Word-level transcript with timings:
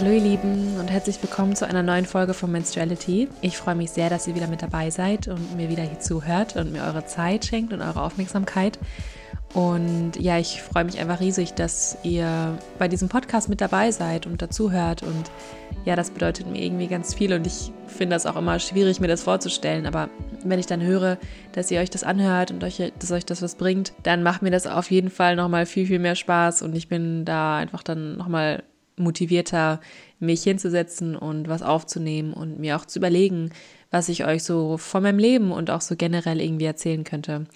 Hallo 0.00 0.12
ihr 0.12 0.22
Lieben 0.22 0.78
und 0.80 0.90
herzlich 0.90 1.22
willkommen 1.22 1.54
zu 1.54 1.66
einer 1.66 1.82
neuen 1.82 2.06
Folge 2.06 2.32
von 2.32 2.50
Menstruality. 2.50 3.28
Ich 3.42 3.58
freue 3.58 3.74
mich 3.74 3.90
sehr, 3.90 4.08
dass 4.08 4.26
ihr 4.26 4.34
wieder 4.34 4.46
mit 4.46 4.62
dabei 4.62 4.88
seid 4.88 5.28
und 5.28 5.58
mir 5.58 5.68
wieder 5.68 5.82
hier 5.82 6.00
zuhört 6.00 6.56
und 6.56 6.72
mir 6.72 6.84
eure 6.84 7.04
Zeit 7.04 7.44
schenkt 7.44 7.74
und 7.74 7.82
eure 7.82 8.00
Aufmerksamkeit. 8.00 8.78
Und 9.52 10.12
ja, 10.18 10.38
ich 10.38 10.62
freue 10.62 10.84
mich 10.84 10.98
einfach 10.98 11.20
riesig, 11.20 11.52
dass 11.52 11.98
ihr 12.02 12.56
bei 12.78 12.88
diesem 12.88 13.10
Podcast 13.10 13.50
mit 13.50 13.60
dabei 13.60 13.90
seid 13.90 14.26
und 14.26 14.40
dazuhört. 14.40 15.02
Und 15.02 15.30
ja, 15.84 15.96
das 15.96 16.08
bedeutet 16.08 16.46
mir 16.46 16.62
irgendwie 16.62 16.86
ganz 16.86 17.12
viel. 17.12 17.34
Und 17.34 17.46
ich 17.46 17.70
finde 17.86 18.16
das 18.16 18.24
auch 18.24 18.36
immer 18.36 18.58
schwierig, 18.58 19.00
mir 19.00 19.08
das 19.08 19.22
vorzustellen. 19.22 19.84
Aber 19.84 20.08
wenn 20.42 20.58
ich 20.58 20.66
dann 20.66 20.80
höre, 20.80 21.18
dass 21.52 21.70
ihr 21.70 21.78
euch 21.78 21.90
das 21.90 22.04
anhört 22.04 22.52
und 22.52 22.64
euch, 22.64 22.82
dass 22.98 23.10
euch 23.10 23.26
das 23.26 23.42
was 23.42 23.54
bringt, 23.54 23.92
dann 24.02 24.22
macht 24.22 24.40
mir 24.40 24.50
das 24.50 24.66
auf 24.66 24.90
jeden 24.90 25.10
Fall 25.10 25.36
nochmal 25.36 25.66
viel, 25.66 25.86
viel 25.86 25.98
mehr 25.98 26.16
Spaß. 26.16 26.62
Und 26.62 26.74
ich 26.74 26.88
bin 26.88 27.26
da 27.26 27.58
einfach 27.58 27.82
dann 27.82 28.16
nochmal 28.16 28.62
motivierter, 29.00 29.80
mich 30.18 30.42
hinzusetzen 30.42 31.16
und 31.16 31.48
was 31.48 31.62
aufzunehmen 31.62 32.32
und 32.32 32.58
mir 32.58 32.76
auch 32.76 32.84
zu 32.84 32.98
überlegen, 32.98 33.50
was 33.90 34.08
ich 34.08 34.24
euch 34.24 34.44
so 34.44 34.76
von 34.76 35.02
meinem 35.02 35.18
Leben 35.18 35.50
und 35.52 35.70
auch 35.70 35.80
so 35.80 35.96
generell 35.96 36.40
irgendwie 36.40 36.66
erzählen 36.66 37.04
könnte. 37.04 37.46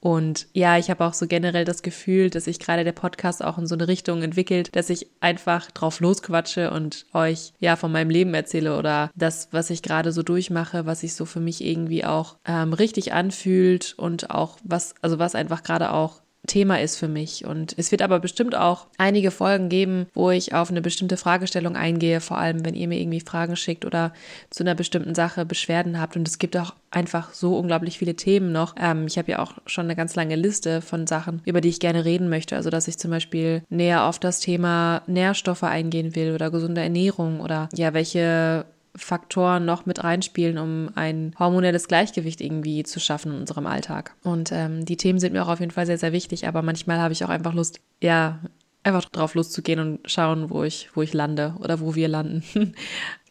Und 0.00 0.46
ja, 0.54 0.78
ich 0.78 0.88
habe 0.88 1.04
auch 1.04 1.12
so 1.12 1.26
generell 1.26 1.66
das 1.66 1.82
Gefühl, 1.82 2.30
dass 2.30 2.44
sich 2.44 2.58
gerade 2.58 2.84
der 2.84 2.92
Podcast 2.92 3.44
auch 3.44 3.58
in 3.58 3.66
so 3.66 3.74
eine 3.74 3.86
Richtung 3.86 4.22
entwickelt, 4.22 4.74
dass 4.74 4.88
ich 4.88 5.08
einfach 5.20 5.70
drauf 5.70 6.00
losquatsche 6.00 6.70
und 6.70 7.04
euch 7.12 7.52
ja 7.60 7.76
von 7.76 7.92
meinem 7.92 8.08
Leben 8.08 8.32
erzähle 8.32 8.78
oder 8.78 9.10
das, 9.14 9.48
was 9.50 9.68
ich 9.68 9.82
gerade 9.82 10.12
so 10.12 10.22
durchmache, 10.22 10.86
was 10.86 11.00
sich 11.00 11.14
so 11.14 11.26
für 11.26 11.40
mich 11.40 11.62
irgendwie 11.62 12.04
auch 12.06 12.38
ähm, 12.46 12.72
richtig 12.72 13.12
anfühlt 13.12 13.94
und 13.98 14.30
auch 14.30 14.56
was, 14.64 14.94
also 15.02 15.18
was 15.18 15.34
einfach 15.34 15.62
gerade 15.62 15.92
auch 15.92 16.22
Thema 16.46 16.80
ist 16.80 16.96
für 16.96 17.08
mich. 17.08 17.44
Und 17.44 17.74
es 17.76 17.90
wird 17.90 18.02
aber 18.02 18.18
bestimmt 18.18 18.54
auch 18.54 18.86
einige 18.98 19.30
Folgen 19.30 19.68
geben, 19.68 20.06
wo 20.14 20.30
ich 20.30 20.54
auf 20.54 20.70
eine 20.70 20.80
bestimmte 20.80 21.16
Fragestellung 21.16 21.76
eingehe, 21.76 22.20
vor 22.20 22.38
allem 22.38 22.64
wenn 22.64 22.74
ihr 22.74 22.88
mir 22.88 22.98
irgendwie 22.98 23.20
Fragen 23.20 23.56
schickt 23.56 23.84
oder 23.84 24.12
zu 24.50 24.64
einer 24.64 24.74
bestimmten 24.74 25.14
Sache 25.14 25.44
Beschwerden 25.44 26.00
habt. 26.00 26.16
Und 26.16 26.26
es 26.26 26.38
gibt 26.38 26.56
auch 26.56 26.74
einfach 26.90 27.32
so 27.32 27.56
unglaublich 27.56 27.98
viele 27.98 28.16
Themen 28.16 28.52
noch. 28.52 28.74
Ähm, 28.80 29.06
ich 29.06 29.18
habe 29.18 29.30
ja 29.30 29.38
auch 29.40 29.54
schon 29.66 29.84
eine 29.84 29.96
ganz 29.96 30.16
lange 30.16 30.36
Liste 30.36 30.80
von 30.80 31.06
Sachen, 31.06 31.42
über 31.44 31.60
die 31.60 31.68
ich 31.68 31.80
gerne 31.80 32.04
reden 32.04 32.28
möchte. 32.28 32.56
Also 32.56 32.70
dass 32.70 32.88
ich 32.88 32.98
zum 32.98 33.10
Beispiel 33.10 33.62
näher 33.68 34.04
auf 34.04 34.18
das 34.18 34.40
Thema 34.40 35.02
Nährstoffe 35.06 35.62
eingehen 35.62 36.14
will 36.16 36.34
oder 36.34 36.50
gesunde 36.50 36.80
Ernährung 36.80 37.40
oder 37.40 37.68
ja, 37.74 37.94
welche 37.94 38.64
Faktoren 38.96 39.64
noch 39.64 39.86
mit 39.86 40.02
reinspielen, 40.02 40.58
um 40.58 40.90
ein 40.94 41.34
hormonelles 41.38 41.88
Gleichgewicht 41.88 42.40
irgendwie 42.40 42.82
zu 42.82 43.00
schaffen 43.00 43.32
in 43.32 43.40
unserem 43.40 43.66
Alltag. 43.66 44.14
Und 44.22 44.50
ähm, 44.52 44.84
die 44.84 44.96
Themen 44.96 45.18
sind 45.18 45.32
mir 45.32 45.44
auch 45.44 45.48
auf 45.48 45.60
jeden 45.60 45.72
Fall 45.72 45.86
sehr, 45.86 45.98
sehr 45.98 46.12
wichtig, 46.12 46.46
aber 46.48 46.62
manchmal 46.62 46.98
habe 46.98 47.12
ich 47.12 47.24
auch 47.24 47.28
einfach 47.28 47.54
Lust, 47.54 47.80
ja, 48.02 48.40
einfach 48.82 49.04
drauf 49.06 49.34
loszugehen 49.34 49.78
und 49.78 50.10
schauen, 50.10 50.50
wo 50.50 50.64
ich, 50.64 50.88
wo 50.94 51.02
ich 51.02 51.12
lande 51.12 51.54
oder 51.60 51.80
wo 51.80 51.94
wir 51.94 52.08
landen. 52.08 52.42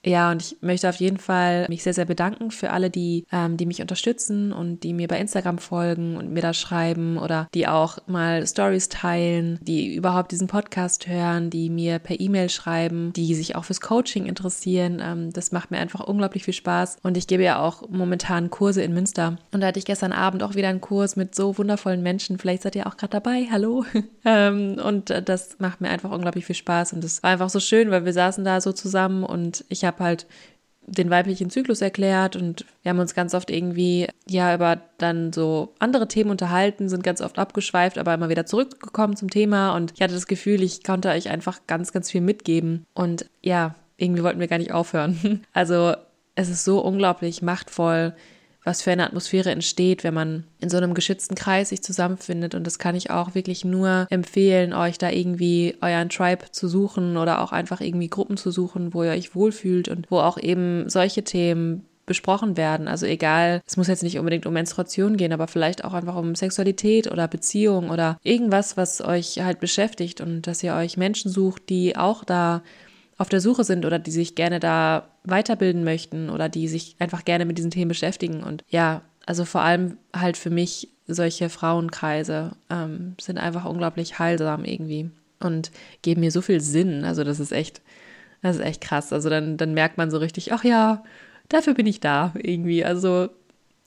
Ja, 0.05 0.31
und 0.31 0.41
ich 0.41 0.57
möchte 0.61 0.87
auf 0.87 0.95
jeden 0.95 1.17
Fall 1.17 1.65
mich 1.67 1.83
sehr, 1.83 1.93
sehr 1.93 2.05
bedanken 2.05 2.51
für 2.51 2.71
alle, 2.71 2.89
die, 2.89 3.25
ähm, 3.31 3.57
die 3.57 3.65
mich 3.65 3.81
unterstützen 3.81 4.53
und 4.53 4.83
die 4.83 4.93
mir 4.93 5.07
bei 5.07 5.19
Instagram 5.19 5.57
folgen 5.57 6.15
und 6.15 6.31
mir 6.31 6.41
da 6.41 6.53
schreiben 6.53 7.17
oder 7.17 7.49
die 7.53 7.67
auch 7.67 7.97
mal 8.07 8.47
Stories 8.47 8.87
teilen, 8.87 9.59
die 9.61 9.93
überhaupt 9.93 10.31
diesen 10.31 10.47
Podcast 10.47 11.07
hören, 11.07 11.49
die 11.49 11.69
mir 11.69 11.99
per 11.99 12.19
E-Mail 12.19 12.49
schreiben, 12.49 13.11
die 13.13 13.35
sich 13.35 13.55
auch 13.57 13.65
fürs 13.65 13.81
Coaching 13.81 14.25
interessieren. 14.25 15.01
Ähm, 15.03 15.33
das 15.33 15.51
macht 15.51 15.69
mir 15.69 15.79
einfach 15.79 15.99
unglaublich 15.99 16.45
viel 16.45 16.53
Spaß. 16.53 16.97
Und 17.03 17.17
ich 17.17 17.27
gebe 17.27 17.43
ja 17.43 17.59
auch 17.59 17.89
momentan 17.89 18.49
Kurse 18.49 18.81
in 18.81 18.93
Münster. 18.93 19.37
Und 19.51 19.59
da 19.61 19.67
hatte 19.67 19.79
ich 19.79 19.85
gestern 19.85 20.13
Abend 20.13 20.43
auch 20.43 20.55
wieder 20.55 20.69
einen 20.69 20.81
Kurs 20.81 21.17
mit 21.17 21.35
so 21.35 21.57
wundervollen 21.57 22.01
Menschen. 22.01 22.37
Vielleicht 22.37 22.63
seid 22.63 22.75
ihr 22.77 22.87
auch 22.87 22.95
gerade 22.95 23.11
dabei. 23.11 23.47
Hallo. 23.51 23.83
ähm, 24.25 24.79
und 24.81 25.09
das 25.25 25.57
macht 25.59 25.81
mir 25.81 25.89
einfach 25.89 26.11
unglaublich 26.11 26.45
viel 26.45 26.55
Spaß. 26.55 26.93
Und 26.93 27.03
es 27.03 27.21
war 27.21 27.31
einfach 27.31 27.49
so 27.49 27.59
schön, 27.59 27.91
weil 27.91 28.05
wir 28.05 28.13
saßen 28.13 28.45
da 28.45 28.61
so 28.61 28.71
zusammen 28.71 29.25
und 29.25 29.65
ich 29.67 29.83
habe 29.83 29.88
habe 29.89 30.03
halt 30.03 30.27
den 30.87 31.09
weiblichen 31.09 31.49
Zyklus 31.49 31.81
erklärt 31.81 32.35
und 32.35 32.65
wir 32.81 32.89
haben 32.89 32.99
uns 32.99 33.13
ganz 33.13 33.33
oft 33.33 33.51
irgendwie 33.51 34.07
ja 34.27 34.55
über 34.55 34.81
dann 34.97 35.31
so 35.31 35.73
andere 35.79 36.07
Themen 36.07 36.31
unterhalten, 36.31 36.89
sind 36.89 37.03
ganz 37.03 37.21
oft 37.21 37.37
abgeschweift, 37.37 37.97
aber 37.97 38.13
immer 38.13 38.29
wieder 38.29 38.45
zurückgekommen 38.45 39.15
zum 39.15 39.29
Thema 39.29 39.75
und 39.75 39.93
ich 39.95 40.01
hatte 40.01 40.13
das 40.13 40.27
Gefühl, 40.27 40.63
ich 40.63 40.83
konnte 40.83 41.09
euch 41.09 41.29
einfach 41.29 41.59
ganz, 41.67 41.91
ganz 41.91 42.09
viel 42.09 42.21
mitgeben 42.21 42.85
und 42.93 43.29
ja, 43.41 43.75
irgendwie 43.97 44.23
wollten 44.23 44.39
wir 44.39 44.47
gar 44.47 44.57
nicht 44.57 44.71
aufhören. 44.71 45.45
Also 45.53 45.93
es 46.35 46.49
ist 46.49 46.63
so 46.63 46.79
unglaublich 46.79 47.41
machtvoll, 47.41 48.13
was 48.63 48.81
für 48.81 48.91
eine 48.91 49.05
Atmosphäre 49.05 49.51
entsteht, 49.51 50.03
wenn 50.03 50.13
man 50.13 50.43
in 50.59 50.69
so 50.69 50.77
einem 50.77 50.93
geschützten 50.93 51.35
Kreis 51.35 51.69
sich 51.69 51.81
zusammenfindet. 51.81 52.55
Und 52.55 52.65
das 52.65 52.79
kann 52.79 52.95
ich 52.95 53.09
auch 53.09 53.35
wirklich 53.35 53.63
nur 53.63 54.07
empfehlen, 54.09 54.73
euch 54.73 54.97
da 54.97 55.09
irgendwie 55.09 55.77
euren 55.81 56.09
Tribe 56.09 56.51
zu 56.51 56.67
suchen 56.67 57.17
oder 57.17 57.41
auch 57.41 57.51
einfach 57.51 57.81
irgendwie 57.81 58.09
Gruppen 58.09 58.37
zu 58.37 58.51
suchen, 58.51 58.93
wo 58.93 59.03
ihr 59.03 59.11
euch 59.11 59.35
wohlfühlt 59.35 59.87
und 59.87 60.11
wo 60.11 60.19
auch 60.19 60.37
eben 60.37 60.89
solche 60.89 61.23
Themen 61.23 61.85
besprochen 62.09 62.57
werden. 62.57 62.87
Also 62.87 63.05
egal, 63.05 63.61
es 63.67 63.77
muss 63.77 63.87
jetzt 63.87 64.01
nicht 64.01 64.17
unbedingt 64.17 64.47
um 64.47 64.53
Menstruation 64.53 65.15
gehen, 65.15 65.31
aber 65.31 65.47
vielleicht 65.47 65.85
auch 65.85 65.93
einfach 65.93 66.15
um 66.15 66.33
Sexualität 66.33 67.09
oder 67.09 67.27
Beziehung 67.27 67.91
oder 67.91 68.17
irgendwas, 68.23 68.75
was 68.75 68.99
euch 68.99 69.39
halt 69.39 69.59
beschäftigt 69.59 70.19
und 70.19 70.41
dass 70.47 70.63
ihr 70.63 70.73
euch 70.73 70.97
Menschen 70.97 71.29
sucht, 71.29 71.69
die 71.69 71.95
auch 71.95 72.23
da 72.23 72.63
auf 73.19 73.29
der 73.29 73.41
Suche 73.41 73.65
sind 73.65 73.85
oder 73.85 73.99
die 73.99 74.11
sich 74.11 74.33
gerne 74.33 74.59
da 74.59 75.09
weiterbilden 75.25 75.83
möchten 75.83 76.29
oder 76.29 76.49
die 76.49 76.67
sich 76.67 76.95
einfach 76.99 77.25
gerne 77.25 77.45
mit 77.45 77.57
diesen 77.57 77.69
Themen 77.69 77.89
beschäftigen. 77.89 78.41
Und 78.41 78.63
ja, 78.69 79.01
also 79.25 79.45
vor 79.45 79.61
allem 79.61 79.97
halt 80.15 80.37
für 80.37 80.49
mich 80.49 80.87
solche 81.05 81.49
Frauenkreise 81.49 82.53
ähm, 82.69 83.15
sind 83.19 83.37
einfach 83.37 83.65
unglaublich 83.65 84.19
heilsam 84.19 84.63
irgendwie 84.63 85.11
und 85.41 85.69
geben 86.01 86.21
mir 86.21 86.31
so 86.31 86.41
viel 86.41 86.61
Sinn. 86.61 87.03
Also 87.03 87.25
das 87.25 87.41
ist 87.41 87.51
echt, 87.51 87.81
das 88.41 88.55
ist 88.55 88.63
echt 88.63 88.81
krass. 88.81 89.11
Also 89.11 89.29
dann, 89.29 89.57
dann 89.57 89.73
merkt 89.73 89.97
man 89.97 90.09
so 90.09 90.17
richtig, 90.17 90.53
ach 90.53 90.63
ja, 90.63 91.03
dafür 91.49 91.73
bin 91.73 91.87
ich 91.87 91.99
da 91.99 92.33
irgendwie. 92.41 92.85
Also 92.85 93.29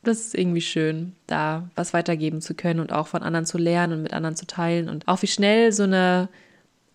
das 0.03 0.21
ist 0.21 0.34
irgendwie 0.34 0.60
schön, 0.60 1.15
da 1.26 1.71
was 1.75 1.94
weitergeben 1.94 2.42
zu 2.42 2.54
können 2.54 2.81
und 2.81 2.92
auch 2.92 3.06
von 3.06 3.22
anderen 3.22 3.47
zu 3.47 3.56
lernen 3.56 3.94
und 3.94 4.03
mit 4.03 4.12
anderen 4.12 4.37
zu 4.37 4.47
teilen 4.47 4.91
und 4.91 5.09
auch 5.09 5.22
wie 5.22 5.26
schnell 5.28 5.72
so 5.72 5.84
eine 5.84 6.28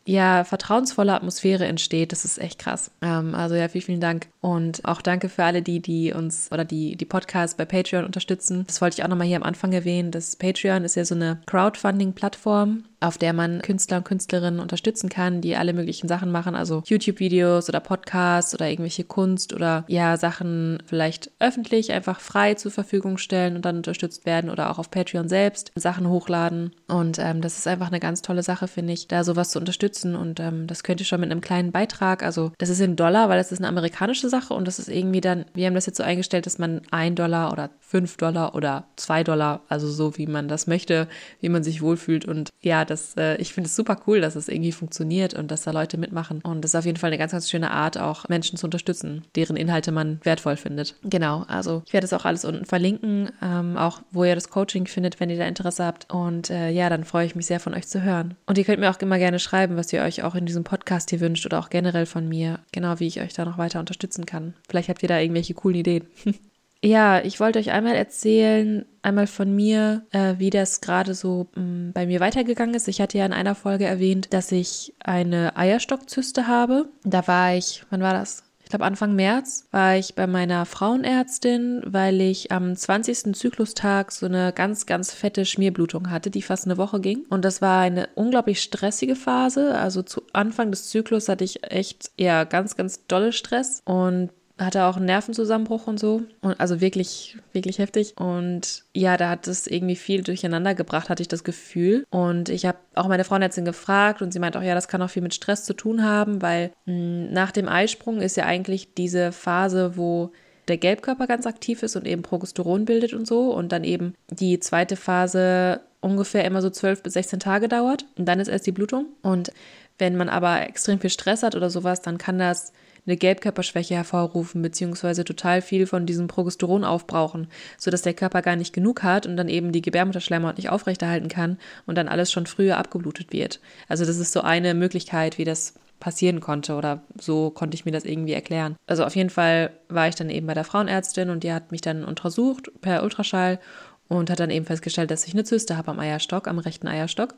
ja, 0.08 0.46
vertrauensvolle 0.46 1.14
Atmosphäre 1.14 1.66
entsteht. 1.66 2.14
Das 2.14 2.24
ist 2.24 2.40
echt 2.40 2.60
krass. 2.60 2.92
Ähm, 3.02 3.36
also 3.36 3.56
ja, 3.56 3.68
vielen, 3.68 3.84
vielen 3.84 4.02
Dank. 4.02 4.28
Und 4.40 4.86
auch 4.86 5.02
danke 5.02 5.28
für 5.28 5.44
alle, 5.44 5.62
die, 5.62 5.82
die 5.82 6.14
uns 6.14 6.50
oder 6.52 6.64
die, 6.64 6.96
die 6.96 7.06
Podcasts 7.06 7.58
bei 7.58 7.66
Patreon 7.66 8.06
unterstützen. 8.06 8.64
Das 8.68 8.82
wollte 8.82 8.98
ich 8.98 9.04
auch 9.04 9.10
nochmal 9.10 9.28
hier 9.28 9.36
am 9.36 9.44
Anfang 9.44 9.74
erwähnen. 9.74 10.12
Das 10.12 10.38
Patreon 10.38 10.86
ist 10.86 10.96
ja 10.96 11.04
so 11.04 11.14
eine 11.14 11.42
Crowdfunding-Plattform 11.46 12.84
auf 13.00 13.18
der 13.18 13.34
man 13.34 13.62
Künstler 13.62 13.98
und 13.98 14.06
Künstlerinnen 14.06 14.60
unterstützen 14.60 15.10
kann, 15.10 15.42
die 15.42 15.56
alle 15.56 15.74
möglichen 15.74 16.08
Sachen 16.08 16.32
machen, 16.32 16.56
also 16.56 16.82
YouTube-Videos 16.86 17.70
oder 17.70 17.80
Podcasts 17.80 18.54
oder 18.56 18.70
irgendwelche 18.70 19.04
Kunst 19.04 19.54
oder 19.54 19.86
ja, 19.88 20.18
Sachen 20.18 20.82
vielleicht 20.86 21.32
öffentlich 21.40 21.92
einfach 21.92 22.20
frei 22.20 22.56
zur 22.56 22.72
Verfügung 22.72 23.18
stellen 23.18 23.56
und 23.56 23.66
dann 23.66 23.78
unterstützt 23.78 24.26
werden 24.26 24.50
oder 24.50 24.72
auch 24.72 24.80
auf 24.80 24.90
Patreon 24.90 25.30
selbst 25.30 25.72
Sachen 25.76 26.10
hochladen. 26.10 26.72
Und 26.88 27.20
ähm, 27.20 27.42
das 27.42 27.58
ist 27.58 27.68
einfach 27.68 27.88
eine 27.88 28.00
ganz 28.00 28.22
tolle 28.22 28.44
Sache, 28.44 28.68
finde 28.68 28.94
ich, 28.94 29.08
da 29.08 29.24
sowas 29.24 29.52
zu 29.52 29.60
unterstützen. 29.60 29.97
Und 30.06 30.40
ähm, 30.40 30.68
das 30.68 30.84
könnt 30.84 31.00
ihr 31.00 31.06
schon 31.06 31.20
mit 31.20 31.32
einem 31.32 31.42
kleinen 31.42 31.72
Beitrag, 31.72 32.24
also 32.24 32.52
das 32.58 32.70
ist 32.70 32.82
in 32.82 32.96
Dollar, 32.96 33.30
weil 33.30 33.38
das 33.38 33.52
ist 33.52 33.60
eine 33.60 33.68
amerikanische 33.68 34.30
Sache 34.30 34.54
und 34.54 34.68
das 34.68 34.80
ist 34.80 34.90
irgendwie 34.90 35.22
dann, 35.22 35.46
wir 35.54 35.66
haben 35.68 35.76
das 35.76 35.86
jetzt 35.86 35.98
so 35.98 36.04
eingestellt, 36.04 36.46
dass 36.46 36.58
man 36.58 36.82
ein 36.92 37.16
Dollar 37.16 37.52
oder 37.52 37.70
fünf 37.80 38.18
Dollar 38.18 38.56
oder 38.56 38.86
zwei 38.96 39.24
Dollar, 39.24 39.62
also 39.70 39.90
so 39.90 40.18
wie 40.18 40.28
man 40.28 40.48
das 40.48 40.68
möchte, 40.68 41.08
wie 41.42 41.50
man 41.50 41.64
sich 41.64 41.82
wohlfühlt 41.82 42.26
und 42.26 42.50
ja, 42.62 42.86
das, 42.86 43.16
äh, 43.16 43.36
ich 43.38 43.54
finde 43.54 43.68
es 43.68 43.76
super 43.76 43.98
cool, 44.08 44.22
dass 44.22 44.36
es 44.36 44.50
irgendwie 44.50 44.72
funktioniert 44.72 45.34
und 45.34 45.52
dass 45.52 45.64
da 45.64 45.72
Leute 45.72 45.98
mitmachen. 45.98 46.42
Und 46.42 46.62
das 46.64 46.72
ist 46.72 46.76
auf 46.76 46.86
jeden 46.86 46.98
Fall 46.98 47.10
eine 47.10 47.18
ganz, 47.18 47.32
ganz 47.32 47.50
schöne 47.50 47.72
Art, 47.72 47.98
auch 47.98 48.28
Menschen 48.30 48.58
zu 48.58 48.68
unterstützen, 48.68 49.24
deren 49.36 49.56
Inhalte 49.56 49.92
man 49.92 50.20
wertvoll 50.24 50.58
findet. 50.58 50.96
Genau, 51.04 51.46
also 51.48 51.84
ich 51.86 51.94
werde 51.94 52.06
es 52.06 52.14
auch 52.14 52.26
alles 52.26 52.46
unten 52.46 52.66
verlinken, 52.66 53.30
ähm, 53.42 53.78
auch 53.78 54.02
wo 54.12 54.24
ihr 54.24 54.36
das 54.36 54.50
Coaching 54.50 54.88
findet, 54.88 55.20
wenn 55.20 55.30
ihr 55.30 55.38
da 55.38 55.46
Interesse 55.46 55.86
habt. 55.86 56.12
Und 56.14 56.50
äh, 56.50 56.70
ja, 56.70 56.90
dann 56.90 57.04
freue 57.04 57.26
ich 57.26 57.36
mich 57.36 57.46
sehr 57.46 57.60
von 57.60 57.74
euch 57.74 57.88
zu 57.88 58.04
hören. 58.04 58.36
Und 58.46 58.58
ihr 58.58 58.64
könnt 58.64 58.80
mir 58.80 58.90
auch 58.90 59.00
immer 59.00 59.18
gerne 59.18 59.40
schreiben, 59.40 59.78
was 59.78 59.87
ihr 59.94 60.02
euch 60.02 60.24
auch 60.24 60.36
in 60.36 60.46
diesem 60.46 60.64
Podcast 60.64 61.10
hier 61.10 61.20
wünscht 61.20 61.46
oder 61.46 61.60
auch 61.60 61.70
generell 61.70 62.06
von 62.06 62.28
mir, 62.28 62.60
genau 62.72 63.00
wie 63.00 63.08
ich 63.08 63.22
euch 63.22 63.34
da 63.34 63.46
noch 63.46 63.58
weiter 63.58 63.80
unterstützen 63.80 64.26
kann. 64.26 64.54
Vielleicht 64.70 64.90
habt 64.90 65.04
ihr 65.04 65.10
da 65.10 65.20
irgendwelche 65.20 65.54
coolen 65.54 65.78
Ideen. 65.78 66.08
Ja, 66.84 67.24
ich 67.24 67.40
wollte 67.40 67.58
euch 67.58 67.72
einmal 67.72 67.96
erzählen, 67.96 68.86
einmal 69.02 69.26
von 69.26 69.56
mir, 69.56 70.06
äh, 70.12 70.36
wie 70.38 70.52
das 70.52 70.80
gerade 70.80 71.16
so 71.16 71.48
mh, 71.56 71.62
mm, 71.64 71.92
bei 71.94 72.06
mir 72.06 72.20
weitergegangen 72.20 72.76
ist. 72.76 72.88
Ich 72.88 73.02
hatte 73.02 73.18
ja 73.18 73.26
in 73.26 73.34
einer 73.34 73.56
Folge 73.56 73.86
erwähnt, 73.86 74.32
dass 74.32 74.52
ich 74.52 74.94
eine 75.00 75.58
Eierstockzyste 75.58 76.46
habe. 76.46 76.90
Da 77.04 77.28
war 77.28 77.56
ich, 77.56 77.84
wann 77.90 78.02
war 78.02 78.14
das? 78.14 78.44
Ich 78.68 78.70
glaube 78.70 78.84
Anfang 78.84 79.16
März 79.16 79.66
war 79.72 79.96
ich 79.96 80.14
bei 80.14 80.28
meiner 80.28 80.66
Frauenärztin, 80.66 81.84
weil 81.86 82.20
ich 82.20 82.52
am 82.52 82.76
20. 82.76 83.34
Zyklustag 83.34 84.12
so 84.12 84.26
eine 84.26 84.52
ganz, 84.52 84.86
ganz 84.86 85.14
fette 85.14 85.46
Schmierblutung 85.46 86.12
hatte, 86.12 86.30
die 86.30 86.42
fast 86.42 86.66
eine 86.66 86.78
Woche 86.78 87.00
ging. 87.00 87.24
Und 87.30 87.46
das 87.46 87.62
war 87.62 87.80
eine 87.80 88.10
unglaublich 88.16 88.62
stressige 88.62 89.16
Phase. 89.16 89.74
Also 89.76 90.02
zu 90.02 90.22
Anfang 90.34 90.70
des 90.70 90.90
Zyklus 90.90 91.30
hatte 91.30 91.46
ich 91.46 91.64
echt 91.64 92.12
eher 92.18 92.46
ganz, 92.46 92.76
ganz 92.76 93.08
dolle 93.08 93.32
Stress. 93.32 93.82
Und 93.86 94.32
hatte 94.58 94.86
auch 94.86 94.98
einen 94.98 95.06
Nervenzusammenbruch 95.06 95.88
und 95.88 96.00
so. 96.00 96.24
Und 96.42 96.60
also 96.60 96.82
wirklich, 96.82 97.38
wirklich 97.54 97.80
heftig. 97.80 98.16
Und 98.18 98.84
ja, 98.94 99.18
da 99.18 99.30
hat 99.30 99.48
es 99.48 99.68
irgendwie 99.68 99.96
viel 99.96 100.24
durcheinander 100.24 100.74
gebracht, 100.74 101.10
hatte 101.10 101.22
ich 101.22 101.28
das 101.28 101.44
Gefühl. 101.44 102.06
Und 102.10 102.50
ich 102.50 102.66
habe 102.66 102.78
auch 102.96 103.08
meine 103.08 103.24
Frauenärztin 103.24 103.66
gefragt 103.66 104.22
und 104.22 104.34
sie 104.34 104.40
meint 104.40 104.58
auch, 104.58 104.62
ja, 104.62 104.76
das 104.76 104.88
kann 104.88 105.02
auch 105.02 105.10
viel 105.10 105.22
mit 105.22 105.36
Stress 105.36 105.64
zu 105.64 105.74
tun 105.74 106.04
haben, 106.04 106.42
weil 106.42 106.72
mh, 106.86 106.94
hm, 106.94 107.34
nach 107.34 107.52
dem 107.52 107.68
Eisprung 107.68 108.22
ist 108.22 108.38
ja 108.38 108.46
eigentlich 108.46 108.94
diese 108.96 109.32
Phase, 109.32 109.96
wo 109.96 110.32
der 110.68 110.78
Gelbkörper 110.78 111.28
ganz 111.28 111.46
aktiv 111.46 111.84
ist 111.84 111.96
und 111.96 112.06
eben 112.06 112.24
Progesteron 112.24 112.86
bildet 112.86 113.14
und 113.14 113.28
so. 113.28 113.54
Und 113.54 113.72
dann 113.72 113.84
eben 113.84 114.16
die 114.30 114.60
zweite 114.60 114.96
Phase 114.96 115.82
ungefähr 116.02 116.46
immer 116.46 116.62
so 116.62 116.70
12 116.70 117.04
bis 117.04 117.14
16 117.14 117.40
Tage 117.40 117.68
dauert. 117.68 118.06
Und 118.18 118.26
dann 118.26 118.40
ist 118.40 118.48
erst 118.48 118.68
die 118.68 118.72
Blutung. 118.72 119.06
Und 119.22 119.52
wenn 119.98 120.16
man 120.16 120.30
aber 120.30 120.62
extrem 120.68 121.00
viel 121.00 121.10
Stress 121.10 121.44
hat 121.44 121.56
oder 121.56 121.70
sowas, 121.70 122.02
dann 122.02 122.18
kann 122.18 122.38
das 122.38 122.74
eine 123.08 123.18
Gelbkörperschwäche 123.18 123.96
hervorrufen, 123.96 124.62
beziehungsweise 124.62 125.24
total 125.24 125.62
viel 125.62 125.88
von 125.88 126.06
diesem 126.06 126.28
Progesteron 126.28 126.84
aufbrauchen, 126.84 127.48
sodass 127.78 128.02
der 128.02 128.14
Körper 128.14 128.42
gar 128.42 128.56
nicht 128.56 128.74
genug 128.74 129.04
hat 129.04 129.26
und 129.26 129.38
dann 129.38 129.50
eben 129.50 129.72
die 129.72 129.82
Gebärmutterschleimhaut 129.82 130.58
nicht 130.58 130.70
aufrechterhalten 130.70 131.30
kann 131.30 131.58
und 131.86 131.98
dann 131.98 132.08
alles 132.10 132.32
schon 132.32 132.46
früher 132.46 132.78
abgeblutet 132.78 133.34
wird. 133.34 133.60
Also 133.88 134.06
das 134.06 134.18
ist 134.18 134.34
so 134.34 134.42
eine 134.42 134.74
Möglichkeit, 134.74 135.38
wie 135.38 135.46
das 135.46 135.74
passieren 136.00 136.42
konnte 136.42 136.76
oder 136.76 137.02
so 137.20 137.50
konnte 137.50 137.76
ich 137.76 137.86
mir 137.86 137.92
das 137.92 138.06
irgendwie 138.06 138.34
erklären. 138.34 138.76
Also 138.86 139.04
auf 139.04 139.16
jeden 139.16 139.32
Fall 139.32 139.72
war 139.90 140.08
ich 140.08 140.16
dann 140.16 140.30
eben 140.30 140.46
bei 140.46 140.54
der 140.54 140.64
Frauenärztin 140.64 141.30
und 141.30 141.44
die 141.44 141.54
hat 141.54 141.72
mich 141.72 141.82
dann 141.82 142.04
untersucht 142.04 142.70
per 142.82 143.04
Ultraschall 143.04 143.60
und 144.08 144.30
hat 144.30 144.40
dann 144.40 144.52
eben 144.52 144.66
festgestellt, 144.66 145.12
dass 145.12 145.26
ich 145.28 145.34
eine 145.34 145.44
Zyste 145.44 145.76
habe 145.76 145.92
am 145.92 146.00
Eierstock, 146.00 146.48
am 146.48 146.60
rechten 146.60 146.88
Eierstock. 146.88 147.36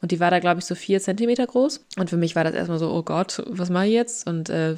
Und 0.00 0.10
die 0.10 0.18
war 0.18 0.32
da, 0.32 0.40
glaube 0.40 0.58
ich, 0.58 0.64
so 0.64 0.74
vier 0.74 1.00
Zentimeter 1.00 1.46
groß. 1.46 1.86
Und 1.96 2.10
für 2.10 2.16
mich 2.16 2.34
war 2.34 2.42
das 2.42 2.54
erstmal 2.54 2.80
so, 2.80 2.92
oh 2.92 3.04
Gott, 3.04 3.40
was 3.46 3.70
mache 3.70 3.86
ich 3.86 3.92
jetzt? 3.92 4.26
Und 4.26 4.50
äh, 4.50 4.76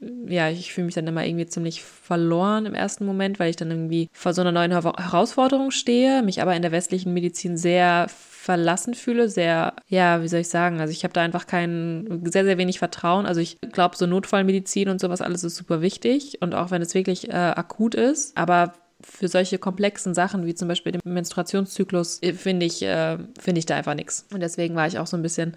ja, 0.00 0.50
ich 0.50 0.72
fühle 0.72 0.86
mich 0.86 0.94
dann 0.94 1.06
immer 1.06 1.24
irgendwie 1.24 1.46
ziemlich 1.46 1.82
verloren 1.82 2.66
im 2.66 2.74
ersten 2.74 3.06
Moment, 3.06 3.38
weil 3.38 3.50
ich 3.50 3.56
dann 3.56 3.70
irgendwie 3.70 4.10
vor 4.12 4.34
so 4.34 4.42
einer 4.42 4.52
neuen 4.52 4.72
Herausforderung 4.72 5.70
stehe, 5.70 6.22
mich 6.22 6.42
aber 6.42 6.54
in 6.54 6.62
der 6.62 6.72
westlichen 6.72 7.14
Medizin 7.14 7.56
sehr 7.56 8.06
verlassen 8.08 8.94
fühle, 8.94 9.28
sehr, 9.28 9.74
ja, 9.88 10.22
wie 10.22 10.28
soll 10.28 10.40
ich 10.40 10.48
sagen, 10.48 10.80
also 10.80 10.92
ich 10.92 11.02
habe 11.02 11.14
da 11.14 11.22
einfach 11.22 11.46
kein, 11.46 12.22
sehr, 12.30 12.44
sehr 12.44 12.58
wenig 12.58 12.78
Vertrauen. 12.78 13.26
Also 13.26 13.40
ich 13.40 13.58
glaube, 13.72 13.96
so 13.96 14.06
Notfallmedizin 14.06 14.88
und 14.88 15.00
sowas 15.00 15.22
alles 15.22 15.42
ist 15.44 15.56
super 15.56 15.80
wichtig 15.80 16.42
und 16.42 16.54
auch 16.54 16.70
wenn 16.70 16.82
es 16.82 16.94
wirklich 16.94 17.28
äh, 17.30 17.32
akut 17.32 17.94
ist, 17.94 18.36
aber 18.36 18.74
für 19.00 19.28
solche 19.28 19.58
komplexen 19.58 20.14
Sachen 20.14 20.46
wie 20.46 20.54
zum 20.54 20.68
Beispiel 20.68 20.92
den 20.92 21.00
Menstruationszyklus 21.04 22.22
äh, 22.22 22.34
finde 22.34 22.66
ich, 22.66 22.82
äh, 22.82 23.18
finde 23.38 23.58
ich 23.58 23.66
da 23.66 23.76
einfach 23.76 23.94
nichts. 23.94 24.26
Und 24.32 24.40
deswegen 24.40 24.74
war 24.74 24.86
ich 24.86 24.98
auch 24.98 25.06
so 25.06 25.16
ein 25.16 25.22
bisschen 25.22 25.56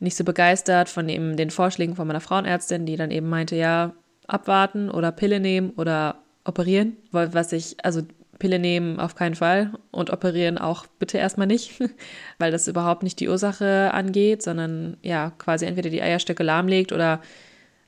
nicht 0.00 0.16
so 0.16 0.24
begeistert 0.24 0.88
von 0.88 1.08
eben 1.08 1.36
den 1.36 1.50
Vorschlägen 1.50 1.94
von 1.94 2.06
meiner 2.06 2.20
Frauenärztin, 2.20 2.86
die 2.86 2.96
dann 2.96 3.10
eben 3.10 3.28
meinte, 3.28 3.54
ja, 3.54 3.92
abwarten 4.26 4.90
oder 4.90 5.12
Pille 5.12 5.40
nehmen 5.40 5.70
oder 5.76 6.16
operieren, 6.44 6.96
was 7.12 7.52
ich, 7.52 7.76
also 7.84 8.02
Pille 8.38 8.58
nehmen 8.58 8.98
auf 8.98 9.14
keinen 9.14 9.34
Fall 9.34 9.72
und 9.90 10.10
operieren 10.10 10.58
auch 10.58 10.86
bitte 10.98 11.18
erstmal 11.18 11.46
nicht, 11.46 11.80
weil 12.38 12.50
das 12.50 12.66
überhaupt 12.66 13.02
nicht 13.02 13.20
die 13.20 13.28
Ursache 13.28 13.92
angeht, 13.92 14.42
sondern 14.42 14.96
ja, 15.02 15.32
quasi 15.38 15.66
entweder 15.66 15.90
die 15.90 16.02
Eierstöcke 16.02 16.42
lahmlegt 16.42 16.92
oder 16.92 17.20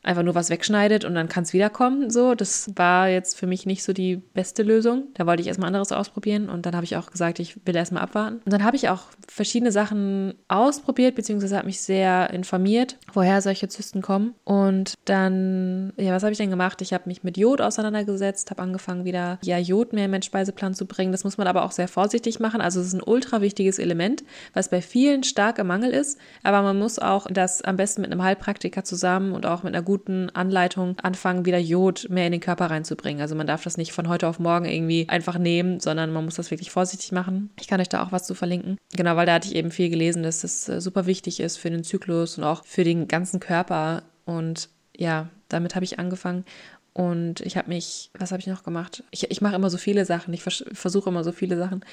einfach 0.02 0.22
nur 0.22 0.34
was 0.34 0.50
wegschneidet 0.50 1.04
und 1.04 1.14
dann 1.14 1.28
kann 1.28 1.44
es 1.44 1.52
wiederkommen. 1.52 2.10
So, 2.10 2.34
das 2.34 2.70
war 2.76 3.08
jetzt 3.08 3.38
für 3.38 3.46
mich 3.46 3.66
nicht 3.66 3.84
so 3.84 3.92
die 3.92 4.16
beste 4.16 4.62
Lösung. 4.62 5.04
Da 5.14 5.26
wollte 5.26 5.42
ich 5.42 5.48
erstmal 5.48 5.68
anderes 5.68 5.92
ausprobieren 5.92 6.48
und 6.48 6.66
dann 6.66 6.74
habe 6.74 6.84
ich 6.84 6.96
auch 6.96 7.10
gesagt, 7.10 7.38
ich 7.38 7.64
will 7.64 7.76
erstmal 7.76 8.02
abwarten. 8.02 8.40
Und 8.44 8.52
dann 8.52 8.64
habe 8.64 8.76
ich 8.76 8.88
auch 8.88 9.02
verschiedene 9.28 9.70
Sachen 9.70 10.34
ausprobiert, 10.48 11.14
beziehungsweise 11.14 11.56
habe 11.56 11.66
mich 11.66 11.80
sehr 11.80 12.30
informiert, 12.30 12.98
woher 13.12 13.40
solche 13.42 13.68
Zysten 13.68 14.02
kommen. 14.02 14.34
Und 14.44 14.94
dann, 15.04 15.92
ja, 15.96 16.12
was 16.12 16.22
habe 16.22 16.32
ich 16.32 16.38
denn 16.38 16.50
gemacht? 16.50 16.82
Ich 16.82 16.92
habe 16.92 17.04
mich 17.06 17.22
mit 17.22 17.36
Jod 17.36 17.60
auseinandergesetzt, 17.60 18.50
habe 18.50 18.62
angefangen, 18.62 19.04
wieder 19.04 19.38
ja, 19.42 19.58
Jod 19.58 19.92
mehr 19.92 20.06
in 20.06 20.10
meinen 20.10 20.22
Speiseplan 20.22 20.74
zu 20.74 20.86
bringen. 20.86 21.12
Das 21.12 21.24
muss 21.24 21.38
man 21.38 21.46
aber 21.46 21.64
auch 21.64 21.72
sehr 21.72 21.88
vorsichtig 21.88 22.40
machen. 22.40 22.60
Also 22.60 22.80
es 22.80 22.88
ist 22.88 22.94
ein 22.94 23.02
ultra 23.02 23.40
wichtiges 23.40 23.78
Element, 23.78 24.24
was 24.52 24.68
bei 24.68 24.82
vielen 24.82 25.22
stark 25.22 25.58
im 25.58 25.68
Mangel 25.68 25.92
ist. 25.92 26.18
Aber 26.42 26.62
man 26.62 26.78
muss 26.78 26.98
auch 26.98 27.26
das 27.30 27.62
am 27.62 27.76
besten 27.76 28.02
mit 28.02 28.10
einem 28.10 28.22
Heilpraktiker 28.22 28.82
zusammen 28.82 29.32
und 29.32 29.46
auch 29.46 29.62
mit 29.62 29.74
einer 29.74 29.84
guten 29.84 29.91
guten 29.92 30.30
Anleitung 30.30 30.98
anfangen, 31.02 31.44
wieder 31.44 31.58
Jod 31.58 32.06
mehr 32.08 32.24
in 32.24 32.32
den 32.32 32.40
Körper 32.40 32.70
reinzubringen. 32.70 33.20
Also 33.20 33.34
man 33.34 33.46
darf 33.46 33.62
das 33.62 33.76
nicht 33.76 33.92
von 33.92 34.08
heute 34.08 34.26
auf 34.26 34.38
morgen 34.38 34.64
irgendwie 34.64 35.06
einfach 35.10 35.36
nehmen, 35.36 35.80
sondern 35.80 36.14
man 36.14 36.24
muss 36.24 36.36
das 36.36 36.50
wirklich 36.50 36.70
vorsichtig 36.70 37.12
machen. 37.12 37.50
Ich 37.60 37.68
kann 37.68 37.78
euch 37.78 37.90
da 37.90 38.02
auch 38.02 38.10
was 38.10 38.26
zu 38.26 38.34
verlinken. 38.34 38.78
Genau, 38.94 39.16
weil 39.16 39.26
da 39.26 39.34
hatte 39.34 39.48
ich 39.48 39.54
eben 39.54 39.70
viel 39.70 39.90
gelesen, 39.90 40.22
dass 40.22 40.40
das 40.40 40.66
äh, 40.66 40.80
super 40.80 41.04
wichtig 41.04 41.40
ist 41.40 41.58
für 41.58 41.68
den 41.68 41.84
Zyklus 41.84 42.38
und 42.38 42.44
auch 42.44 42.64
für 42.64 42.84
den 42.84 43.06
ganzen 43.06 43.38
Körper. 43.38 44.02
Und 44.24 44.70
ja, 44.96 45.28
damit 45.50 45.74
habe 45.74 45.84
ich 45.84 45.98
angefangen. 45.98 46.46
Und 46.94 47.42
ich 47.42 47.58
habe 47.58 47.68
mich, 47.68 48.10
was 48.18 48.32
habe 48.32 48.40
ich 48.40 48.46
noch 48.46 48.62
gemacht? 48.62 49.04
Ich, 49.10 49.30
ich 49.30 49.42
mache 49.42 49.56
immer 49.56 49.68
so 49.68 49.76
viele 49.76 50.06
Sachen. 50.06 50.32
Ich 50.32 50.42
vers 50.42 50.64
versuche 50.72 51.10
immer 51.10 51.22
so 51.22 51.32
viele 51.32 51.58
Sachen 51.58 51.84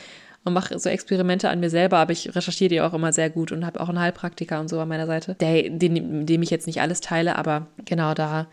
und 0.43 0.53
mache 0.53 0.77
so 0.79 0.89
Experimente 0.89 1.49
an 1.49 1.59
mir 1.59 1.69
selber, 1.69 1.97
aber 1.97 2.11
ich 2.11 2.35
recherchiere 2.35 2.69
die 2.69 2.81
auch 2.81 2.93
immer 2.93 3.13
sehr 3.13 3.29
gut 3.29 3.51
und 3.51 3.65
habe 3.65 3.81
auch 3.81 3.89
einen 3.89 3.99
Heilpraktiker 3.99 4.59
und 4.59 4.69
so 4.69 4.79
an 4.79 4.87
meiner 4.87 5.07
Seite, 5.07 5.35
der, 5.35 5.69
dem, 5.69 6.25
dem 6.25 6.41
ich 6.41 6.49
jetzt 6.49 6.67
nicht 6.67 6.81
alles 6.81 7.01
teile, 7.01 7.35
aber 7.35 7.67
genau 7.85 8.13
da 8.13 8.47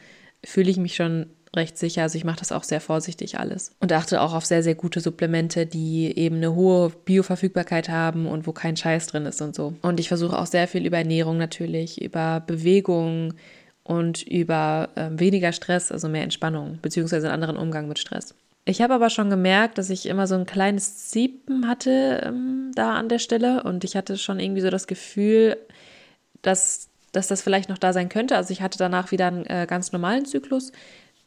fühle 0.45 0.71
ich 0.71 0.77
mich 0.77 0.97
schon 0.97 1.27
recht 1.55 1.79
sicher. 1.79 2.03
Also 2.03 2.19
ich 2.19 2.25
mache 2.25 2.39
das 2.39 2.53
auch 2.53 2.63
sehr 2.63 2.81
vorsichtig 2.81 3.39
alles 3.39 3.75
und 3.81 3.93
achte 3.93 4.21
auch 4.21 4.35
auf 4.35 4.45
sehr, 4.45 4.63
sehr 4.63 4.75
gute 4.75 5.01
Supplemente, 5.01 5.67
die 5.67 6.17
eben 6.17 6.37
eine 6.37 6.55
hohe 6.55 6.91
Bioverfügbarkeit 6.91 7.89
haben 7.89 8.27
und 8.27 8.47
wo 8.47 8.53
kein 8.53 8.77
Scheiß 8.77 9.07
drin 9.07 9.27
ist 9.27 9.41
und 9.41 9.55
so. 9.55 9.75
Und 9.83 10.01
ich 10.01 10.09
versuche 10.09 10.39
auch 10.39 10.47
sehr 10.47 10.69
viel 10.69 10.87
über 10.87 10.99
Ernährung 10.99 11.39
natürlich, 11.39 12.03
über 12.03 12.41
Bewegung 12.41 13.35
und 13.83 14.23
über 14.23 14.91
äh, 14.97 15.09
weniger 15.13 15.53
Stress, 15.53 15.93
also 15.93 16.09
mehr 16.09 16.25
Entspannung, 16.25 16.79
beziehungsweise 16.83 17.27
einen 17.27 17.35
anderen 17.35 17.57
Umgang 17.57 17.89
mit 17.89 17.99
Stress. 17.99 18.35
Ich 18.69 18.83
habe 18.83 18.95
aber 18.95 19.11
schon 19.11 19.31
gemerkt, 19.31 19.79
dass 19.79 19.91
ich 19.91 20.07
immer 20.07 20.27
so 20.27 20.35
ein 20.35 20.45
kleines 20.45 21.09
Ziepen 21.09 21.69
hatte 21.69 22.21
ähm, 22.27 22.73
da 22.75 22.95
an 22.95 23.09
der 23.09 23.21
Stelle 23.21 23.63
und 23.63 23.85
ich 23.85 23.95
hatte 23.95 24.19
schon 24.19 24.41
irgendwie 24.41 24.61
so 24.61 24.71
das 24.71 24.89
Gefühl, 24.89 25.57
dass, 26.43 26.89
dass 27.13 27.29
das 27.29 27.43
vielleicht 27.43 27.69
noch 27.69 27.79
da 27.79 27.93
sein 27.93 28.09
könnte. 28.09 28.37
Also 28.37 28.53
ich 28.53 28.63
hatte 28.63 28.77
danach 28.77 29.13
wieder 29.13 29.29
einen 29.29 29.47
äh, 29.47 29.67
ganz 29.69 29.93
normalen 29.93 30.27
Zyklus, 30.27 30.73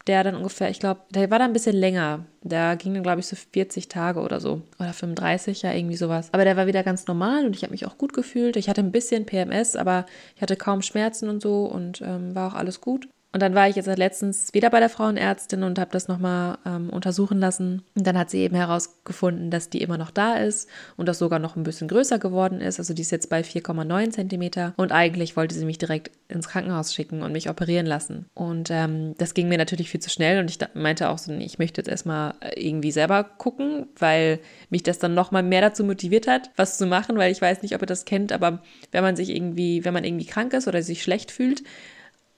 der 0.06 0.22
dann 0.22 0.36
ungefähr, 0.36 0.68
ich 0.68 0.80
glaube, 0.80 1.00
der 1.10 1.30
war 1.30 1.38
da 1.38 1.46
ein 1.46 1.54
bisschen 1.54 1.76
länger. 1.76 2.26
Der 2.42 2.76
ging 2.76 2.92
dann, 2.92 3.02
glaube 3.02 3.20
ich, 3.20 3.26
so 3.26 3.36
40 3.36 3.88
Tage 3.88 4.20
oder 4.20 4.38
so. 4.38 4.60
Oder 4.78 4.92
35, 4.92 5.62
ja, 5.62 5.72
irgendwie 5.72 5.96
sowas. 5.96 6.28
Aber 6.32 6.44
der 6.44 6.58
war 6.58 6.66
wieder 6.66 6.82
ganz 6.82 7.06
normal 7.06 7.46
und 7.46 7.56
ich 7.56 7.62
habe 7.62 7.72
mich 7.72 7.86
auch 7.86 7.96
gut 7.96 8.12
gefühlt. 8.12 8.56
Ich 8.56 8.68
hatte 8.68 8.82
ein 8.82 8.92
bisschen 8.92 9.24
PMS, 9.24 9.76
aber 9.76 10.04
ich 10.36 10.42
hatte 10.42 10.56
kaum 10.56 10.82
Schmerzen 10.82 11.30
und 11.30 11.40
so 11.40 11.64
und 11.64 12.02
ähm, 12.02 12.34
war 12.34 12.52
auch 12.52 12.56
alles 12.56 12.82
gut. 12.82 13.08
Und 13.32 13.42
dann 13.42 13.54
war 13.54 13.68
ich 13.68 13.76
jetzt 13.76 13.86
letztens 13.86 14.52
wieder 14.54 14.70
bei 14.70 14.80
der 14.80 14.88
Frauenärztin 14.88 15.62
und 15.62 15.78
habe 15.78 15.92
das 15.92 16.08
nochmal 16.08 16.58
ähm, 16.66 16.90
untersuchen 16.90 17.38
lassen. 17.38 17.82
Und 17.94 18.06
dann 18.06 18.18
hat 18.18 18.28
sie 18.28 18.38
eben 18.38 18.56
herausgefunden, 18.56 19.50
dass 19.50 19.70
die 19.70 19.82
immer 19.82 19.98
noch 19.98 20.10
da 20.10 20.34
ist 20.34 20.68
und 20.96 21.06
das 21.06 21.18
sogar 21.18 21.38
noch 21.38 21.54
ein 21.54 21.62
bisschen 21.62 21.86
größer 21.86 22.18
geworden 22.18 22.60
ist. 22.60 22.80
Also 22.80 22.92
die 22.92 23.02
ist 23.02 23.12
jetzt 23.12 23.30
bei 23.30 23.42
4,9 23.42 24.10
Zentimeter. 24.10 24.74
Und 24.76 24.90
eigentlich 24.90 25.36
wollte 25.36 25.54
sie 25.54 25.64
mich 25.64 25.78
direkt 25.78 26.10
ins 26.28 26.48
Krankenhaus 26.48 26.92
schicken 26.92 27.22
und 27.22 27.32
mich 27.32 27.48
operieren 27.48 27.86
lassen. 27.86 28.26
Und 28.34 28.68
ähm, 28.70 29.14
das 29.18 29.34
ging 29.34 29.48
mir 29.48 29.58
natürlich 29.58 29.90
viel 29.90 30.00
zu 30.00 30.10
schnell. 30.10 30.40
Und 30.40 30.50
ich 30.50 30.58
meinte 30.74 31.08
auch 31.08 31.18
so, 31.18 31.32
ich 31.32 31.58
möchte 31.60 31.80
jetzt 31.80 31.88
erstmal 31.88 32.34
irgendwie 32.56 32.90
selber 32.90 33.22
gucken, 33.22 33.86
weil 33.96 34.40
mich 34.70 34.82
das 34.82 34.98
dann 34.98 35.14
nochmal 35.14 35.44
mehr 35.44 35.60
dazu 35.60 35.84
motiviert 35.84 36.26
hat, 36.26 36.50
was 36.56 36.78
zu 36.78 36.86
machen, 36.86 37.16
weil 37.16 37.30
ich 37.30 37.40
weiß 37.40 37.62
nicht, 37.62 37.76
ob 37.76 37.82
ihr 37.82 37.86
das 37.86 38.04
kennt, 38.04 38.32
aber 38.32 38.62
wenn 38.90 39.02
man 39.02 39.16
sich 39.16 39.30
irgendwie, 39.30 39.84
wenn 39.84 39.94
man 39.94 40.04
irgendwie 40.04 40.26
krank 40.26 40.52
ist 40.52 40.66
oder 40.66 40.82
sich 40.82 41.02
schlecht 41.02 41.30
fühlt, 41.30 41.62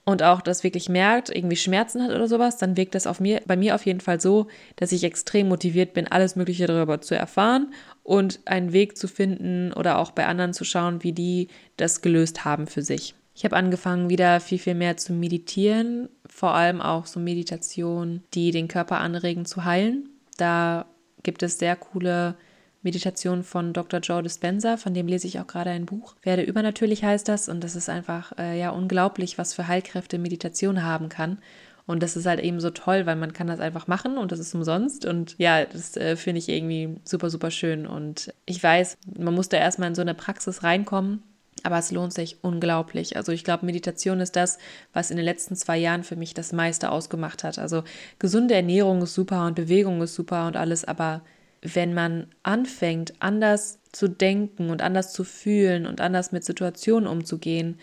und 0.05 0.21
auch 0.21 0.41
das 0.41 0.63
wirklich 0.63 0.89
merkt, 0.89 1.29
irgendwie 1.29 1.55
Schmerzen 1.55 2.03
hat 2.03 2.11
oder 2.11 2.27
sowas, 2.27 2.57
dann 2.57 2.75
wirkt 2.75 2.95
das 2.95 3.07
auf 3.07 3.19
mir, 3.19 3.41
bei 3.45 3.55
mir 3.55 3.75
auf 3.75 3.85
jeden 3.85 4.01
Fall 4.01 4.19
so, 4.19 4.47
dass 4.75 4.91
ich 4.91 5.03
extrem 5.03 5.47
motiviert 5.47 5.93
bin, 5.93 6.07
alles 6.07 6.35
Mögliche 6.35 6.67
darüber 6.67 7.01
zu 7.01 7.15
erfahren 7.15 7.73
und 8.03 8.41
einen 8.45 8.73
Weg 8.73 8.97
zu 8.97 9.07
finden 9.07 9.71
oder 9.71 9.99
auch 9.99 10.11
bei 10.11 10.25
anderen 10.25 10.53
zu 10.53 10.65
schauen, 10.65 11.03
wie 11.03 11.13
die 11.13 11.47
das 11.77 12.01
gelöst 12.01 12.43
haben 12.43 12.67
für 12.67 12.81
sich. 12.81 13.15
Ich 13.35 13.45
habe 13.45 13.55
angefangen, 13.55 14.09
wieder 14.09 14.39
viel, 14.39 14.59
viel 14.59 14.75
mehr 14.75 14.97
zu 14.97 15.13
meditieren, 15.13 16.09
vor 16.25 16.53
allem 16.53 16.81
auch 16.81 17.07
so 17.07 17.19
Meditationen, 17.19 18.23
die 18.33 18.51
den 18.51 18.67
Körper 18.67 18.99
anregen 18.99 19.45
zu 19.45 19.63
heilen. 19.63 20.09
Da 20.37 20.85
gibt 21.23 21.41
es 21.41 21.57
sehr 21.57 21.75
coole 21.75 22.35
Meditation 22.83 23.43
von 23.43 23.73
Dr. 23.73 24.01
Joe 24.01 24.21
Dispenza, 24.21 24.77
von 24.77 24.93
dem 24.93 25.07
lese 25.07 25.27
ich 25.27 25.39
auch 25.39 25.47
gerade 25.47 25.71
ein 25.71 25.85
Buch. 25.85 26.15
Werde 26.21 26.43
übernatürlich 26.43 27.03
heißt 27.03 27.27
das 27.27 27.49
und 27.49 27.63
das 27.63 27.75
ist 27.75 27.89
einfach 27.89 28.37
äh, 28.37 28.59
ja 28.59 28.69
unglaublich, 28.69 29.37
was 29.37 29.53
für 29.53 29.67
Heilkräfte 29.67 30.19
Meditation 30.19 30.83
haben 30.83 31.09
kann. 31.09 31.39
Und 31.85 32.01
das 32.01 32.15
ist 32.15 32.25
halt 32.25 32.39
eben 32.39 32.59
so 32.61 32.69
toll, 32.69 33.05
weil 33.05 33.15
man 33.15 33.33
kann 33.33 33.47
das 33.47 33.59
einfach 33.59 33.87
machen 33.87 34.17
und 34.17 34.31
das 34.31 34.39
ist 34.39 34.55
umsonst. 34.55 35.05
Und 35.05 35.35
ja, 35.37 35.65
das 35.65 35.97
äh, 35.97 36.15
finde 36.15 36.39
ich 36.39 36.47
irgendwie 36.47 36.95
super, 37.03 37.29
super 37.29 37.51
schön. 37.51 37.85
Und 37.85 38.33
ich 38.45 38.61
weiß, 38.63 38.97
man 39.17 39.33
muss 39.33 39.49
da 39.49 39.57
erstmal 39.57 39.89
in 39.89 39.95
so 39.95 40.01
eine 40.01 40.13
Praxis 40.13 40.63
reinkommen. 40.63 41.23
Aber 41.65 41.77
es 41.77 41.91
lohnt 41.91 42.13
sich 42.13 42.37
unglaublich. 42.41 43.15
Also 43.15 43.31
ich 43.31 43.45
glaube, 43.45 43.65
Meditation 43.65 44.19
ist 44.19 44.35
das, 44.35 44.57
was 44.91 45.11
in 45.11 45.17
den 45.17 45.25
letzten 45.25 45.55
zwei 45.55 45.77
Jahren 45.77 46.03
für 46.03 46.17
mich 46.17 46.33
das 46.33 46.51
meiste 46.51 46.91
ausgemacht 46.91 47.43
hat. 47.43 47.57
Also 47.57 47.83
gesunde 48.19 48.53
Ernährung 48.53 49.01
ist 49.01 49.13
super 49.13 49.45
und 49.45 49.55
Bewegung 49.55 50.01
ist 50.01 50.15
super 50.15 50.47
und 50.47 50.57
alles, 50.57 50.83
aber 50.83 51.21
wenn 51.63 51.93
man 51.93 52.27
anfängt, 52.43 53.13
anders 53.19 53.79
zu 53.91 54.07
denken 54.07 54.69
und 54.69 54.81
anders 54.81 55.13
zu 55.13 55.23
fühlen 55.23 55.87
und 55.87 56.01
anders 56.01 56.31
mit 56.31 56.43
Situationen 56.43 57.07
umzugehen 57.07 57.79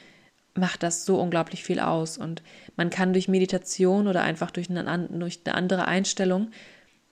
macht 0.55 0.83
das 0.83 1.05
so 1.05 1.21
unglaublich 1.21 1.65
viel 1.65 1.81
aus. 1.81 2.19
Und 2.19 2.43
man 2.77 2.91
kann 2.91 3.13
durch 3.13 3.29
Meditation 3.29 4.09
oder 4.09 4.23
einfach 4.23 4.51
durch 4.51 4.69
eine, 4.69 5.09
durch 5.11 5.41
eine 5.45 5.55
andere 5.55 5.87
Einstellung, 5.87 6.51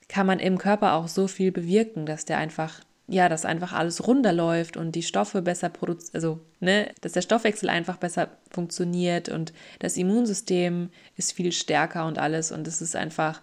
kann 0.07 0.27
man 0.27 0.39
im 0.39 0.57
Körper 0.57 0.93
auch 0.93 1.07
so 1.07 1.27
viel 1.27 1.51
bewirken, 1.51 2.05
dass 2.05 2.25
der 2.25 2.37
einfach 2.37 2.81
ja, 3.11 3.27
dass 3.27 3.43
einfach 3.43 3.73
alles 3.73 4.05
runterläuft 4.05 4.77
und 4.77 4.91
die 4.93 5.01
Stoffe 5.01 5.41
besser 5.41 5.69
produziert, 5.69 6.13
also, 6.13 6.39
ne, 6.59 6.91
dass 7.01 7.13
der 7.13 7.23
Stoffwechsel 7.23 7.67
einfach 7.67 7.97
besser 7.97 8.29
funktioniert 8.51 9.29
und 9.29 9.51
das 9.79 9.97
Immunsystem 9.97 10.89
ist 11.15 11.33
viel 11.33 11.51
stärker 11.51 12.05
und 12.05 12.19
alles 12.19 12.51
und 12.51 12.67
es 12.67 12.83
ist 12.83 12.95
einfach, 12.95 13.41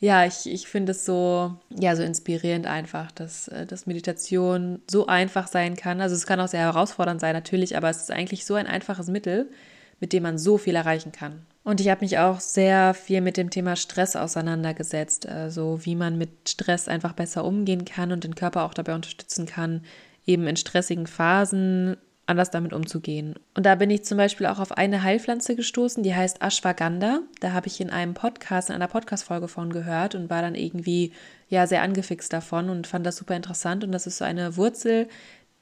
ja, 0.00 0.24
ich, 0.24 0.48
ich 0.48 0.68
finde 0.68 0.92
es 0.92 1.04
so, 1.04 1.56
ja, 1.70 1.96
so 1.96 2.02
inspirierend 2.02 2.66
einfach, 2.66 3.10
dass, 3.10 3.48
äh, 3.48 3.66
dass 3.66 3.86
Meditation 3.86 4.80
so 4.88 5.06
einfach 5.06 5.48
sein 5.48 5.76
kann. 5.76 6.00
Also 6.00 6.14
es 6.14 6.26
kann 6.26 6.40
auch 6.40 6.48
sehr 6.48 6.60
herausfordernd 6.60 7.20
sein, 7.20 7.34
natürlich, 7.34 7.76
aber 7.76 7.90
es 7.90 7.98
ist 7.98 8.10
eigentlich 8.10 8.46
so 8.46 8.54
ein 8.54 8.68
einfaches 8.68 9.08
Mittel, 9.08 9.50
mit 9.98 10.12
dem 10.12 10.22
man 10.22 10.38
so 10.38 10.56
viel 10.56 10.76
erreichen 10.76 11.10
kann. 11.10 11.44
Und 11.64 11.80
ich 11.80 11.88
habe 11.88 12.02
mich 12.02 12.18
auch 12.18 12.38
sehr 12.38 12.94
viel 12.94 13.20
mit 13.20 13.36
dem 13.36 13.50
Thema 13.50 13.74
Stress 13.74 14.14
auseinandergesetzt, 14.14 15.28
also 15.28 15.84
wie 15.84 15.96
man 15.96 16.16
mit 16.16 16.48
Stress 16.48 16.86
einfach 16.88 17.12
besser 17.12 17.44
umgehen 17.44 17.84
kann 17.84 18.12
und 18.12 18.24
den 18.24 18.36
Körper 18.36 18.64
auch 18.64 18.74
dabei 18.74 18.94
unterstützen 18.94 19.46
kann, 19.46 19.82
eben 20.24 20.46
in 20.46 20.56
stressigen 20.56 21.08
Phasen 21.08 21.96
anders 22.28 22.50
damit 22.50 22.72
umzugehen. 22.72 23.34
Und 23.54 23.64
da 23.64 23.74
bin 23.74 23.90
ich 23.90 24.04
zum 24.04 24.18
Beispiel 24.18 24.46
auch 24.46 24.58
auf 24.58 24.72
eine 24.72 25.02
Heilpflanze 25.02 25.56
gestoßen, 25.56 26.02
die 26.02 26.14
heißt 26.14 26.42
Ashwagandha. 26.42 27.20
Da 27.40 27.52
habe 27.52 27.66
ich 27.68 27.80
in 27.80 27.90
einem 27.90 28.14
Podcast, 28.14 28.68
in 28.68 28.74
einer 28.74 28.88
Podcast-Folge 28.88 29.48
von 29.48 29.72
gehört 29.72 30.14
und 30.14 30.28
war 30.30 30.42
dann 30.42 30.54
irgendwie 30.54 31.12
ja 31.48 31.66
sehr 31.66 31.82
angefixt 31.82 32.32
davon 32.32 32.68
und 32.68 32.86
fand 32.86 33.06
das 33.06 33.16
super 33.16 33.34
interessant. 33.34 33.84
Und 33.84 33.92
das 33.92 34.06
ist 34.06 34.18
so 34.18 34.24
eine 34.24 34.56
Wurzel, 34.56 35.08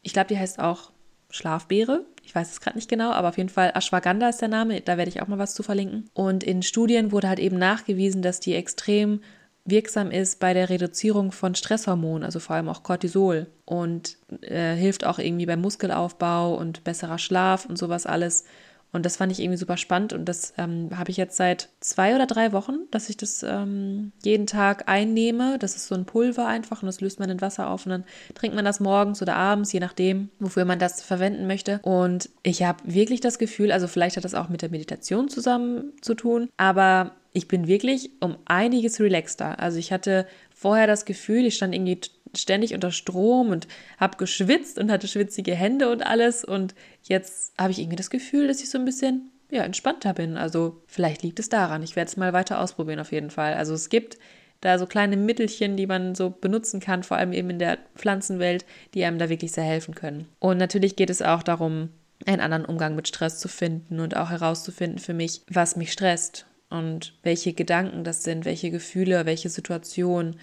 ich 0.03 0.13
glaube, 0.13 0.29
die 0.29 0.39
heißt 0.39 0.59
auch 0.59 0.91
Schlafbeere. 1.31 2.05
Ich 2.23 2.35
weiß 2.35 2.51
es 2.51 2.61
gerade 2.61 2.77
nicht 2.77 2.89
genau, 2.89 3.11
aber 3.13 3.29
auf 3.29 3.37
jeden 3.37 3.49
Fall 3.49 3.73
Ashwagandha 3.75 4.29
ist 4.29 4.41
der 4.41 4.49
Name. 4.49 4.81
Da 4.81 4.97
werde 4.97 5.09
ich 5.09 5.23
auch 5.23 5.29
mal 5.29 5.39
was 5.39 5.55
zu 5.55 5.63
verlinken. 5.63 6.09
Und 6.15 6.45
in 6.45 6.63
Studien 6.63 7.13
wurde 7.13 7.29
halt 7.29 7.39
eben 7.39 7.59
nachgewiesen, 7.59 8.23
dass 8.23 8.41
die 8.41 8.55
extrem 8.55 9.21
wirksam 9.67 10.11
ist 10.11 10.41
bei 10.41 10.55
der 10.55 10.71
Reduzierung 10.71 11.33
von 11.33 11.55
Stresshormonen, 11.55 12.25
also 12.25 12.39
vor 12.39 12.57
allem 12.57 12.69
auch 12.69 12.83
Cortisol 12.83 13.47
und 13.65 14.17
äh, 14.41 14.75
hilft 14.75 15.05
auch 15.05 15.19
irgendwie 15.19 15.47
beim 15.47 15.61
Muskelaufbau 15.61 16.55
und 16.55 16.85
besserer 16.85 17.19
Schlaf 17.19 17.67
und 17.67 17.77
sowas 17.77 18.07
alles. 18.07 18.45
Und 18.93 19.05
das 19.05 19.17
fand 19.17 19.31
ich 19.31 19.41
irgendwie 19.41 19.59
super 19.59 19.77
spannend 19.77 20.15
und 20.15 20.25
das 20.25 20.55
ähm, 20.57 20.89
habe 20.97 21.11
ich 21.11 21.19
jetzt 21.19 21.37
seit 21.37 21.69
zwei 21.81 22.15
oder 22.15 22.27
drei 22.27 22.53
Wochen, 22.53 22.79
dass 22.91 23.11
ich 23.11 23.17
das 23.19 23.43
ähm, 23.43 24.13
jeden 24.25 24.47
Tag 24.47 24.89
einnehme. 24.89 25.59
Das 25.59 25.77
ist 25.77 25.89
so 25.89 25.95
ein 25.95 26.07
Pulver 26.07 26.47
einfach 26.47 26.83
und 26.83 26.87
das 26.87 27.03
löst 27.03 27.21
man 27.21 27.29
in 27.29 27.43
Wasser 27.43 27.69
auf 27.69 27.85
und 27.85 27.91
dann 27.91 28.05
trinkt 28.35 28.57
man 28.57 28.65
das 28.65 28.81
morgens 28.81 29.21
oder 29.21 29.37
abends, 29.37 29.71
je 29.73 29.81
nachdem, 29.81 30.31
wofür 30.39 30.65
man 30.65 30.79
das 30.79 31.03
verwenden 31.03 31.47
möchte. 31.47 31.79
Und 31.83 32.31
ich 32.43 32.63
habe 32.63 32.79
wirklich 32.85 33.21
das 33.21 33.39
Gefühl, 33.39 33.71
also 33.71 33.87
vielleicht 33.87 34.17
hat 34.17 34.25
das 34.25 34.35
auch 34.35 34.49
mit 34.49 34.63
der 34.63 34.71
Meditation 34.71 35.29
zusammen 35.29 35.93
zu 36.01 36.15
tun, 36.15 36.49
aber 36.57 37.13
ich 37.37 37.49
bin 37.49 37.67
wirklich 37.67 38.11
um 38.21 38.39
einiges 38.47 38.99
relaxter. 38.99 39.61
Also 39.61 39.79
ich 39.79 39.93
hatte 39.93 40.27
vorher 40.55 40.87
das 40.87 41.05
Gefühl, 41.05 41.45
ich 41.45 41.57
stand 41.57 41.75
irgendwie 41.75 42.01
ständig 42.35 42.73
unter 42.73 42.91
Strom 42.91 43.51
und 43.51 43.69
habe 43.99 44.17
geschwitzt 44.17 44.79
und 44.79 44.91
hatte 44.91 45.07
schwitzige 45.07 45.55
Hände 45.55 45.91
und 45.91 46.05
alles. 46.05 46.45
Und 46.45 46.75
jetzt 47.03 47.53
habe 47.59 47.73
ich 47.73 47.79
irgendwie 47.79 47.97
das 47.97 48.09
Gefühl, 48.09 48.49
dass 48.49 48.63
ich 48.63 48.71
so 48.71 48.79
ein 48.79 48.87
bisschen 48.87 49.31
ja, 49.51 49.65
entspannter 49.65 50.15
bin. 50.15 50.39
Also 50.39 50.81
vielleicht 50.87 51.23
liegt 51.23 51.39
es 51.39 51.51
daran. 51.51 51.83
Ich 51.83 51.95
werde 51.95 52.09
es 52.09 52.17
mal 52.17 52.33
weiter 52.33 52.59
ausprobieren 52.59 53.01
auf 53.01 53.13
jeden 53.13 53.31
Fall. 53.31 53.53
Also 53.53 53.75
es 53.75 53.91
gibt 53.91 54.17
da 54.63 54.79
so 54.79 54.87
kleine 54.87 55.19
Mittelchen, 55.19 55.77
die 55.77 55.87
man 55.87 56.15
so 56.15 56.31
benutzen 56.31 56.81
kann, 56.81 57.03
vor 57.03 57.19
allem 57.19 57.35
eben 57.35 57.51
in 57.51 57.59
der 57.59 57.77
Pflanzenwelt, 57.97 58.65
die 58.95 59.05
einem 59.05 59.19
da 59.19 59.29
wirklich 59.29 59.53
sehr 59.53 59.65
helfen 59.65 59.95
können. 59.95 60.27
Und 60.39 60.57
natürlich 60.57 60.97
geht 60.97 61.11
es 61.11 61.21
auch 61.21 61.43
darum, 61.43 61.91
einen 62.25 62.41
anderen 62.41 62.65
Umgang 62.65 62.97
mit 62.97 63.09
Stress 63.09 63.39
zu 63.39 63.49
finden 63.49 64.01
und 64.01 64.17
auch 64.17 64.31
herauszufinden 64.31 64.99
für 64.99 65.13
mich, 65.13 65.43
was 65.49 65.77
mich 65.77 65.93
stresst 65.93 66.47
und 66.71 67.15
welche 67.23 67.53
Gedanken 67.53 68.05
das 68.05 68.25
sind, 68.25 68.45
welche 68.45 68.71
Gefühle, 68.71 69.27
welche 69.27 69.49
Situationen. 69.49 70.37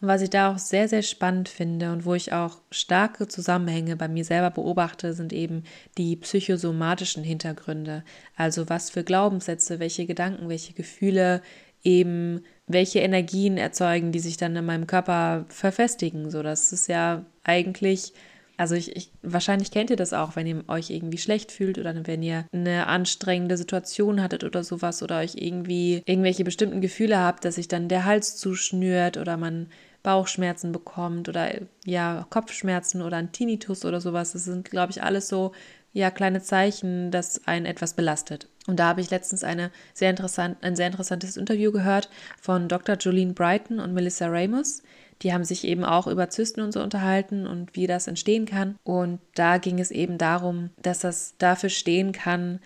Und 0.00 0.08
was 0.08 0.22
ich 0.22 0.30
da 0.30 0.52
auch 0.52 0.58
sehr, 0.58 0.88
sehr 0.88 1.02
spannend 1.02 1.48
finde 1.48 1.92
und 1.92 2.04
wo 2.04 2.14
ich 2.14 2.32
auch 2.32 2.58
starke 2.70 3.28
Zusammenhänge 3.28 3.96
bei 3.96 4.08
mir 4.08 4.24
selber 4.24 4.50
beobachte, 4.50 5.12
sind 5.12 5.32
eben 5.32 5.64
die 5.98 6.16
psychosomatischen 6.16 7.22
Hintergründe. 7.22 8.02
Also 8.34 8.68
was 8.68 8.90
für 8.90 9.04
Glaubenssätze, 9.04 9.78
welche 9.78 10.06
Gedanken, 10.06 10.48
welche 10.48 10.72
Gefühle 10.72 11.42
eben 11.82 12.44
welche 12.66 13.00
Energien 13.00 13.56
erzeugen, 13.56 14.12
die 14.12 14.20
sich 14.20 14.36
dann 14.36 14.54
in 14.56 14.64
meinem 14.64 14.86
Körper 14.86 15.46
verfestigen. 15.48 16.30
So, 16.30 16.42
das 16.42 16.72
ist 16.72 16.88
ja 16.88 17.24
eigentlich 17.42 18.12
also 18.60 18.74
ich, 18.74 18.94
ich, 18.94 19.10
wahrscheinlich 19.22 19.70
kennt 19.70 19.88
ihr 19.88 19.96
das 19.96 20.12
auch, 20.12 20.36
wenn 20.36 20.46
ihr 20.46 20.64
euch 20.68 20.90
irgendwie 20.90 21.16
schlecht 21.16 21.50
fühlt 21.50 21.78
oder 21.78 21.94
wenn 22.06 22.22
ihr 22.22 22.44
eine 22.52 22.88
anstrengende 22.88 23.56
Situation 23.56 24.20
hattet 24.20 24.44
oder 24.44 24.62
sowas 24.64 25.02
oder 25.02 25.20
euch 25.20 25.36
irgendwie 25.36 26.02
irgendwelche 26.04 26.44
bestimmten 26.44 26.82
Gefühle 26.82 27.18
habt, 27.18 27.46
dass 27.46 27.54
sich 27.54 27.68
dann 27.68 27.88
der 27.88 28.04
Hals 28.04 28.36
zuschnürt 28.36 29.16
oder 29.16 29.38
man 29.38 29.68
Bauchschmerzen 30.02 30.72
bekommt 30.72 31.30
oder 31.30 31.48
ja 31.86 32.26
Kopfschmerzen 32.28 33.00
oder 33.00 33.16
ein 33.16 33.32
Tinnitus 33.32 33.86
oder 33.86 34.02
sowas. 34.02 34.32
Das 34.32 34.44
sind, 34.44 34.70
glaube 34.70 34.90
ich, 34.90 35.02
alles 35.02 35.28
so 35.28 35.52
ja 35.94 36.10
kleine 36.10 36.42
Zeichen, 36.42 37.10
dass 37.10 37.46
einen 37.48 37.64
etwas 37.64 37.94
belastet. 37.94 38.46
Und 38.66 38.78
da 38.78 38.88
habe 38.88 39.00
ich 39.00 39.08
letztens 39.08 39.42
eine 39.42 39.70
sehr 39.94 40.10
interessant, 40.10 40.58
ein 40.60 40.76
sehr 40.76 40.88
interessantes 40.88 41.38
Interview 41.38 41.72
gehört 41.72 42.10
von 42.38 42.68
Dr. 42.68 42.96
Jolene 42.96 43.32
Brighton 43.32 43.80
und 43.80 43.94
Melissa 43.94 44.26
Ramos. 44.28 44.82
Die 45.22 45.32
haben 45.32 45.44
sich 45.44 45.64
eben 45.64 45.84
auch 45.84 46.06
über 46.06 46.30
Zysten 46.30 46.60
und 46.60 46.72
so 46.72 46.82
unterhalten 46.82 47.46
und 47.46 47.76
wie 47.76 47.86
das 47.86 48.06
entstehen 48.06 48.46
kann. 48.46 48.76
Und 48.84 49.20
da 49.34 49.58
ging 49.58 49.78
es 49.78 49.90
eben 49.90 50.18
darum, 50.18 50.70
dass 50.80 51.00
das 51.00 51.34
dafür 51.38 51.68
stehen 51.68 52.12
kann, 52.12 52.60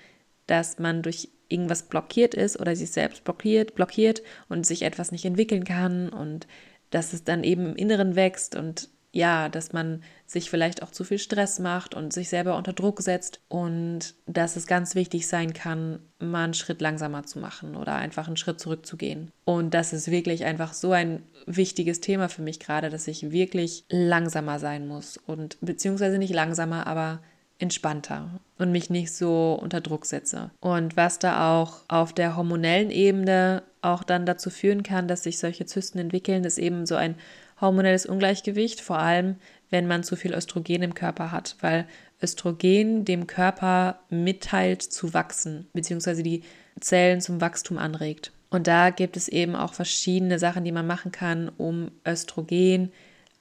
dass 0.47 0.79
man 0.79 1.03
durch 1.03 1.29
irgendwas 1.49 1.85
blockiert 1.85 2.35
ist 2.35 2.59
oder 2.59 2.75
sich 2.77 2.91
selbst 2.91 3.25
blockiert, 3.25 3.75
blockiert 3.75 4.23
und 4.49 4.67
sich 4.67 4.83
etwas 4.83 5.13
nicht 5.13 5.25
entwickeln 5.25 5.65
kann 5.65 6.09
und 6.09 6.47
dass 6.91 7.13
es 7.13 7.25
dann 7.25 7.45
eben 7.45 7.67
im 7.67 7.77
Inneren 7.77 8.15
wächst 8.15 8.55
und 8.55 8.89
ja, 9.15 9.49
dass 9.49 9.73
man 9.73 10.03
sich 10.27 10.51
vielleicht 10.51 10.83
auch 10.83 10.91
zu 10.91 11.05
viel 11.05 11.19
Stress 11.19 11.61
macht 11.61 11.95
und 11.95 12.13
sich 12.13 12.29
selber 12.29 12.57
unter 12.57 12.73
Druck 12.73 13.01
setzt 13.01 13.41
und 13.49 14.15
dass 14.27 14.57
es 14.57 14.67
ganz 14.67 14.97
wichtig 14.97 15.29
sein 15.29 15.53
kann, 15.53 16.01
mal 16.19 16.45
einen 16.45 16.55
Schritt 16.55 16.81
langsamer 16.81 17.23
zu 17.23 17.39
machen 17.39 17.77
oder 17.77 17.95
einfach 17.95 18.27
einen 18.27 18.37
Schritt 18.37 18.61
zurückzugehen. 18.61 19.31
Und 19.45 19.73
das 19.73 19.93
ist 19.93 20.11
wirklich 20.11 20.45
einfach 20.45 20.73
so 20.73 20.91
ein 20.91 21.23
wichtiges 21.47 22.01
Thema 22.01 22.29
für 22.29 22.43
mich 22.43 22.59
gerade, 22.59 22.91
dass 22.91 23.07
ich 23.07 23.31
wirklich 23.31 23.85
langsamer 23.89 24.59
sein 24.59 24.89
muss 24.89 25.17
und 25.17 25.59
beziehungsweise 25.61 26.19
nicht 26.19 26.35
langsamer, 26.35 26.89
aber 26.89 27.21
entspannter 27.61 28.41
und 28.59 28.73
mich 28.73 28.91
nicht 28.91 29.15
so 29.15 29.57
unter 29.63 29.81
Druck 29.81 30.07
setze. 30.07 30.51
Und 30.59 30.97
was 30.97 31.21
da 31.21 31.61
auch 31.61 31.83
auf 31.87 32.13
der 32.13 32.37
hormonellen 32.37 32.91
Ebene 32.91 33.63
auch 33.81 34.03
dann 34.03 34.27
dazu 34.27 34.51
führen 34.51 34.83
kann, 34.83 35.07
dass 35.07 35.23
sich 35.23 35.39
solche 35.39 35.67
Zysten 35.67 35.99
entwickeln, 35.99 36.43
ist 36.43 36.59
eben 36.59 36.85
so 36.85 36.97
ein 36.97 37.15
hormonelles 37.61 38.07
Ungleichgewicht, 38.07 38.81
vor 38.81 38.99
allem 38.99 39.37
wenn 39.71 39.87
man 39.87 40.05
zu 40.05 40.17
viel 40.17 40.33
Östrogen 40.35 40.83
im 40.83 40.95
Körper 40.95 41.33
hat, 41.33 41.57
weil 41.61 41.87
Östrogen 42.23 43.05
dem 43.05 43.27
Körper 43.27 43.99
mitteilt 44.09 44.83
zu 44.83 45.15
wachsen, 45.15 45.69
beziehungsweise 45.73 46.23
die 46.23 46.43
Zellen 46.81 47.21
zum 47.21 47.41
Wachstum 47.41 47.79
anregt. 47.79 48.33
Und 48.51 48.67
da 48.67 48.91
gibt 48.91 49.17
es 49.17 49.29
eben 49.29 49.57
auch 49.57 49.75
verschiedene 49.75 50.39
Sachen, 50.39 50.65
die 50.65 50.73
man 50.73 50.87
machen 50.87 51.11
kann, 51.11 51.49
um 51.49 51.91
Östrogen 52.07 52.93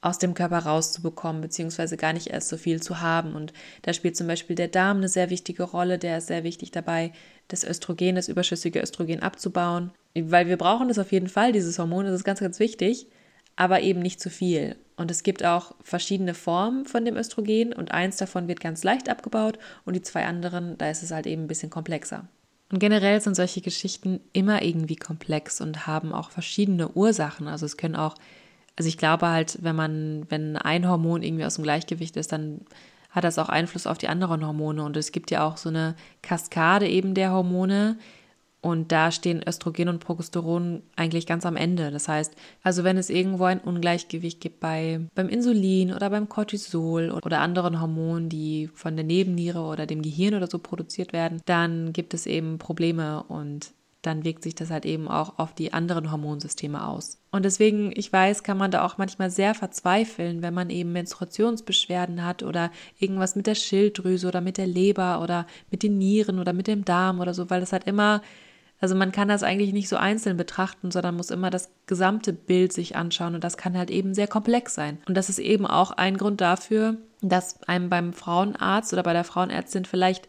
aus 0.02 0.18
dem 0.18 0.34
Körper 0.34 0.60
rauszubekommen, 0.60 1.42
beziehungsweise 1.42 1.98
gar 1.98 2.14
nicht 2.14 2.28
erst 2.28 2.50
so 2.50 2.58
viel 2.58 2.82
zu 2.82 3.00
haben. 3.00 3.36
Und 3.36 3.54
da 3.84 3.94
spielt 3.94 4.18
zum 4.18 4.28
Beispiel 4.28 4.56
der 4.56 4.68
Darm 4.68 4.98
eine 4.98 5.08
sehr 5.08 5.30
wichtige 5.30 5.64
Rolle. 5.64 5.98
Der 5.98 6.18
ist 6.18 6.28
sehr 6.28 6.44
wichtig 6.44 6.72
dabei, 6.72 7.14
das 7.48 7.64
Östrogen, 7.64 8.16
das 8.16 8.28
überschüssige 8.28 8.82
Östrogen 8.82 9.22
abzubauen. 9.22 9.92
Weil 10.16 10.48
wir 10.48 10.58
brauchen 10.58 10.88
das 10.88 11.00
auf 11.00 11.12
jeden 11.12 11.30
Fall, 11.30 11.54
dieses 11.54 11.80
Hormon, 11.80 12.06
das 12.06 12.16
ist 12.16 12.26
ganz, 12.26 12.40
ganz 12.40 12.60
wichtig 12.60 13.08
aber 13.56 13.82
eben 13.82 14.02
nicht 14.02 14.20
zu 14.20 14.30
viel. 14.30 14.76
Und 14.96 15.10
es 15.10 15.24
gibt 15.24 15.44
auch 15.44 15.74
verschiedene 15.82 16.34
Formen 16.34 16.86
von 16.86 17.04
dem 17.06 17.16
Östrogen 17.16 17.74
und 17.74 17.92
eins 17.92 18.18
davon 18.18 18.48
wird 18.48 18.60
ganz 18.60 18.84
leicht 18.84 19.10
abgebaut 19.10 19.58
und 19.86 19.96
die 19.96 20.02
zwei 20.02 20.26
anderen, 20.26 20.78
da 20.78 20.90
ist 20.90 21.04
es 21.04 21.12
halt 21.12 21.26
eben 21.26 21.44
ein 21.44 21.48
bisschen 21.48 21.70
komplexer. 21.70 22.28
Und 22.72 22.80
generell 22.80 23.22
sind 23.22 23.36
solche 23.36 23.62
Geschichten 23.62 24.20
immer 24.34 24.64
irgendwie 24.64 24.96
komplex 24.96 25.62
und 25.62 25.86
haben 25.86 26.14
auch 26.14 26.32
verschiedene 26.32 26.90
Ursachen. 26.90 27.48
Also 27.48 27.66
es 27.66 27.78
können 27.78 27.96
auch, 27.96 28.16
also 28.76 28.88
ich 28.88 28.98
glaube 28.98 29.28
halt, 29.28 29.60
wenn 29.62 29.76
man, 29.76 30.26
wenn 30.30 30.58
ein 30.58 30.88
Hormon 30.88 31.22
irgendwie 31.22 31.46
aus 31.46 31.56
dem 31.56 31.64
Gleichgewicht 31.64 32.18
ist, 32.18 32.32
dann 32.32 32.62
hat 33.12 33.24
das 33.24 33.38
auch 33.38 33.50
Einfluss 33.50 33.86
auf 33.86 34.00
die 34.00 34.08
anderen 34.08 34.46
Hormone. 34.46 34.84
Und 34.84 34.98
es 34.98 35.12
gibt 35.12 35.30
ja 35.30 35.46
auch 35.46 35.58
so 35.58 35.70
eine 35.70 35.96
Kaskade 36.24 36.88
eben 36.88 37.14
der 37.14 37.32
Hormone, 37.32 37.98
und 38.64 38.94
da 38.94 39.12
stehen 39.12 39.44
Östrogen 39.46 39.90
und 39.90 40.00
Progesteron 40.00 40.84
eigentlich 40.96 41.28
ganz 41.28 41.46
am 41.46 41.58
Ende. 41.58 41.92
Das 41.92 42.08
heißt, 42.08 42.34
also 42.64 42.86
wenn 42.86 42.98
es 42.98 43.10
irgendwo 43.10 43.44
ein 43.44 43.60
Ungleichgewicht 43.60 44.40
gibt 44.40 44.62
bei, 44.62 45.02
beim 45.16 45.28
Insulin 45.28 45.94
oder 45.94 46.10
beim 46.10 46.30
Cortisol 46.30 47.12
oder 47.12 47.42
anderen 47.42 47.82
Hormonen, 47.82 48.30
die 48.30 48.70
von 48.74 48.96
der 48.96 49.04
Nebenniere 49.04 49.60
oder 49.60 49.86
dem 49.86 50.02
Gehirn 50.02 50.34
oder 50.34 50.48
so 50.48 50.60
produziert 50.60 51.12
werden, 51.12 51.42
dann 51.46 51.92
gibt 51.92 52.14
es 52.14 52.26
eben 52.26 52.58
Probleme 52.58 53.24
und 53.24 53.74
dann 54.02 54.24
wirkt 54.24 54.44
sich 54.44 54.56
das 54.56 54.70
halt 54.70 54.86
eben 54.86 55.10
auch 55.10 55.40
auf 55.40 55.54
die 55.54 55.74
anderen 55.74 56.10
Hormonsysteme 56.10 56.88
aus. 56.88 57.20
Und 57.32 57.44
deswegen, 57.44 57.92
ich 57.96 58.12
weiß, 58.14 58.44
kann 58.44 58.58
man 58.58 58.72
da 58.72 58.86
auch 58.86 58.98
manchmal 58.98 59.30
sehr 59.30 59.56
verzweifeln, 59.56 60.42
wenn 60.42 60.54
man 60.54 60.70
eben 60.70 60.94
Menstruationsbeschwerden 60.94 62.24
hat 62.24 62.44
oder 62.44 62.72
irgendwas 62.98 63.36
mit 63.36 63.48
der 63.48 63.56
Schilddrüse 63.56 64.28
oder 64.28 64.40
mit 64.40 64.58
der 64.58 64.68
Leber 64.68 65.22
oder 65.22 65.48
mit 65.70 65.84
den 65.84 65.98
Nieren 65.98 66.40
oder 66.40 66.54
mit 66.54 66.68
dem 66.68 66.86
Darm 66.86 67.20
oder 67.20 67.34
so, 67.34 67.50
weil 67.50 67.62
das 67.62 67.74
halt 67.74 67.86
immer 67.86 68.22
also 68.84 68.96
man 68.96 69.14
kann 69.14 69.30
das 69.30 69.44
eigentlich 69.44 69.72
nicht 69.72 69.88
so 69.88 69.96
einzeln 69.96 70.36
betrachten, 70.36 70.92
sondern 70.92 71.16
muss 71.16 71.32
immer 71.32 71.50
das 71.50 71.72
gesamte 71.86 72.34
Bild 72.34 72.74
sich 72.74 72.98
anschauen 72.98 73.34
und 73.34 73.42
das 73.42 73.56
kann 73.56 73.78
halt 73.78 73.90
eben 73.90 74.14
sehr 74.14 74.28
komplex 74.28 74.76
sein. 74.76 74.98
Und 75.08 75.16
das 75.16 75.30
ist 75.30 75.40
eben 75.40 75.66
auch 75.66 75.92
ein 75.92 76.18
Grund 76.18 76.42
dafür, 76.42 76.98
dass 77.22 77.64
einem 77.64 77.90
beim 77.90 78.12
Frauenarzt 78.12 78.92
oder 78.92 79.02
bei 79.02 79.14
der 79.14 79.24
Frauenärztin 79.24 79.86
vielleicht 79.86 80.28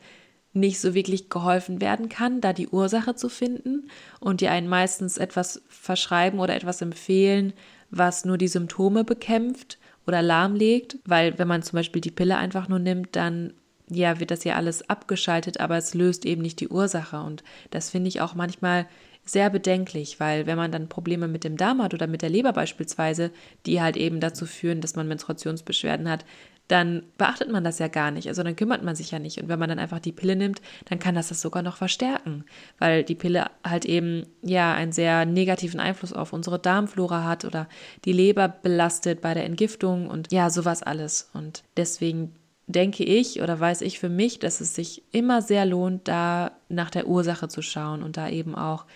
nicht 0.53 0.79
so 0.79 0.95
wirklich 0.95 1.31
geholfen 1.31 1.81
werden 1.81 2.09
kann, 2.09 2.41
da 2.41 2.53
die 2.53 2.69
Ursache 2.69 3.17
zu 3.17 3.29
finden 3.29 3.89
und 4.21 4.41
die 4.41 4.47
einen 4.47 4.69
meistens 4.69 5.19
etwas 5.19 5.61
verschreiben 5.67 6.39
oder 6.39 6.55
etwas 6.55 6.81
empfehlen, 6.81 7.55
was 7.91 8.25
nur 8.25 8.39
die 8.39 8.47
Symptome 8.47 9.03
bekämpft 9.03 9.79
oder 10.07 10.23
lahmlegt, 10.23 10.99
weil 11.05 11.37
wenn 11.41 11.49
man 11.49 11.65
zum 11.65 11.79
Beispiel 11.79 12.01
die 12.01 12.13
Pille 12.13 12.37
einfach 12.37 12.69
nur 12.69 12.79
nimmt, 12.79 13.17
dann 13.17 13.53
ja, 13.89 14.21
wird 14.21 14.31
das 14.31 14.45
ja 14.45 14.57
alles 14.57 14.89
abgeschaltet, 14.89 15.61
aber 15.61 15.77
es 15.77 15.95
löst 15.95 16.25
eben 16.25 16.43
nicht 16.43 16.61
die 16.61 16.69
Ursache. 16.69 17.21
Und 17.21 17.45
das 17.71 17.91
finde 17.91 18.09
ich 18.09 18.21
auch 18.21 18.35
manchmal 18.35 18.87
sehr 19.27 19.49
bedenklich, 19.51 20.21
weil 20.21 20.47
wenn 20.47 20.57
man 20.57 20.71
dann 20.71 20.89
Probleme 20.89 21.29
mit 21.29 21.45
dem 21.45 21.57
Darm 21.57 21.83
hat 21.83 21.95
oder 21.95 22.07
mit 22.07 22.23
der 22.23 22.29
Leber 22.29 22.53
beispielsweise, 22.53 23.31
die 23.65 23.81
halt 23.81 23.97
eben 23.97 24.21
dazu 24.21 24.47
führen, 24.47 24.81
dass 24.81 24.97
man 24.97 25.09
Menstruationsbeschwerden 25.09 26.11
hat, 26.11 26.25
dann 26.69 27.03
beachtet 27.19 27.51
man 27.51 27.65
das 27.65 27.79
ja 27.79 27.89
gar 27.89 28.11
nicht. 28.11 28.29
Also 28.29 28.43
dann 28.43 28.57
kümmert 28.57 28.83
man 28.83 28.97
sich 28.97 29.11
ja 29.11 29.19
nicht. 29.19 29.39
Und 29.41 29.49
wenn 29.49 29.59
man 29.59 29.69
dann 29.69 29.79
einfach 29.79 29.99
die 29.99 30.13
Pille 30.13 30.35
nimmt, 30.35 30.63
dann 30.87 30.99
kann 30.99 31.15
das 31.15 31.29
das 31.29 31.41
sogar 31.41 31.63
noch 31.63 31.77
verstärken, 31.77 32.45
weil 32.79 33.05
die 33.05 33.15
Pille 33.15 33.51
halt 33.63 33.85
eben 33.85 34.27
ja 34.43 34.73
einen 34.73 34.93
sehr 34.93 35.27
negativen 35.27 35.81
Einfluss 35.81 36.15
auf 36.15 36.33
unsere 36.33 36.59
Darmflora 36.59 37.25
hat 37.25 37.45
oder 37.45 37.69
die 38.07 38.13
Leber 38.13 38.49
belastet 38.49 39.21
bei 39.21 39.35
der 39.35 39.45
Entgiftung 39.45 40.09
und 40.09 40.33
ja, 40.33 40.49
sowas 40.49 40.83
alles. 40.83 41.31
Und 41.35 41.65
deswegen 41.77 42.35
denke 42.67 43.05
ich 43.05 43.43
oder 43.43 43.59
weiß 43.59 43.83
ich 43.83 43.99
für 43.99 44.09
mich, 44.09 44.39
dass 44.39 44.61
es 44.61 44.75
sich 44.75 45.03
immer 45.13 45.43
sehr 45.43 45.67
lohnt, 45.67 46.09
da 46.09 46.53
nach 46.69 46.91
der 46.91 47.07
Ursache 47.07 47.49
zu 47.49 47.63
schauen 47.63 48.03
und 48.03 48.17
da 48.17 48.29
eben 48.29 48.55
auch 48.55 48.87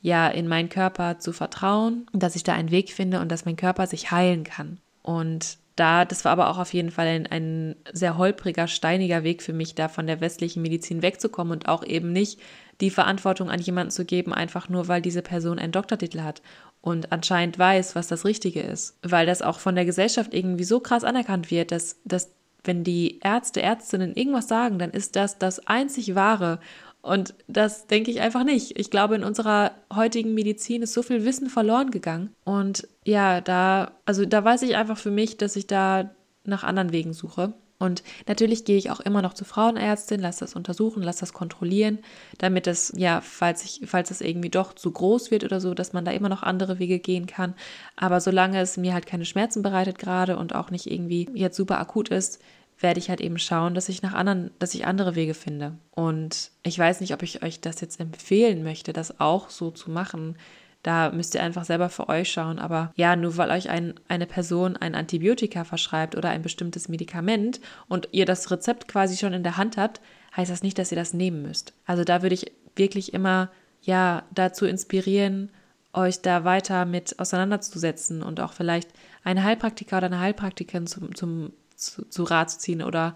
ja 0.00 0.28
in 0.28 0.48
meinen 0.48 0.68
Körper 0.68 1.18
zu 1.18 1.32
vertrauen, 1.32 2.06
dass 2.12 2.36
ich 2.36 2.42
da 2.42 2.54
einen 2.54 2.70
Weg 2.70 2.90
finde 2.90 3.20
und 3.20 3.30
dass 3.30 3.44
mein 3.44 3.56
Körper 3.56 3.86
sich 3.86 4.10
heilen 4.10 4.44
kann. 4.44 4.78
Und 5.02 5.58
da, 5.76 6.04
das 6.04 6.24
war 6.24 6.32
aber 6.32 6.50
auch 6.50 6.58
auf 6.58 6.74
jeden 6.74 6.90
Fall 6.90 7.06
ein, 7.06 7.26
ein 7.28 7.76
sehr 7.92 8.18
holpriger, 8.18 8.66
steiniger 8.66 9.24
Weg 9.24 9.42
für 9.42 9.52
mich, 9.52 9.74
da 9.74 9.88
von 9.88 10.06
der 10.06 10.20
westlichen 10.20 10.60
Medizin 10.60 11.02
wegzukommen 11.02 11.52
und 11.52 11.68
auch 11.68 11.84
eben 11.84 12.12
nicht 12.12 12.40
die 12.80 12.90
Verantwortung 12.90 13.48
an 13.48 13.60
jemanden 13.60 13.90
zu 13.90 14.04
geben, 14.04 14.34
einfach 14.34 14.68
nur 14.68 14.88
weil 14.88 15.00
diese 15.00 15.22
Person 15.22 15.58
einen 15.58 15.72
Doktortitel 15.72 16.20
hat 16.20 16.42
und 16.80 17.12
anscheinend 17.12 17.58
weiß, 17.58 17.94
was 17.94 18.08
das 18.08 18.24
Richtige 18.24 18.60
ist. 18.60 18.98
Weil 19.02 19.24
das 19.24 19.40
auch 19.40 19.60
von 19.60 19.74
der 19.74 19.84
Gesellschaft 19.84 20.34
irgendwie 20.34 20.64
so 20.64 20.80
krass 20.80 21.04
anerkannt 21.04 21.50
wird, 21.50 21.70
dass, 21.70 22.00
dass 22.04 22.30
wenn 22.64 22.84
die 22.84 23.18
Ärzte, 23.20 23.62
Ärztinnen 23.62 24.14
irgendwas 24.14 24.48
sagen, 24.48 24.78
dann 24.78 24.90
ist 24.90 25.16
das 25.16 25.38
das 25.38 25.66
einzig 25.66 26.14
Wahre. 26.14 26.60
Und 27.02 27.34
das 27.48 27.88
denke 27.88 28.12
ich 28.12 28.20
einfach 28.20 28.44
nicht. 28.44 28.78
Ich 28.78 28.90
glaube, 28.90 29.16
in 29.16 29.24
unserer 29.24 29.72
heutigen 29.92 30.34
Medizin 30.34 30.82
ist 30.82 30.92
so 30.92 31.02
viel 31.02 31.24
Wissen 31.24 31.50
verloren 31.50 31.90
gegangen. 31.90 32.30
Und 32.44 32.86
ja, 33.04 33.40
da, 33.40 33.90
also 34.06 34.24
da 34.24 34.44
weiß 34.44 34.62
ich 34.62 34.76
einfach 34.76 34.96
für 34.96 35.10
mich, 35.10 35.36
dass 35.36 35.56
ich 35.56 35.66
da 35.66 36.10
nach 36.44 36.62
anderen 36.62 36.92
Wegen 36.92 37.12
suche. 37.12 37.54
Und 37.82 38.04
natürlich 38.28 38.64
gehe 38.64 38.78
ich 38.78 38.92
auch 38.92 39.00
immer 39.00 39.22
noch 39.22 39.34
zur 39.34 39.44
Frauenärztin, 39.44 40.20
lass 40.20 40.36
das 40.36 40.54
untersuchen, 40.54 41.02
lass 41.02 41.16
das 41.16 41.32
kontrollieren, 41.32 41.98
damit 42.38 42.68
es, 42.68 42.92
ja, 42.94 43.20
falls 43.20 43.64
ich, 43.64 43.80
falls 43.86 44.12
es 44.12 44.20
irgendwie 44.20 44.50
doch 44.50 44.72
zu 44.72 44.92
groß 44.92 45.32
wird 45.32 45.42
oder 45.42 45.60
so, 45.60 45.74
dass 45.74 45.92
man 45.92 46.04
da 46.04 46.12
immer 46.12 46.28
noch 46.28 46.44
andere 46.44 46.78
Wege 46.78 47.00
gehen 47.00 47.26
kann. 47.26 47.54
Aber 47.96 48.20
solange 48.20 48.60
es 48.60 48.76
mir 48.76 48.94
halt 48.94 49.06
keine 49.06 49.24
Schmerzen 49.24 49.62
bereitet 49.62 49.98
gerade 49.98 50.36
und 50.36 50.54
auch 50.54 50.70
nicht 50.70 50.88
irgendwie 50.88 51.28
jetzt 51.34 51.56
super 51.56 51.80
akut 51.80 52.10
ist, 52.10 52.40
werde 52.78 53.00
ich 53.00 53.10
halt 53.10 53.20
eben 53.20 53.40
schauen, 53.40 53.74
dass 53.74 53.88
ich 53.88 54.00
nach 54.00 54.14
anderen, 54.14 54.52
dass 54.60 54.74
ich 54.74 54.86
andere 54.86 55.16
Wege 55.16 55.34
finde. 55.34 55.76
Und 55.90 56.52
ich 56.62 56.78
weiß 56.78 57.00
nicht, 57.00 57.14
ob 57.14 57.24
ich 57.24 57.42
euch 57.42 57.60
das 57.60 57.80
jetzt 57.80 57.98
empfehlen 57.98 58.62
möchte, 58.62 58.92
das 58.92 59.18
auch 59.18 59.50
so 59.50 59.72
zu 59.72 59.90
machen. 59.90 60.36
Da 60.82 61.12
müsst 61.12 61.34
ihr 61.34 61.42
einfach 61.42 61.64
selber 61.64 61.88
für 61.88 62.08
euch 62.08 62.32
schauen. 62.32 62.58
Aber 62.58 62.92
ja, 62.96 63.14
nur 63.14 63.36
weil 63.36 63.50
euch 63.50 63.68
ein, 63.68 63.94
eine 64.08 64.26
Person 64.26 64.76
ein 64.76 64.94
Antibiotika 64.94 65.64
verschreibt 65.64 66.16
oder 66.16 66.30
ein 66.30 66.42
bestimmtes 66.42 66.88
Medikament 66.88 67.60
und 67.88 68.08
ihr 68.12 68.26
das 68.26 68.50
Rezept 68.50 68.88
quasi 68.88 69.16
schon 69.16 69.32
in 69.32 69.44
der 69.44 69.56
Hand 69.56 69.76
habt, 69.76 70.00
heißt 70.36 70.50
das 70.50 70.62
nicht, 70.62 70.78
dass 70.78 70.90
ihr 70.90 70.96
das 70.96 71.14
nehmen 71.14 71.42
müsst. 71.42 71.72
Also 71.86 72.04
da 72.04 72.22
würde 72.22 72.34
ich 72.34 72.52
wirklich 72.74 73.14
immer 73.14 73.50
ja 73.82 74.24
dazu 74.34 74.66
inspirieren, 74.66 75.50
euch 75.92 76.22
da 76.22 76.44
weiter 76.44 76.84
mit 76.84 77.18
auseinanderzusetzen 77.18 78.22
und 78.22 78.40
auch 78.40 78.52
vielleicht 78.52 78.90
einen 79.24 79.44
Heilpraktiker 79.44 79.98
oder 79.98 80.06
eine 80.06 80.20
Heilpraktikerin 80.20 80.86
zum, 80.86 81.14
zum, 81.14 81.52
zu, 81.76 82.08
zu 82.08 82.24
Rat 82.24 82.50
zu 82.50 82.58
ziehen 82.58 82.82
oder 82.82 83.14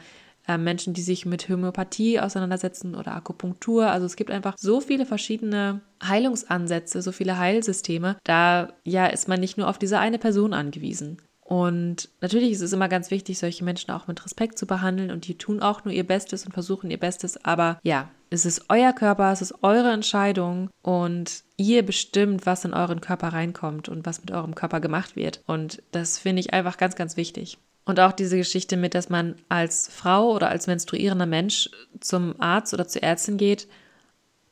äh, 0.48 0.59
Menschen, 0.59 0.94
die 0.94 1.02
sich 1.02 1.26
mit 1.26 1.48
Homöopathie 1.48 2.20
auseinandersetzen 2.20 2.94
oder 2.94 3.14
Akupunktur. 3.14 3.88
Also 3.88 4.06
es 4.06 4.16
gibt 4.16 4.30
einfach 4.30 4.54
so 4.59 4.80
viele 4.80 5.06
verschiedene 5.06 5.80
Heilungsansätze, 6.02 7.02
so 7.02 7.12
viele 7.12 7.38
Heilsysteme. 7.38 8.16
Da 8.24 8.72
ja 8.85 9.06
ist 9.06 9.28
man 9.28 9.40
nicht 9.40 9.59
nur 9.59 9.68
auf 9.68 9.78
diese 9.78 9.98
eine 9.98 10.18
Person 10.18 10.52
angewiesen. 10.52 11.18
Und 11.46 12.09
natürlich 12.20 12.50
ist 12.50 12.61
es 12.61 12.72
immer 12.72 12.88
ganz 12.88 13.12
wichtig, 13.12 13.38
solche 13.38 13.64
Menschen 13.64 13.92
auch 13.92 14.09
mit 14.09 14.24
Respekt 14.24 14.59
zu 14.59 14.66
behandeln 14.66 15.12
und 15.12 15.28
die 15.28 15.38
tun 15.38 15.62
auch 15.62 15.85
nur 15.85 15.94
ihr 15.94 16.04
Bestes 16.04 16.44
und 16.44 16.52
versuchen 16.52 16.90
ihr 16.90 16.98
Bestes. 16.98 17.44
Aber 17.44 17.78
ja, 17.85 18.11
es 18.30 18.44
ist 18.44 18.64
euer 18.68 18.92
Körper, 18.92 19.30
es 19.30 19.42
ist 19.42 19.62
eure 19.62 19.92
Entscheidung 19.92 20.70
und 20.82 21.44
ihr 21.56 21.87
bestimmt, 21.87 22.46
was 22.46 22.64
in 22.64 22.74
euren 22.74 23.00
Körper 23.00 23.28
reinkommt 23.28 23.88
und 23.88 24.04
was 24.04 24.20
mit 24.20 24.32
eurem 24.32 24.56
Körper 24.56 24.80
gemacht 24.80 25.14
wird. 25.14 25.40
Und 25.46 25.82
das 25.92 26.18
finde 26.18 26.40
ich 26.40 26.52
einfach 26.52 26.78
ganz, 26.78 26.96
ganz 26.96 27.16
wichtig. 27.16 27.59
Und 27.87 28.01
auch 28.01 28.12
diese 28.12 28.37
Geschichte 28.37 28.77
mit, 28.77 28.94
dass 28.94 29.09
man 29.09 29.37
als 29.49 29.88
Frau 29.88 30.35
oder 30.35 30.51
als 30.51 30.66
menstruierender 30.66 31.25
Mensch 31.25 31.70
zum 32.01 32.38
Arzt 32.40 32.75
oder 32.75 32.87
zur 32.88 33.03
Ärztin 33.03 33.38
geht 33.38 33.68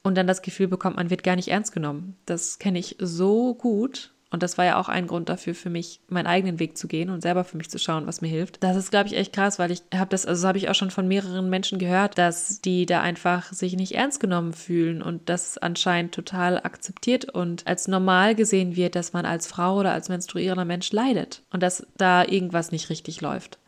und 0.05 0.17
dann 0.17 0.29
das 0.29 0.41
Gefühl 0.41 0.69
bekommt, 0.69 0.97
man 0.97 1.11
wird 1.11 1.25
gar 1.25 1.37
nicht 1.37 1.49
ernst 1.49 1.73
genommen. 1.73 2.17
Das 2.27 2.59
kenne 2.59 2.79
ich 2.79 2.97
so 3.01 3.55
gut 3.55 4.14
und 4.35 4.43
das 4.43 4.59
war 4.59 4.65
ja 4.65 4.81
auch 4.81 4.89
ein 4.89 5.07
Grund 5.07 5.29
dafür 5.29 5.55
für 5.55 5.71
mich, 5.71 6.01
meinen 6.09 6.27
eigenen 6.27 6.59
Weg 6.59 6.77
zu 6.77 6.89
gehen 6.89 7.09
und 7.09 7.21
selber 7.21 7.45
für 7.45 7.57
mich 7.57 7.71
zu 7.71 7.79
schauen, 7.79 8.09
was 8.09 8.21
mir 8.21 8.27
hilft. 8.27 8.65
Das 8.65 8.77
ist, 8.77 8.91
glaube 8.91 9.07
ich, 9.07 9.17
echt 9.17 9.33
krass, 9.33 9.61
weil 9.61 9.71
ich 9.71 9.85
habe 9.95 10.11
das, 10.11 10.27
also 10.27 10.49
habe 10.49 10.59
ich 10.59 10.69
auch 10.69 10.75
schon 10.75 10.91
von 10.91 11.07
mehreren 11.07 11.49
Menschen 11.49 11.79
gehört, 11.79 12.19
dass 12.19 12.61
die 12.61 12.85
da 12.85 13.01
einfach 13.01 13.53
sich 13.53 13.77
nicht 13.77 13.95
ernst 13.95 14.19
genommen 14.19 14.53
fühlen 14.53 15.03
und 15.03 15.29
das 15.29 15.57
anscheinend 15.57 16.17
total 16.17 16.59
akzeptiert 16.59 17.27
und 17.27 17.65
als 17.69 17.87
normal 17.87 18.35
gesehen 18.35 18.75
wird, 18.75 18.97
dass 18.97 19.13
man 19.13 19.25
als 19.25 19.47
Frau 19.47 19.79
oder 19.79 19.93
als 19.93 20.09
menstruierender 20.09 20.65
Mensch 20.65 20.91
leidet 20.91 21.45
und 21.53 21.63
dass 21.63 21.87
da 21.97 22.25
irgendwas 22.25 22.73
nicht 22.73 22.91
richtig 22.91 23.21
läuft. 23.21 23.61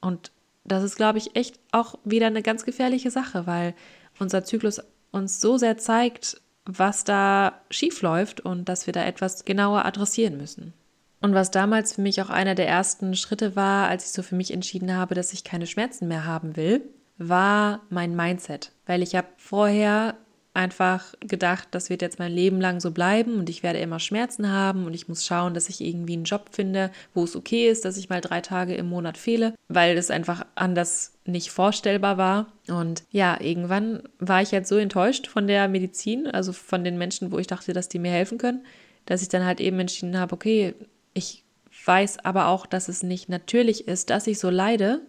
Und 0.00 0.32
das 0.64 0.82
ist, 0.82 0.96
glaube 0.96 1.18
ich, 1.18 1.36
echt 1.36 1.60
auch 1.70 1.94
wieder 2.02 2.26
eine 2.26 2.42
ganz 2.42 2.64
gefährliche 2.64 3.12
Sache, 3.12 3.46
weil 3.46 3.76
unser 4.18 4.42
Zyklus 4.42 4.80
uns 5.12 5.40
so 5.40 5.58
sehr 5.58 5.78
zeigt, 5.78 6.41
was 6.64 7.04
da 7.04 7.60
schief 7.70 8.02
läuft 8.02 8.40
und 8.40 8.68
dass 8.68 8.86
wir 8.86 8.92
da 8.92 9.04
etwas 9.04 9.44
genauer 9.44 9.84
adressieren 9.84 10.36
müssen. 10.36 10.72
Und 11.20 11.34
was 11.34 11.50
damals 11.50 11.94
für 11.94 12.02
mich 12.02 12.20
auch 12.20 12.30
einer 12.30 12.54
der 12.54 12.68
ersten 12.68 13.14
Schritte 13.14 13.54
war, 13.54 13.88
als 13.88 14.06
ich 14.06 14.12
so 14.12 14.22
für 14.22 14.34
mich 14.34 14.52
entschieden 14.52 14.96
habe, 14.96 15.14
dass 15.14 15.32
ich 15.32 15.44
keine 15.44 15.66
Schmerzen 15.66 16.08
mehr 16.08 16.24
haben 16.24 16.56
will, 16.56 16.82
war 17.16 17.80
mein 17.90 18.16
Mindset. 18.16 18.72
Weil 18.86 19.02
ich 19.02 19.14
habe 19.14 19.28
vorher 19.36 20.16
einfach 20.54 21.14
gedacht, 21.20 21.68
das 21.70 21.88
wird 21.88 22.02
jetzt 22.02 22.18
mein 22.18 22.32
Leben 22.32 22.60
lang 22.60 22.80
so 22.80 22.90
bleiben 22.90 23.38
und 23.38 23.48
ich 23.48 23.62
werde 23.62 23.78
immer 23.78 23.98
Schmerzen 23.98 24.50
haben 24.50 24.84
und 24.84 24.92
ich 24.92 25.08
muss 25.08 25.24
schauen, 25.24 25.54
dass 25.54 25.70
ich 25.70 25.80
irgendwie 25.80 26.12
einen 26.12 26.24
Job 26.24 26.50
finde, 26.52 26.90
wo 27.14 27.24
es 27.24 27.36
okay 27.36 27.70
ist, 27.70 27.86
dass 27.86 27.96
ich 27.96 28.10
mal 28.10 28.20
drei 28.20 28.42
Tage 28.42 28.74
im 28.74 28.88
Monat 28.88 29.16
fehle, 29.16 29.54
weil 29.68 29.96
es 29.96 30.10
einfach 30.10 30.44
anders 30.54 31.12
nicht 31.24 31.50
vorstellbar 31.50 32.18
war. 32.18 32.52
Und 32.68 33.04
ja, 33.10 33.40
irgendwann 33.40 34.02
war 34.18 34.42
ich 34.42 34.50
jetzt 34.50 34.68
so 34.68 34.76
enttäuscht 34.76 35.26
von 35.26 35.46
der 35.46 35.68
Medizin, 35.68 36.26
also 36.26 36.52
von 36.52 36.84
den 36.84 36.98
Menschen, 36.98 37.32
wo 37.32 37.38
ich 37.38 37.46
dachte, 37.46 37.72
dass 37.72 37.88
die 37.88 37.98
mir 37.98 38.12
helfen 38.12 38.36
können, 38.36 38.66
dass 39.06 39.22
ich 39.22 39.28
dann 39.28 39.46
halt 39.46 39.60
eben 39.60 39.80
entschieden 39.80 40.18
habe, 40.18 40.34
okay, 40.34 40.74
ich 41.14 41.44
weiß 41.86 42.24
aber 42.24 42.48
auch, 42.48 42.66
dass 42.66 42.88
es 42.88 43.02
nicht 43.02 43.30
natürlich 43.30 43.88
ist, 43.88 44.10
dass 44.10 44.26
ich 44.26 44.38
so 44.38 44.50
leide. 44.50 45.00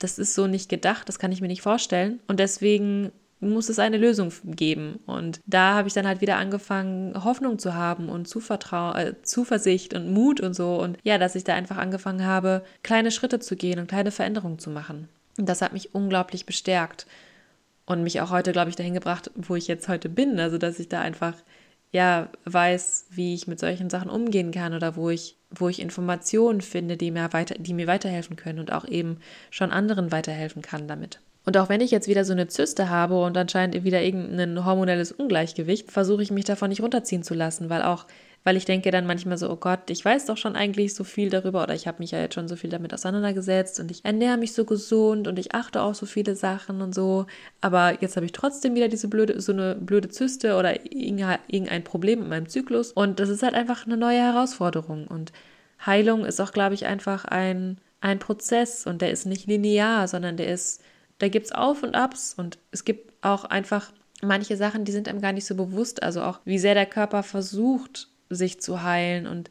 Das 0.00 0.18
ist 0.18 0.34
so 0.34 0.46
nicht 0.46 0.68
gedacht, 0.68 1.08
das 1.08 1.18
kann 1.18 1.32
ich 1.32 1.40
mir 1.40 1.46
nicht 1.46 1.62
vorstellen. 1.62 2.20
Und 2.26 2.40
deswegen 2.40 3.12
muss 3.40 3.68
es 3.68 3.78
eine 3.78 3.98
Lösung 3.98 4.32
geben. 4.44 5.00
Und 5.06 5.40
da 5.46 5.74
habe 5.74 5.88
ich 5.88 5.94
dann 5.94 6.06
halt 6.06 6.20
wieder 6.20 6.36
angefangen, 6.36 7.22
Hoffnung 7.22 7.58
zu 7.58 7.74
haben 7.74 8.08
und 8.08 8.28
Zuvertrauen, 8.28 8.96
äh, 8.96 9.22
Zuversicht 9.22 9.94
und 9.94 10.12
Mut 10.12 10.40
und 10.40 10.54
so. 10.54 10.80
Und 10.80 10.98
ja, 11.02 11.18
dass 11.18 11.34
ich 11.34 11.44
da 11.44 11.54
einfach 11.54 11.76
angefangen 11.76 12.24
habe, 12.24 12.64
kleine 12.82 13.10
Schritte 13.10 13.38
zu 13.38 13.56
gehen 13.56 13.78
und 13.78 13.88
kleine 13.88 14.10
Veränderungen 14.10 14.58
zu 14.58 14.70
machen. 14.70 15.08
Und 15.38 15.48
das 15.48 15.62
hat 15.62 15.72
mich 15.72 15.94
unglaublich 15.94 16.46
bestärkt 16.46 17.06
und 17.84 18.02
mich 18.02 18.20
auch 18.20 18.30
heute, 18.30 18.52
glaube 18.52 18.70
ich, 18.70 18.76
dahin 18.76 18.94
gebracht, 18.94 19.30
wo 19.34 19.54
ich 19.54 19.68
jetzt 19.68 19.88
heute 19.88 20.08
bin. 20.08 20.40
Also, 20.40 20.58
dass 20.58 20.78
ich 20.78 20.88
da 20.88 21.00
einfach 21.00 21.34
ja 21.92 22.28
weiß, 22.44 23.06
wie 23.10 23.34
ich 23.34 23.46
mit 23.46 23.60
solchen 23.60 23.90
Sachen 23.90 24.10
umgehen 24.10 24.50
kann 24.50 24.74
oder 24.74 24.96
wo 24.96 25.10
ich, 25.10 25.36
wo 25.50 25.68
ich 25.68 25.80
Informationen 25.80 26.60
finde, 26.60 26.96
die 26.96 27.10
mir 27.10 27.32
weiter, 27.32 27.54
die 27.58 27.74
mir 27.74 27.86
weiterhelfen 27.86 28.36
können 28.36 28.58
und 28.58 28.72
auch 28.72 28.86
eben 28.86 29.18
schon 29.50 29.70
anderen 29.70 30.10
weiterhelfen 30.10 30.62
kann 30.62 30.88
damit. 30.88 31.20
Und 31.46 31.56
auch 31.56 31.68
wenn 31.68 31.80
ich 31.80 31.90
jetzt 31.90 32.08
wieder 32.08 32.24
so 32.24 32.32
eine 32.32 32.48
Zyste 32.48 32.90
habe 32.90 33.22
und 33.22 33.36
anscheinend 33.38 33.82
wieder 33.84 34.02
irgendein 34.02 34.64
hormonelles 34.64 35.12
Ungleichgewicht, 35.12 35.90
versuche 35.90 36.22
ich 36.22 36.30
mich 36.30 36.44
davon 36.44 36.68
nicht 36.68 36.82
runterziehen 36.82 37.22
zu 37.22 37.34
lassen, 37.34 37.70
weil 37.70 37.82
auch 37.82 38.06
weil 38.46 38.56
ich 38.56 38.64
denke 38.64 38.92
dann 38.92 39.08
manchmal 39.08 39.38
so, 39.38 39.50
oh 39.50 39.56
Gott, 39.56 39.90
ich 39.90 40.04
weiß 40.04 40.26
doch 40.26 40.36
schon 40.36 40.54
eigentlich 40.54 40.94
so 40.94 41.02
viel 41.02 41.30
darüber 41.30 41.64
oder 41.64 41.74
ich 41.74 41.88
habe 41.88 41.98
mich 41.98 42.12
ja 42.12 42.20
jetzt 42.20 42.36
schon 42.36 42.46
so 42.46 42.54
viel 42.54 42.70
damit 42.70 42.94
auseinandergesetzt 42.94 43.80
und 43.80 43.90
ich 43.90 44.04
ernähre 44.04 44.36
mich 44.36 44.52
so 44.52 44.64
gesund 44.64 45.26
und 45.26 45.36
ich 45.40 45.52
achte 45.52 45.82
auf 45.82 45.96
so 45.96 46.06
viele 46.06 46.36
Sachen 46.36 46.80
und 46.80 46.94
so, 46.94 47.26
aber 47.60 48.00
jetzt 48.00 48.14
habe 48.14 48.24
ich 48.24 48.30
trotzdem 48.30 48.76
wieder 48.76 48.86
diese 48.86 49.08
blöde, 49.08 49.40
so 49.40 49.50
eine 49.50 49.74
blöde 49.74 50.10
Zyste 50.10 50.54
oder 50.54 50.76
irgendein 50.92 51.82
Problem 51.82 52.20
mit 52.20 52.28
meinem 52.28 52.48
Zyklus. 52.48 52.92
Und 52.92 53.18
das 53.18 53.30
ist 53.30 53.42
halt 53.42 53.54
einfach 53.54 53.84
eine 53.84 53.96
neue 53.96 54.20
Herausforderung. 54.20 55.08
Und 55.08 55.32
Heilung 55.84 56.24
ist 56.24 56.40
auch, 56.40 56.52
glaube 56.52 56.76
ich, 56.76 56.86
einfach 56.86 57.24
ein, 57.24 57.78
ein 58.00 58.20
Prozess. 58.20 58.86
Und 58.86 59.02
der 59.02 59.10
ist 59.10 59.26
nicht 59.26 59.48
linear, 59.48 60.06
sondern 60.06 60.36
der 60.36 60.52
ist, 60.52 60.84
da 61.18 61.28
gibt 61.28 61.46
es 61.46 61.52
Auf 61.52 61.82
und 61.82 61.94
Abs 61.94 62.34
und 62.34 62.58
es 62.70 62.84
gibt 62.84 63.12
auch 63.24 63.44
einfach 63.44 63.92
manche 64.22 64.56
Sachen, 64.56 64.84
die 64.84 64.92
sind 64.92 65.08
einem 65.08 65.20
gar 65.20 65.32
nicht 65.32 65.46
so 65.46 65.54
bewusst, 65.54 66.02
also 66.02 66.22
auch 66.22 66.40
wie 66.44 66.58
sehr 66.58 66.74
der 66.74 66.86
Körper 66.86 67.22
versucht, 67.22 68.08
sich 68.28 68.60
zu 68.60 68.82
heilen 68.82 69.26
und 69.26 69.50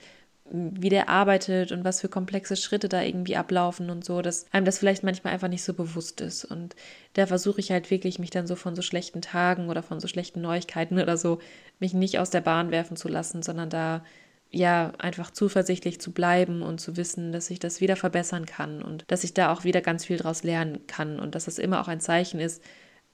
wie 0.51 0.89
der 0.89 1.10
arbeitet 1.10 1.71
und 1.71 1.84
was 1.84 2.01
für 2.01 2.10
komplexe 2.10 2.56
Schritte 2.56 2.88
da 2.88 3.01
irgendwie 3.01 3.36
ablaufen 3.36 3.89
und 3.89 4.06
so, 4.06 4.21
dass 4.21 4.45
einem 4.51 4.65
das 4.65 4.78
vielleicht 4.78 5.04
manchmal 5.04 5.34
einfach 5.34 5.47
nicht 5.47 5.63
so 5.63 5.73
bewusst 5.73 6.21
ist. 6.21 6.45
Und 6.45 6.75
da 7.13 7.25
versuche 7.25 7.60
ich 7.60 7.71
halt 7.71 7.89
wirklich, 7.89 8.19
mich 8.19 8.30
dann 8.30 8.45
so 8.45 8.56
von 8.56 8.75
so 8.75 8.84
schlechten 8.84 9.21
Tagen 9.21 9.69
oder 9.69 9.82
von 9.82 9.99
so 9.99 10.08
schlechten 10.08 10.41
Neuigkeiten 10.41 10.99
oder 10.99 11.17
so, 11.17 11.39
mich 11.80 11.95
nicht 11.95 12.19
aus 12.19 12.30
der 12.30 12.41
Bahn 12.41 12.69
werfen 12.69 12.95
zu 12.95 13.08
lassen, 13.08 13.41
sondern 13.41 13.71
da 13.71 14.04
ja 14.51 14.93
einfach 14.97 15.31
zuversichtlich 15.31 15.99
zu 15.99 16.12
bleiben 16.12 16.62
und 16.62 16.79
zu 16.79 16.97
wissen, 16.97 17.31
dass 17.31 17.49
ich 17.49 17.60
das 17.60 17.81
wieder 17.81 17.95
verbessern 17.95 18.45
kann 18.45 18.81
und 18.81 19.03
dass 19.08 19.23
ich 19.23 19.34
da 19.34 19.51
auch 19.51 19.63
wieder 19.63 19.81
ganz 19.81 20.05
viel 20.05 20.17
draus 20.17 20.43
lernen 20.43 20.88
kann 20.88 21.19
und 21.19 21.36
dass 21.36 21.45
das 21.45 21.60
immer 21.60 21.81
auch 21.81 21.88
ein 21.88 21.99
Zeichen 21.99 22.39
ist, 22.39 22.62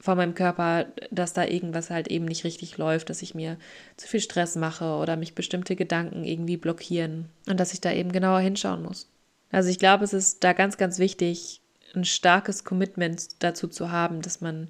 von 0.02 0.17
meinem 0.17 0.34
Körper, 0.34 0.88
dass 1.12 1.34
da 1.34 1.46
irgendwas 1.46 1.89
halt 1.91 2.08
eben 2.08 2.26
nicht 2.26 2.44
richtig 2.44 2.78
läuft, 2.78 3.10
dass 3.10 3.22
ich 3.22 3.36
mir 3.36 3.58
zu 3.98 4.08
viel 4.08 4.20
Stress 4.20 4.56
mache 4.56 4.96
oder 4.96 5.15
mich 5.15 5.36
bestimmte 5.36 5.76
Gedanken 5.76 6.24
irgendwie 6.24 6.58
blockieren 6.58 7.30
und 7.48 7.60
dass 7.60 7.74
ich 7.74 7.82
da 7.82 7.91
eben 7.91 8.12
genauer 8.12 8.39
hinschauen 8.39 8.82
muss. 8.82 9.10
Also 9.52 9.70
ich 9.70 9.80
glaube, 9.80 10.04
es 10.04 10.13
ist 10.13 10.44
da 10.44 10.54
ganz, 10.54 10.78
ganz 10.78 10.98
wichtig, 10.98 11.62
ein 11.94 12.06
starkes 12.06 12.63
Commitment 12.63 13.44
dazu 13.44 13.67
zu 13.67 13.91
haben, 13.91 14.22
dass 14.22 14.41
man 14.41 14.70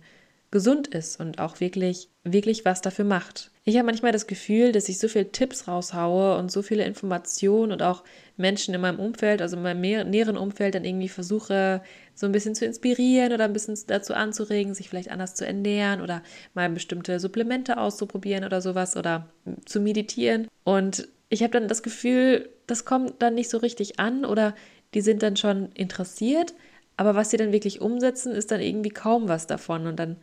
gesund 0.51 0.87
ist 0.87 1.19
und 1.19 1.39
auch 1.39 1.61
wirklich, 1.61 2.09
wirklich 2.23 2.65
was 2.65 2.81
dafür 2.81 3.05
macht. 3.05 3.51
Ich 3.63 3.77
habe 3.77 3.85
manchmal 3.85 4.11
das 4.11 4.27
Gefühl, 4.27 4.73
dass 4.73 4.89
ich 4.89 4.99
so 4.99 5.07
viele 5.07 5.31
Tipps 5.31 5.67
raushaue 5.67 6.37
und 6.37 6.51
so 6.51 6.61
viele 6.61 6.83
Informationen 6.83 7.71
und 7.71 7.81
auch 7.81 8.03
Menschen 8.35 8.73
in 8.73 8.81
meinem 8.81 8.99
Umfeld, 8.99 9.41
also 9.41 9.55
in 9.55 9.63
meinem 9.63 10.09
näheren 10.09 10.35
Umfeld, 10.35 10.75
dann 10.75 10.83
irgendwie 10.83 11.07
versuche, 11.07 11.81
so 12.15 12.25
ein 12.25 12.33
bisschen 12.33 12.53
zu 12.53 12.65
inspirieren 12.65 13.31
oder 13.31 13.45
ein 13.45 13.53
bisschen 13.53 13.77
dazu 13.87 14.13
anzuregen, 14.13 14.73
sich 14.73 14.89
vielleicht 14.89 15.09
anders 15.09 15.35
zu 15.35 15.45
ernähren 15.45 16.01
oder 16.01 16.21
mal 16.53 16.69
bestimmte 16.69 17.19
Supplemente 17.19 17.77
auszuprobieren 17.77 18.43
oder 18.43 18.61
sowas 18.61 18.97
oder 18.97 19.29
zu 19.65 19.79
meditieren. 19.79 20.47
Und 20.63 21.07
ich 21.29 21.43
habe 21.43 21.53
dann 21.53 21.69
das 21.69 21.81
Gefühl, 21.81 22.49
das 22.67 22.83
kommt 22.83 23.21
dann 23.21 23.35
nicht 23.35 23.49
so 23.49 23.57
richtig 23.57 23.99
an 23.99 24.25
oder 24.25 24.53
die 24.93 25.01
sind 25.01 25.23
dann 25.23 25.37
schon 25.37 25.71
interessiert, 25.73 26.53
aber 26.97 27.15
was 27.15 27.31
sie 27.31 27.37
dann 27.37 27.51
wirklich 27.51 27.81
umsetzen, 27.81 28.33
ist 28.33 28.51
dann 28.51 28.61
irgendwie 28.61 28.89
kaum 28.89 29.27
was 29.27 29.47
davon. 29.47 29.87
Und 29.87 29.97
dann 29.97 30.17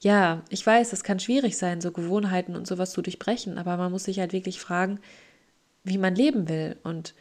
ja, 0.00 0.42
ich 0.48 0.66
weiß, 0.66 0.92
es 0.92 1.04
kann 1.04 1.20
schwierig 1.20 1.58
sein, 1.58 1.80
so 1.80 1.92
Gewohnheiten 1.92 2.56
und 2.56 2.66
sowas 2.66 2.92
zu 2.92 3.02
durchbrechen, 3.02 3.58
aber 3.58 3.76
man 3.76 3.92
muss 3.92 4.04
sich 4.04 4.18
halt 4.18 4.32
wirklich 4.32 4.60
fragen, 4.60 4.98
wie 5.84 5.98
man 5.98 6.14
leben 6.14 6.48
will 6.48 6.76
und 6.82 7.14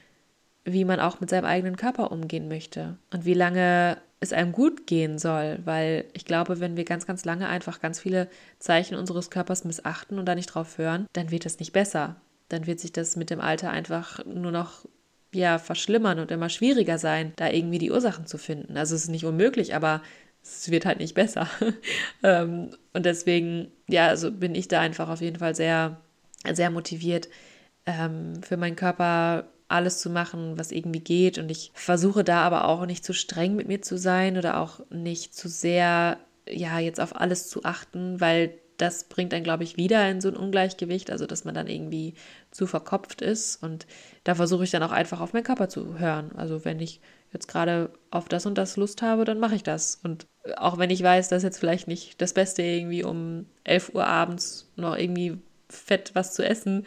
wie 0.64 0.86
man 0.86 1.00
auch 1.00 1.20
mit 1.20 1.30
seinem 1.30 1.46
eigenen 1.46 1.78
Körper 1.78 2.12
umgehen 2.12 2.48
möchte 2.48 2.98
und 3.12 3.26
wie 3.26 3.34
lange 3.34 3.98
es 4.22 4.34
einem 4.34 4.52
gut 4.52 4.86
gehen 4.86 5.18
soll, 5.18 5.60
weil 5.64 6.06
ich 6.14 6.26
glaube, 6.26 6.60
wenn 6.60 6.76
wir 6.76 6.84
ganz, 6.84 7.06
ganz 7.06 7.24
lange 7.26 7.48
einfach 7.48 7.80
ganz 7.80 8.00
viele 8.00 8.30
Zeichen 8.60 8.96
unseres 8.96 9.30
Körpers 9.30 9.64
missachten 9.64 10.20
und 10.20 10.26
da 10.26 10.36
nicht 10.36 10.48
drauf 10.48 10.78
hören, 10.78 11.08
dann 11.14 11.32
wird 11.32 11.46
es 11.46 11.60
nicht 11.60 11.72
besser. 11.72 12.18
Dann 12.50 12.68
wird 12.68 12.80
sich 12.80 12.92
das 12.92 13.16
mit 13.16 13.30
dem 13.30 13.40
Alter 13.40 13.70
einfach 13.70 14.26
nur 14.26 14.52
noch 14.52 14.86
ja 15.32 15.58
verschlimmern 15.58 16.20
und 16.20 16.32
immer 16.32 16.50
schwieriger 16.50 16.98
sein, 16.98 17.34
da 17.36 17.50
irgendwie 17.50 17.78
die 17.78 17.92
Ursachen 17.92 18.26
zu 18.26 18.38
finden. 18.38 18.78
Also 18.78 18.96
es 18.96 19.04
ist 19.04 19.10
nicht 19.10 19.26
unmöglich, 19.26 19.76
aber 19.76 20.02
es 20.42 20.72
wird 20.72 20.86
halt 20.86 21.00
nicht 21.00 21.16
besser. 21.16 21.48
Ähm, 22.22 22.72
und 22.94 23.06
deswegen, 23.06 23.72
ja, 23.88 24.08
also 24.08 24.30
bin 24.30 24.54
ich 24.54 24.68
da 24.68 24.82
einfach 24.82 25.08
auf 25.08 25.22
jeden 25.22 25.40
Fall 25.40 25.56
sehr, 25.56 26.02
sehr 26.52 26.70
motiviert, 26.70 27.30
ähm, 27.86 28.44
für 28.44 28.58
meinen 28.58 28.76
Körper 28.76 29.46
alles 29.70 30.00
zu 30.00 30.10
machen, 30.10 30.58
was 30.58 30.72
irgendwie 30.72 31.00
geht. 31.00 31.38
Und 31.38 31.50
ich 31.50 31.72
versuche 31.74 32.24
da 32.26 32.42
aber 32.42 32.66
auch 32.66 32.86
nicht 32.86 33.06
zu 33.06 33.14
streng 33.14 33.56
mit 33.56 33.68
mir 33.68 33.82
zu 33.82 33.98
sein 33.98 34.38
oder 34.38 34.60
auch 34.60 34.82
nicht 34.90 35.34
zu 35.34 35.48
sehr, 35.48 36.18
ja, 36.48 36.80
jetzt 36.80 37.00
auf 37.00 37.16
alles 37.16 37.48
zu 37.48 37.64
achten, 37.64 38.20
weil 38.20 38.54
das 38.78 39.06
bringt 39.06 39.34
dann, 39.34 39.44
glaube 39.44 39.64
ich, 39.64 39.78
wieder 39.78 40.10
in 40.10 40.22
so 40.22 40.30
ein 40.30 40.38
Ungleichgewicht, 40.38 41.12
also 41.12 41.26
dass 41.26 41.46
man 41.46 41.54
dann 41.54 41.68
irgendwie 41.68 42.16
zu 42.52 42.66
verkopft 42.66 43.22
ist. 43.22 43.62
Und 43.62 43.86
da 44.24 44.36
versuche 44.36 44.64
ich 44.64 44.72
dann 44.72 44.84
auch 44.84 44.92
einfach 44.92 45.20
auf 45.20 45.34
meinen 45.34 45.44
Körper 45.44 45.70
zu 45.70 46.00
hören. 46.00 46.32
Also 46.36 46.66
wenn 46.66 46.80
ich 46.80 47.02
jetzt 47.34 47.48
gerade 47.48 47.92
auf 48.12 48.28
das 48.28 48.46
und 48.46 48.58
das 48.58 48.78
Lust 48.78 49.02
habe, 49.02 49.26
dann 49.26 49.40
mache 49.40 49.56
ich 49.56 49.64
das. 49.64 50.00
Und 50.04 50.28
auch 50.58 50.78
wenn 50.78 50.90
ich 50.90 51.04
weiß, 51.04 51.30
dass 51.30 51.44
jetzt 51.44 51.60
vielleicht 51.60 51.88
nicht 51.88 52.22
das 52.22 52.34
Beste 52.34 52.62
irgendwie 52.62 53.04
um 53.04 53.46
11 53.64 53.94
Uhr 53.94 54.06
abends 54.06 54.72
noch 54.76 54.98
irgendwie 54.98 55.38
fett 55.70 56.12
was 56.16 56.34
zu 56.34 56.44
essen, 56.44 56.86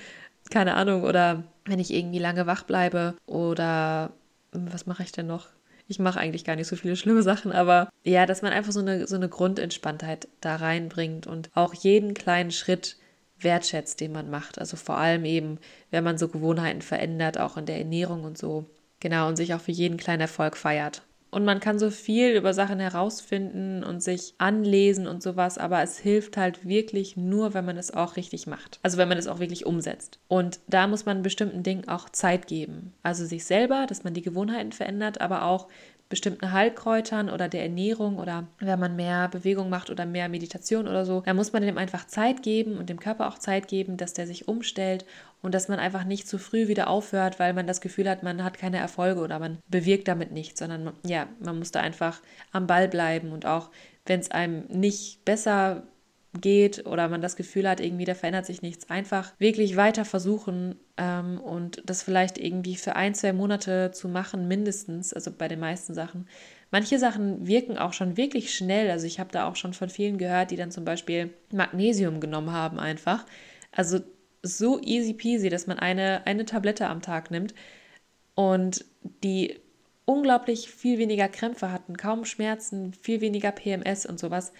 keine 0.50 0.74
Ahnung, 0.74 1.04
oder 1.04 1.44
wenn 1.64 1.78
ich 1.78 1.92
irgendwie 1.92 2.18
lange 2.18 2.46
wach 2.46 2.64
bleibe 2.64 3.14
oder 3.26 4.12
was 4.52 4.86
mache 4.86 5.02
ich 5.02 5.12
denn 5.12 5.26
noch? 5.26 5.48
Ich 5.88 5.98
mache 5.98 6.18
eigentlich 6.18 6.44
gar 6.44 6.56
nicht 6.56 6.68
so 6.68 6.76
viele 6.76 6.96
schlimme 6.96 7.22
Sachen, 7.22 7.52
aber 7.52 7.88
ja, 8.04 8.26
dass 8.26 8.42
man 8.42 8.52
einfach 8.52 8.72
so 8.72 8.80
eine, 8.80 9.06
so 9.06 9.16
eine 9.16 9.28
Grundentspanntheit 9.28 10.28
da 10.40 10.56
reinbringt 10.56 11.26
und 11.26 11.50
auch 11.54 11.74
jeden 11.74 12.14
kleinen 12.14 12.50
Schritt 12.50 12.96
wertschätzt, 13.40 14.00
den 14.00 14.12
man 14.12 14.30
macht. 14.30 14.58
Also 14.58 14.76
vor 14.76 14.96
allem 14.98 15.24
eben, 15.24 15.58
wenn 15.90 16.04
man 16.04 16.18
so 16.18 16.28
Gewohnheiten 16.28 16.82
verändert, 16.82 17.38
auch 17.38 17.56
in 17.56 17.66
der 17.66 17.78
Ernährung 17.78 18.24
und 18.24 18.38
so. 18.38 18.66
Genau, 19.02 19.26
und 19.26 19.34
sich 19.34 19.52
auch 19.52 19.60
für 19.60 19.72
jeden 19.72 19.96
kleinen 19.96 20.20
Erfolg 20.20 20.56
feiert. 20.56 21.02
Und 21.32 21.44
man 21.44 21.58
kann 21.58 21.80
so 21.80 21.90
viel 21.90 22.36
über 22.36 22.54
Sachen 22.54 22.78
herausfinden 22.78 23.82
und 23.82 24.00
sich 24.00 24.34
anlesen 24.38 25.08
und 25.08 25.24
sowas, 25.24 25.58
aber 25.58 25.82
es 25.82 25.98
hilft 25.98 26.36
halt 26.36 26.68
wirklich 26.68 27.16
nur, 27.16 27.52
wenn 27.52 27.64
man 27.64 27.76
es 27.78 27.92
auch 27.92 28.14
richtig 28.14 28.46
macht. 28.46 28.78
Also 28.84 28.98
wenn 28.98 29.08
man 29.08 29.18
es 29.18 29.26
auch 29.26 29.40
wirklich 29.40 29.66
umsetzt. 29.66 30.20
Und 30.28 30.60
da 30.68 30.86
muss 30.86 31.04
man 31.04 31.22
bestimmten 31.22 31.64
Dingen 31.64 31.88
auch 31.88 32.10
Zeit 32.10 32.46
geben. 32.46 32.92
Also 33.02 33.26
sich 33.26 33.44
selber, 33.44 33.86
dass 33.88 34.04
man 34.04 34.14
die 34.14 34.22
Gewohnheiten 34.22 34.70
verändert, 34.70 35.20
aber 35.20 35.46
auch 35.46 35.66
bestimmten 36.08 36.52
Heilkräutern 36.52 37.30
oder 37.30 37.48
der 37.48 37.62
Ernährung 37.62 38.18
oder 38.18 38.46
wenn 38.58 38.78
man 38.78 38.94
mehr 38.94 39.28
Bewegung 39.28 39.70
macht 39.70 39.88
oder 39.88 40.04
mehr 40.04 40.28
Meditation 40.28 40.86
oder 40.86 41.06
so, 41.06 41.22
dann 41.22 41.36
muss 41.36 41.54
man 41.54 41.62
dem 41.62 41.78
einfach 41.78 42.06
Zeit 42.06 42.42
geben 42.42 42.76
und 42.76 42.90
dem 42.90 43.00
Körper 43.00 43.26
auch 43.26 43.38
Zeit 43.38 43.66
geben, 43.66 43.96
dass 43.96 44.12
der 44.12 44.26
sich 44.26 44.46
umstellt 44.46 45.06
und 45.42 45.54
dass 45.54 45.68
man 45.68 45.78
einfach 45.78 46.04
nicht 46.04 46.28
zu 46.28 46.38
früh 46.38 46.68
wieder 46.68 46.88
aufhört, 46.88 47.38
weil 47.38 47.52
man 47.52 47.66
das 47.66 47.80
Gefühl 47.80 48.08
hat, 48.08 48.22
man 48.22 48.42
hat 48.42 48.58
keine 48.58 48.78
Erfolge 48.78 49.20
oder 49.20 49.38
man 49.38 49.58
bewirkt 49.68 50.08
damit 50.08 50.32
nichts, 50.32 50.60
sondern 50.60 50.92
ja, 51.04 51.28
man 51.40 51.58
muss 51.58 51.72
da 51.72 51.80
einfach 51.80 52.20
am 52.52 52.66
Ball 52.66 52.88
bleiben 52.88 53.32
und 53.32 53.44
auch 53.44 53.70
wenn 54.06 54.20
es 54.20 54.30
einem 54.30 54.64
nicht 54.68 55.24
besser 55.24 55.82
geht 56.40 56.86
oder 56.86 57.08
man 57.08 57.20
das 57.20 57.36
Gefühl 57.36 57.68
hat, 57.68 57.80
irgendwie 57.80 58.06
da 58.06 58.14
verändert 58.14 58.46
sich 58.46 58.62
nichts, 58.62 58.88
einfach 58.88 59.32
wirklich 59.38 59.76
weiter 59.76 60.04
versuchen 60.04 60.76
ähm, 60.96 61.38
und 61.38 61.82
das 61.84 62.02
vielleicht 62.02 62.38
irgendwie 62.38 62.76
für 62.76 62.96
ein, 62.96 63.14
zwei 63.14 63.32
Monate 63.32 63.90
zu 63.92 64.08
machen, 64.08 64.48
mindestens, 64.48 65.12
also 65.12 65.30
bei 65.30 65.48
den 65.48 65.60
meisten 65.60 65.92
Sachen. 65.92 66.26
Manche 66.70 66.98
Sachen 66.98 67.46
wirken 67.46 67.76
auch 67.76 67.92
schon 67.92 68.16
wirklich 68.16 68.54
schnell. 68.54 68.90
Also 68.90 69.06
ich 69.06 69.20
habe 69.20 69.30
da 69.30 69.46
auch 69.46 69.56
schon 69.56 69.74
von 69.74 69.90
vielen 69.90 70.16
gehört, 70.16 70.50
die 70.50 70.56
dann 70.56 70.70
zum 70.70 70.86
Beispiel 70.86 71.28
Magnesium 71.52 72.18
genommen 72.18 72.50
haben 72.50 72.78
einfach. 72.78 73.26
Also 73.72 74.00
so 74.42 74.80
easy 74.80 75.14
peasy, 75.14 75.48
dass 75.48 75.66
man 75.66 75.78
eine, 75.78 76.26
eine 76.26 76.44
Tablette 76.44 76.88
am 76.88 77.00
Tag 77.00 77.30
nimmt 77.30 77.54
und 78.34 78.84
die 79.22 79.60
unglaublich 80.04 80.68
viel 80.68 80.98
weniger 80.98 81.28
Krämpfe 81.28 81.70
hatten, 81.70 81.96
kaum 81.96 82.24
Schmerzen, 82.24 82.92
viel 82.92 83.20
weniger 83.20 83.52
PMS 83.52 84.06
und 84.06 84.18
sowas. 84.18 84.52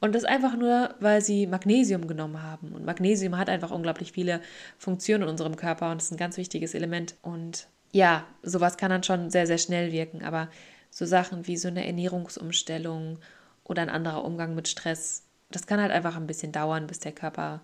Und 0.00 0.14
das 0.14 0.24
einfach 0.24 0.56
nur, 0.56 0.94
weil 1.00 1.22
sie 1.22 1.46
Magnesium 1.46 2.06
genommen 2.06 2.42
haben. 2.42 2.72
Und 2.72 2.84
Magnesium 2.84 3.36
hat 3.36 3.48
einfach 3.48 3.70
unglaublich 3.70 4.12
viele 4.12 4.40
Funktionen 4.76 5.24
in 5.24 5.28
unserem 5.28 5.56
Körper 5.56 5.90
und 5.90 6.00
ist 6.00 6.12
ein 6.12 6.16
ganz 6.16 6.36
wichtiges 6.36 6.74
Element. 6.74 7.16
Und 7.22 7.66
ja, 7.92 8.24
sowas 8.42 8.76
kann 8.76 8.90
dann 8.90 9.02
schon 9.02 9.30
sehr, 9.30 9.46
sehr 9.46 9.58
schnell 9.58 9.90
wirken. 9.90 10.22
Aber 10.22 10.48
so 10.90 11.04
Sachen 11.04 11.46
wie 11.46 11.56
so 11.56 11.68
eine 11.68 11.84
Ernährungsumstellung 11.86 13.18
oder 13.64 13.82
ein 13.82 13.90
anderer 13.90 14.24
Umgang 14.24 14.54
mit 14.54 14.68
Stress, 14.68 15.24
das 15.50 15.66
kann 15.66 15.80
halt 15.80 15.92
einfach 15.92 16.16
ein 16.16 16.26
bisschen 16.26 16.52
dauern, 16.52 16.86
bis 16.86 17.00
der 17.00 17.12
Körper 17.12 17.60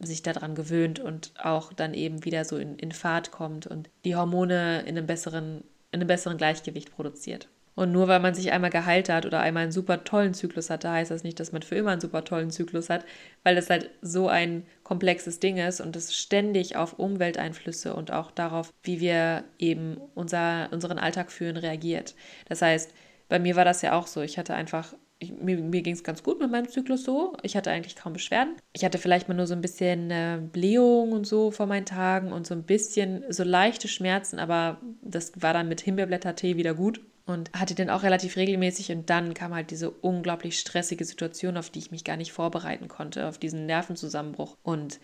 sich 0.00 0.22
daran 0.22 0.54
gewöhnt 0.54 0.98
und 0.98 1.32
auch 1.42 1.72
dann 1.72 1.94
eben 1.94 2.24
wieder 2.24 2.44
so 2.44 2.56
in, 2.56 2.76
in 2.76 2.92
Fahrt 2.92 3.30
kommt 3.30 3.66
und 3.66 3.90
die 4.04 4.16
Hormone 4.16 4.80
in 4.82 4.96
einem 4.96 5.06
besseren, 5.06 5.64
in 5.92 6.00
einem 6.00 6.08
besseren 6.08 6.36
Gleichgewicht 6.36 6.94
produziert. 6.94 7.48
Und 7.76 7.90
nur 7.90 8.06
weil 8.06 8.20
man 8.20 8.34
sich 8.34 8.52
einmal 8.52 8.70
geheilt 8.70 9.08
hat 9.08 9.26
oder 9.26 9.40
einmal 9.40 9.64
einen 9.64 9.72
super 9.72 10.04
tollen 10.04 10.32
Zyklus 10.32 10.70
hatte, 10.70 10.90
heißt 10.90 11.10
das 11.10 11.24
nicht, 11.24 11.40
dass 11.40 11.50
man 11.50 11.62
für 11.62 11.74
immer 11.74 11.90
einen 11.90 12.00
super 12.00 12.24
tollen 12.24 12.50
Zyklus 12.50 12.88
hat, 12.88 13.04
weil 13.42 13.56
das 13.56 13.68
halt 13.68 13.90
so 14.00 14.28
ein 14.28 14.64
komplexes 14.84 15.40
Ding 15.40 15.56
ist 15.56 15.80
und 15.80 15.96
es 15.96 16.14
ständig 16.14 16.76
auf 16.76 16.98
Umwelteinflüsse 16.98 17.94
und 17.94 18.12
auch 18.12 18.30
darauf, 18.30 18.72
wie 18.84 19.00
wir 19.00 19.42
eben 19.58 19.96
unser, 20.14 20.68
unseren 20.70 20.98
Alltag 20.98 21.32
führen, 21.32 21.56
reagiert. 21.56 22.14
Das 22.48 22.62
heißt, 22.62 22.94
bei 23.28 23.40
mir 23.40 23.56
war 23.56 23.64
das 23.64 23.82
ja 23.82 23.98
auch 23.98 24.06
so. 24.06 24.20
Ich 24.20 24.38
hatte 24.38 24.54
einfach 24.54 24.94
ich, 25.24 25.32
mir, 25.32 25.56
mir 25.58 25.82
ging 25.82 25.94
es 25.94 26.04
ganz 26.04 26.22
gut 26.22 26.40
mit 26.40 26.50
meinem 26.50 26.68
Zyklus 26.68 27.04
so. 27.04 27.36
Ich 27.42 27.56
hatte 27.56 27.70
eigentlich 27.70 27.96
kaum 27.96 28.12
Beschwerden. 28.12 28.54
Ich 28.72 28.84
hatte 28.84 28.98
vielleicht 28.98 29.28
mal 29.28 29.34
nur 29.34 29.46
so 29.46 29.54
ein 29.54 29.60
bisschen 29.60 30.10
äh, 30.10 30.38
Blähung 30.52 31.12
und 31.12 31.26
so 31.26 31.50
vor 31.50 31.66
meinen 31.66 31.86
Tagen 31.86 32.32
und 32.32 32.46
so 32.46 32.54
ein 32.54 32.62
bisschen 32.62 33.24
so 33.28 33.44
leichte 33.44 33.88
Schmerzen, 33.88 34.38
aber 34.38 34.80
das 35.02 35.32
war 35.40 35.52
dann 35.52 35.68
mit 35.68 35.80
Himbeerblättertee 35.80 36.56
wieder 36.56 36.74
gut 36.74 37.00
und 37.26 37.50
hatte 37.52 37.74
den 37.74 37.90
auch 37.90 38.02
relativ 38.02 38.36
regelmäßig 38.36 38.92
und 38.92 39.08
dann 39.10 39.34
kam 39.34 39.54
halt 39.54 39.70
diese 39.70 39.90
unglaublich 39.90 40.58
stressige 40.58 41.04
Situation, 41.04 41.56
auf 41.56 41.70
die 41.70 41.78
ich 41.78 41.90
mich 41.90 42.04
gar 42.04 42.16
nicht 42.16 42.32
vorbereiten 42.32 42.88
konnte, 42.88 43.26
auf 43.26 43.38
diesen 43.38 43.66
Nervenzusammenbruch 43.66 44.56
und 44.62 45.00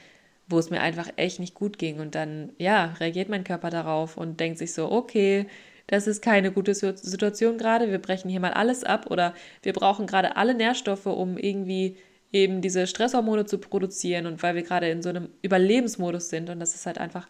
wo 0.47 0.59
es 0.59 0.71
mir 0.71 0.81
einfach 0.81 1.09
echt 1.17 1.39
nicht 1.39 1.55
gut 1.55 1.79
ging 1.79 2.01
und 2.01 2.15
dann 2.15 2.53
ja, 2.59 2.97
reagiert 3.01 3.29
mein 3.29 3.45
Körper 3.45 3.71
darauf 3.71 4.17
und 4.17 4.41
denkt 4.41 4.59
sich 4.59 4.75
so, 4.75 4.91
okay, 4.91 5.47
das 5.91 6.07
ist 6.07 6.23
keine 6.23 6.53
gute 6.53 6.73
Situation 6.73 7.59
gerade, 7.59 7.91
wir 7.91 7.99
brechen 7.99 8.31
hier 8.31 8.39
mal 8.39 8.53
alles 8.53 8.85
ab 8.85 9.11
oder 9.11 9.35
wir 9.63 9.73
brauchen 9.73 10.07
gerade 10.07 10.37
alle 10.37 10.55
Nährstoffe, 10.55 11.07
um 11.07 11.37
irgendwie 11.37 11.97
eben 12.31 12.61
diese 12.61 12.87
Stresshormone 12.87 13.45
zu 13.45 13.59
produzieren 13.59 14.27
und 14.27 14.41
weil 14.41 14.55
wir 14.55 14.63
gerade 14.63 14.89
in 14.89 15.03
so 15.03 15.09
einem 15.09 15.31
Überlebensmodus 15.43 16.29
sind 16.29 16.49
und 16.49 16.61
das 16.61 16.77
ist 16.77 16.87
halt 16.87 16.99
einfach, 16.99 17.29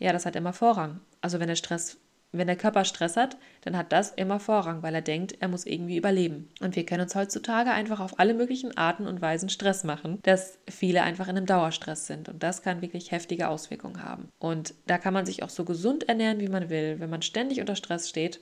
ja, 0.00 0.12
das 0.12 0.26
hat 0.26 0.34
immer 0.34 0.52
Vorrang. 0.52 0.98
Also 1.20 1.38
wenn 1.38 1.46
der 1.46 1.54
Stress 1.54 1.98
wenn 2.32 2.46
der 2.46 2.56
Körper 2.56 2.84
Stress 2.84 3.16
hat, 3.16 3.36
dann 3.62 3.76
hat 3.76 3.92
das 3.92 4.10
immer 4.10 4.38
Vorrang, 4.38 4.82
weil 4.82 4.94
er 4.94 5.02
denkt, 5.02 5.36
er 5.40 5.48
muss 5.48 5.66
irgendwie 5.66 5.96
überleben. 5.96 6.48
Und 6.60 6.76
wir 6.76 6.86
können 6.86 7.02
uns 7.02 7.14
heutzutage 7.14 7.70
einfach 7.70 8.00
auf 8.00 8.18
alle 8.20 8.34
möglichen 8.34 8.76
Arten 8.76 9.06
und 9.06 9.20
Weisen 9.20 9.48
Stress 9.48 9.84
machen, 9.84 10.18
dass 10.22 10.58
viele 10.68 11.02
einfach 11.02 11.28
in 11.28 11.36
einem 11.36 11.46
Dauerstress 11.46 12.06
sind. 12.06 12.28
Und 12.28 12.42
das 12.42 12.62
kann 12.62 12.82
wirklich 12.82 13.10
heftige 13.10 13.48
Auswirkungen 13.48 14.04
haben. 14.04 14.28
Und 14.38 14.74
da 14.86 14.98
kann 14.98 15.14
man 15.14 15.26
sich 15.26 15.42
auch 15.42 15.50
so 15.50 15.64
gesund 15.64 16.08
ernähren, 16.08 16.40
wie 16.40 16.48
man 16.48 16.70
will. 16.70 17.00
Wenn 17.00 17.10
man 17.10 17.22
ständig 17.22 17.60
unter 17.60 17.76
Stress 17.76 18.08
steht, 18.08 18.40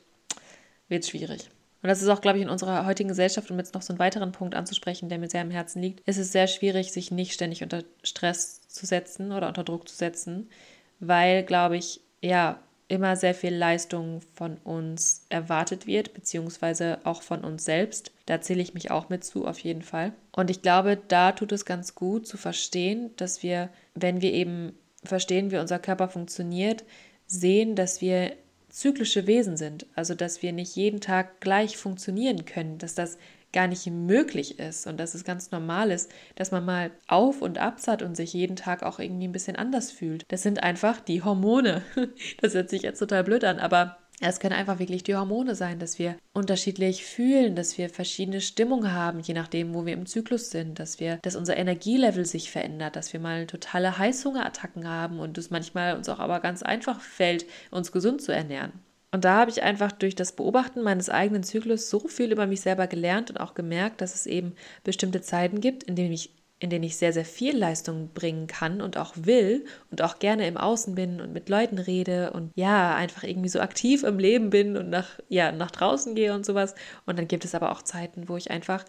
wird 0.89 1.05
es 1.05 1.11
schwierig. 1.11 1.49
Und 1.81 1.89
das 1.89 2.03
ist 2.03 2.09
auch, 2.09 2.21
glaube 2.21 2.39
ich, 2.39 2.45
in 2.45 2.51
unserer 2.51 2.87
heutigen 2.87 3.09
Gesellschaft, 3.09 3.51
um 3.51 3.59
jetzt 3.59 3.75
noch 3.75 3.83
so 3.83 3.93
einen 3.93 4.01
weiteren 4.01 4.33
Punkt 4.33 4.57
anzusprechen, 4.57 5.09
der 5.09 5.19
mir 5.19 5.31
sehr 5.31 5.43
am 5.43 5.51
Herzen 5.51 5.81
liegt, 5.81 6.01
ist 6.09 6.19
es 6.19 6.33
sehr 6.33 6.49
schwierig, 6.49 6.93
sich 6.93 7.13
nicht 7.13 7.33
ständig 7.33 7.63
unter 7.63 7.85
Stress 8.03 8.63
zu 8.67 8.85
setzen 8.85 9.31
oder 9.31 9.47
unter 9.47 9.63
Druck 9.63 9.89
zu 9.89 9.95
setzen, 9.95 10.51
weil, 10.99 11.45
glaube 11.45 11.77
ich, 11.77 12.01
ja, 12.21 12.59
immer 12.89 13.17
sehr 13.17 13.35
viel 13.35 13.55
Leistung 13.55 14.23
von 14.35 14.57
uns 14.65 15.27
erwartet 15.29 15.87
wird, 15.87 16.15
beziehungsweise 16.15 16.99
auch 17.05 17.23
von 17.23 17.45
uns 17.45 17.65
selbst. 17.65 18.13
Da 18.27 18.41
zähle 18.41 18.63
ich 18.63 18.75
mich 18.75 18.91
auch 18.91 19.11
mit 19.11 19.25
zu, 19.25 19.47
auf 19.47 19.59
jeden 19.59 19.83
Fall. 19.83 20.13
Und 20.35 20.51
ich 20.51 20.63
glaube, 20.63 20.99
da 21.09 21.33
tut 21.33 21.53
es 21.53 21.67
ganz 21.67 21.95
gut 21.95 22.27
zu 22.27 22.39
verstehen, 22.39 23.11
dass 23.17 23.43
wir, 23.43 23.69
wenn 23.95 24.23
wir 24.23 24.33
eben 24.33 24.73
verstehen, 25.05 25.51
wie 25.51 25.59
unser 25.59 25.79
Körper 25.79 26.09
funktioniert, 26.09 26.85
sehen, 27.27 27.77
dass 27.77 28.01
wir 28.01 28.33
zyklische 28.71 29.27
Wesen 29.27 29.57
sind. 29.57 29.87
Also, 29.95 30.15
dass 30.15 30.43
wir 30.43 30.53
nicht 30.53 30.75
jeden 30.75 31.01
Tag 31.01 31.41
gleich 31.41 31.77
funktionieren 31.77 32.47
können, 32.47 32.79
dass 32.79 32.95
das 32.95 33.19
gar 33.53 33.67
nicht 33.67 33.87
möglich 33.87 34.59
ist 34.59 34.87
und 34.87 34.99
dass 34.99 35.15
es 35.15 35.25
ganz 35.25 35.51
normal 35.51 35.91
ist, 35.91 36.11
dass 36.35 36.51
man 36.51 36.65
mal 36.65 36.91
auf 37.07 37.43
und 37.43 37.59
abs 37.59 37.89
hat 37.89 38.03
und 38.03 38.17
sich 38.17 38.33
jeden 38.33 38.57
Tag 38.57 38.83
auch 38.83 38.99
irgendwie 38.99 39.29
ein 39.29 39.33
bisschen 39.33 39.57
anders 39.57 39.91
fühlt. 39.91 40.25
Das 40.29 40.43
sind 40.43 40.63
einfach 40.63 41.01
die 41.01 41.23
Hormone. 41.23 41.83
Das 42.41 42.55
hört 42.55 42.71
sich 42.71 42.83
jetzt 42.83 42.99
total 42.99 43.25
blöd 43.25 43.45
an, 43.45 43.59
aber 43.59 43.99
es 44.21 44.41
können 44.41 44.55
einfach 44.55 44.79
wirklich 44.79 45.05
die 45.05 45.15
Hormone 45.15 45.55
sein, 45.55 45.79
dass 45.79 45.99
wir 45.99 46.17
unterschiedlich 46.33 47.05
fühlen, 47.05 47.55
dass 47.55 47.79
wir 47.79 47.89
verschiedene 47.89 48.41
Stimmungen 48.41 48.93
haben, 48.93 49.21
je 49.21 49.35
nachdem, 49.35 49.75
wo 49.75 49.87
wir 49.87 49.93
im 49.93 50.07
Zyklus 50.07 50.51
sind, 50.51 50.79
dass 50.81 50.99
wir, 50.99 51.19
dass 51.23 51.37
unser 51.37 51.57
Energielevel 51.57 52.27
sich 52.27 52.51
verändert, 52.51 52.97
dass 52.97 53.13
wir 53.13 53.21
mal 53.21 53.47
totale 53.47 53.97
Heißhungerattacken 53.97 54.89
haben 54.89 55.21
und 55.21 55.39
es 55.39 55.51
manchmal 55.51 55.97
uns 55.97 56.09
auch 56.09 56.19
aber 56.19 56.41
ganz 56.41 56.63
einfach 56.63 57.01
fällt, 57.01 57.47
uns 57.71 57.93
gesund 57.93 58.21
zu 58.21 58.33
ernähren. 58.33 58.73
Und 59.11 59.25
da 59.25 59.39
habe 59.39 59.51
ich 59.51 59.63
einfach 59.63 59.93
durch 59.93 60.15
das 60.15 60.33
Beobachten 60.33 60.83
meines 60.83 61.09
eigenen 61.09 61.43
Zyklus 61.43 61.89
so 61.89 62.01
viel 62.09 62.31
über 62.31 62.47
mich 62.47 62.61
selber 62.61 62.87
gelernt 62.87 63.31
und 63.31 63.39
auch 63.39 63.55
gemerkt, 63.55 64.01
dass 64.01 64.15
es 64.15 64.27
eben 64.27 64.55
bestimmte 64.85 65.23
Zeiten 65.23 65.61
gibt, 65.61 65.83
in 65.85 65.97
denen 65.97 66.13
ich 66.13 66.31
in 66.61 66.71
denen 66.71 66.85
ich 66.85 66.97
sehr, 66.97 67.13
sehr 67.13 67.25
viel 67.25 67.57
Leistung 67.57 68.11
bringen 68.15 68.49
kann 68.49 68.81
und 68.81 68.97
auch 68.97 69.13
will 69.17 69.65
und 69.91 70.03
auch 70.03 70.19
gerne 70.19 70.47
im 70.47 70.57
Außen 70.57 70.95
bin 70.95 71.21
und 71.21 71.33
mit 71.33 71.49
Leuten 71.49 71.79
rede 71.79 72.33
und 72.33 72.51
ja, 72.57 72.95
einfach 72.97 73.23
irgendwie 73.23 73.49
so 73.49 73.61
aktiv 73.61 74.03
im 74.03 74.19
Leben 74.19 74.51
bin 74.51 74.77
und 74.77 74.91
nach, 74.91 75.21
ja, 75.29 75.53
nach 75.53 75.71
draußen 75.71 76.15
gehe 76.15 76.35
und 76.35 76.45
sowas. 76.45 76.75
Und 77.07 77.19
dann 77.19 77.29
gibt 77.29 77.45
es 77.45 77.55
aber 77.55 77.71
auch 77.71 77.83
Zeiten, 77.83 78.29
wo 78.29 78.37
ich 78.37 78.51
einfach, 78.51 78.85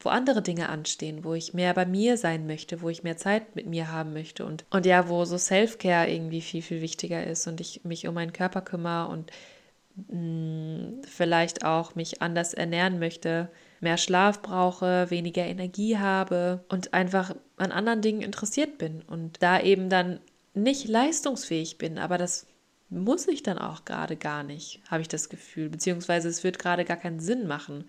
wo 0.00 0.08
andere 0.08 0.42
Dinge 0.42 0.68
anstehen, 0.68 1.22
wo 1.22 1.34
ich 1.34 1.54
mehr 1.54 1.72
bei 1.72 1.86
mir 1.86 2.16
sein 2.16 2.48
möchte, 2.48 2.82
wo 2.82 2.88
ich 2.88 3.04
mehr 3.04 3.16
Zeit 3.16 3.54
mit 3.54 3.66
mir 3.66 3.92
haben 3.92 4.12
möchte 4.12 4.44
und, 4.44 4.64
und 4.70 4.84
ja, 4.84 5.08
wo 5.08 5.24
so 5.24 5.38
Self-Care 5.38 6.10
irgendwie 6.10 6.40
viel, 6.40 6.62
viel 6.62 6.80
wichtiger 6.80 7.24
ist 7.24 7.46
und 7.46 7.60
ich 7.60 7.84
mich 7.84 8.08
um 8.08 8.14
meinen 8.14 8.32
Körper 8.32 8.60
kümmere 8.60 9.08
und 9.08 9.30
vielleicht 11.06 11.64
auch 11.64 11.94
mich 11.94 12.20
anders 12.20 12.52
ernähren 12.52 12.98
möchte, 12.98 13.48
mehr 13.80 13.96
Schlaf 13.96 14.42
brauche, 14.42 15.10
weniger 15.10 15.44
Energie 15.44 15.98
habe 15.98 16.64
und 16.68 16.94
einfach 16.94 17.34
an 17.56 17.70
anderen 17.70 18.02
Dingen 18.02 18.22
interessiert 18.22 18.78
bin 18.78 19.02
und 19.02 19.42
da 19.42 19.60
eben 19.60 19.88
dann 19.88 20.18
nicht 20.54 20.88
leistungsfähig 20.88 21.78
bin, 21.78 21.98
aber 21.98 22.18
das 22.18 22.46
muss 22.90 23.28
ich 23.28 23.42
dann 23.42 23.58
auch 23.58 23.84
gerade 23.84 24.16
gar 24.16 24.42
nicht, 24.42 24.80
habe 24.88 25.02
ich 25.02 25.08
das 25.08 25.28
Gefühl, 25.28 25.68
beziehungsweise 25.68 26.28
es 26.28 26.44
wird 26.44 26.58
gerade 26.58 26.84
gar 26.84 26.96
keinen 26.96 27.20
Sinn 27.20 27.46
machen, 27.46 27.84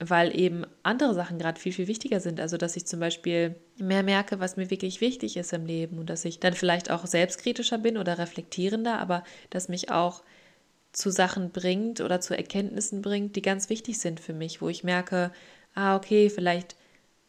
weil 0.00 0.38
eben 0.38 0.64
andere 0.82 1.14
Sachen 1.14 1.38
gerade 1.38 1.60
viel, 1.60 1.72
viel 1.72 1.86
wichtiger 1.86 2.20
sind. 2.20 2.40
Also, 2.40 2.56
dass 2.56 2.76
ich 2.76 2.84
zum 2.84 3.00
Beispiel 3.00 3.54
mehr 3.78 4.02
merke, 4.02 4.40
was 4.40 4.56
mir 4.56 4.70
wirklich 4.70 5.00
wichtig 5.00 5.36
ist 5.36 5.52
im 5.52 5.66
Leben 5.66 5.98
und 5.98 6.10
dass 6.10 6.24
ich 6.24 6.40
dann 6.40 6.54
vielleicht 6.54 6.90
auch 6.90 7.06
selbstkritischer 7.06 7.78
bin 7.78 7.96
oder 7.96 8.18
reflektierender, 8.18 8.98
aber 8.98 9.22
dass 9.50 9.68
mich 9.68 9.90
auch 9.90 10.22
zu 10.94 11.10
Sachen 11.10 11.50
bringt 11.50 12.00
oder 12.00 12.20
zu 12.20 12.36
Erkenntnissen 12.36 13.02
bringt, 13.02 13.36
die 13.36 13.42
ganz 13.42 13.68
wichtig 13.68 13.98
sind 13.98 14.20
für 14.20 14.32
mich, 14.32 14.62
wo 14.62 14.68
ich 14.68 14.84
merke, 14.84 15.32
ah, 15.74 15.96
okay, 15.96 16.30
vielleicht 16.30 16.76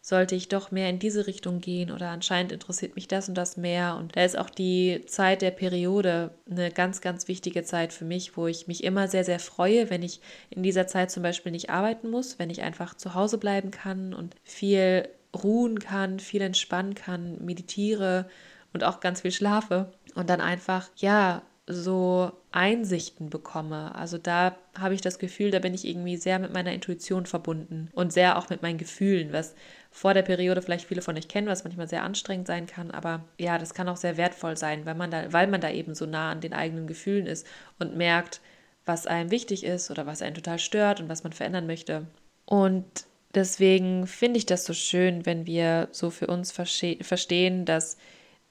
sollte 0.01 0.36
ich 0.36 0.49
doch 0.49 0.69
mehr 0.69 0.88
in 0.88 0.99
diese 0.99 1.25
Richtung 1.25 1.62
gehen 1.62 1.89
oder 1.89 2.10
anscheinend 2.10 2.51
interessiert 2.51 2.95
mich 2.95 3.08
das 3.08 3.28
und 3.28 3.34
das 3.34 3.58
mehr. 3.58 3.97
Und 3.97 4.15
da 4.15 4.23
ist 4.23 4.38
auch 4.38 4.51
die 4.51 5.01
Zeit 5.08 5.41
der 5.41 5.49
Periode 5.49 6.30
eine 6.47 6.69
ganz, 6.69 7.01
ganz 7.01 7.28
wichtige 7.28 7.63
Zeit 7.63 7.91
für 7.91 8.06
mich, 8.06 8.38
wo 8.38 8.45
ich 8.45 8.67
mich 8.67 8.84
immer 8.84 9.08
sehr, 9.08 9.23
sehr 9.23 9.39
freue, 9.39 9.89
wenn 9.89 10.04
ich 10.04 10.21
in 10.51 10.62
dieser 10.62 10.86
Zeit 10.86 11.10
zum 11.10 11.23
Beispiel 11.23 11.51
nicht 11.51 11.71
arbeiten 11.71 12.12
muss, 12.12 12.38
wenn 12.38 12.51
ich 12.51 12.62
einfach 12.62 12.93
zu 12.93 13.15
Hause 13.15 13.39
bleiben 13.39 13.71
kann 13.71 14.13
und 14.13 14.36
viel 14.43 15.10
ruhen 15.36 15.80
kann, 15.80 16.19
viel 16.19 16.41
entspannen 16.41 16.93
kann, 16.93 17.43
meditiere 17.43 18.30
und 18.73 18.84
auch 18.84 18.99
ganz 18.99 19.21
viel 19.21 19.32
schlafe 19.32 19.91
und 20.13 20.30
dann 20.30 20.39
einfach, 20.39 20.91
ja, 20.97 21.41
so 21.67 22.32
Einsichten 22.51 23.30
bekomme. 23.30 23.95
Also 23.95 24.17
da 24.17 24.56
habe 24.78 24.93
ich 24.93 25.01
das 25.01 25.17
Gefühl, 25.17 25.49
da 25.49 25.60
bin 25.60 25.73
ich 25.73 25.88
irgendwie 25.88 26.17
sehr 26.17 26.38
mit 26.38 26.54
meiner 26.54 26.73
Intuition 26.73 27.25
verbunden 27.25 27.89
und 27.93 28.13
sehr 28.13 28.38
auch 28.38 28.49
mit 28.49 28.62
meinen 28.62 28.78
Gefühlen, 28.78 29.34
was 29.34 29.56
vor 29.89 30.13
der 30.13 30.21
Periode 30.21 30.62
vielleicht 30.62 30.88
viele 30.88 31.01
von 31.01 31.17
euch 31.17 31.28
kennen, 31.28 31.47
was 31.47 31.63
manchmal 31.63 31.88
sehr 31.88 32.04
anstrengend 32.04 32.45
sein 32.47 32.67
kann, 32.67 32.91
aber 32.91 33.23
ja, 33.39 33.58
das 33.58 33.73
kann 33.73 33.89
auch 33.89 33.97
sehr 33.97 34.17
wertvoll 34.17 34.58
sein, 34.58 34.86
weil 34.86 34.93
man 34.93 35.10
da, 35.10 35.34
weil 35.34 35.47
man 35.47 35.62
da 35.62 35.71
eben 35.71 35.95
so 35.95 36.06
nah 36.06 36.32
an 36.32 36.41
den 36.41 36.54
eigenen 36.54 36.86
Gefühlen 36.86 37.25
ist 37.25 37.47
und 37.80 37.95
merkt, 37.95 38.41
was 38.86 39.08
einem 39.08 39.32
wichtig 39.32 39.63
ist 39.63 39.89
oder 39.89 40.06
was 40.06 40.21
einen 40.21 40.36
total 40.36 40.60
stört 40.60 40.99
und 40.99 41.10
was 41.10 41.23
man 41.23 41.34
verändern 41.34 41.65
möchte. 41.65 42.06
Und 42.45 42.86
deswegen 43.34 44.06
finde 44.06 44.38
ich 44.38 44.45
das 44.45 44.65
so 44.65 44.73
schön, 44.73 45.25
wenn 45.25 45.47
wir 45.47 45.88
so 45.91 46.12
für 46.12 46.28
uns 46.28 46.51
verstehen, 46.51 47.65
dass 47.65 47.97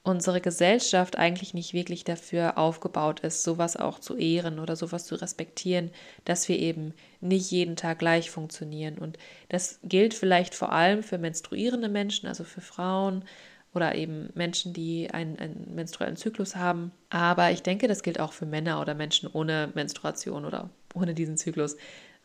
unsere 0.04 0.42
Gesellschaft 0.42 1.16
eigentlich 1.16 1.54
nicht 1.54 1.72
wirklich 1.72 2.04
dafür 2.04 2.58
aufgebaut 2.58 3.20
ist, 3.20 3.42
sowas 3.42 3.76
auch 3.76 3.98
zu 3.98 4.16
ehren 4.16 4.58
oder 4.58 4.76
sowas 4.76 5.06
zu 5.06 5.14
respektieren, 5.14 5.90
dass 6.26 6.46
wir 6.48 6.58
eben 6.58 6.92
nicht 7.20 7.50
jeden 7.50 7.74
Tag 7.74 8.00
gleich 8.00 8.30
funktionieren. 8.30 8.98
Und 8.98 9.18
das 9.48 9.80
gilt 9.82 10.12
vielleicht 10.12 10.54
vor 10.54 10.72
allem 10.72 11.02
für 11.02 11.16
menstruierende 11.16 11.88
Menschen, 11.88 12.28
also 12.28 12.44
für 12.44 12.60
Frauen 12.60 13.24
oder 13.72 13.94
eben 13.94 14.28
Menschen, 14.34 14.74
die 14.74 15.10
einen, 15.10 15.38
einen 15.38 15.74
menstruellen 15.74 16.16
Zyklus 16.16 16.54
haben. 16.54 16.92
Aber 17.08 17.50
ich 17.50 17.62
denke, 17.62 17.88
das 17.88 18.02
gilt 18.02 18.20
auch 18.20 18.34
für 18.34 18.46
Männer 18.46 18.82
oder 18.82 18.94
Menschen 18.94 19.28
ohne 19.32 19.72
Menstruation 19.74 20.44
oder 20.44 20.68
ohne 20.94 21.14
diesen 21.14 21.38
Zyklus, 21.38 21.78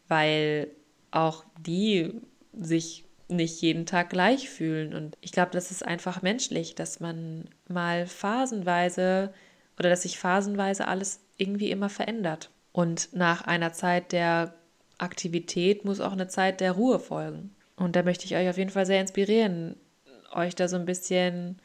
weil 0.09 0.67
auch 1.11 1.45
die 1.57 2.11
sich 2.53 3.05
nicht 3.29 3.61
jeden 3.61 3.85
Tag 3.85 4.09
gleich 4.09 4.49
fühlen. 4.49 4.93
Und 4.93 5.17
ich 5.21 5.31
glaube, 5.31 5.51
das 5.51 5.71
ist 5.71 5.85
einfach 5.85 6.21
menschlich, 6.21 6.75
dass 6.75 6.99
man 6.99 7.45
mal 7.67 8.07
phasenweise 8.07 9.33
oder 9.77 9.89
dass 9.89 10.01
sich 10.01 10.19
phasenweise 10.19 10.87
alles 10.87 11.21
irgendwie 11.37 11.71
immer 11.71 11.89
verändert. 11.89 12.49
Und 12.71 13.09
nach 13.13 13.41
einer 13.43 13.71
Zeit 13.73 14.11
der 14.11 14.53
Aktivität 14.97 15.85
muss 15.85 16.01
auch 16.01 16.11
eine 16.11 16.27
Zeit 16.27 16.59
der 16.59 16.73
Ruhe 16.73 16.99
folgen. 16.99 17.55
Und 17.77 17.95
da 17.95 18.03
möchte 18.03 18.25
ich 18.25 18.35
euch 18.35 18.49
auf 18.49 18.57
jeden 18.57 18.69
Fall 18.69 18.85
sehr 18.85 18.99
inspirieren, 18.99 19.77
euch 20.33 20.53
da 20.55 20.67
so 20.67 20.75
ein 20.75 20.85
bisschen 20.85 21.61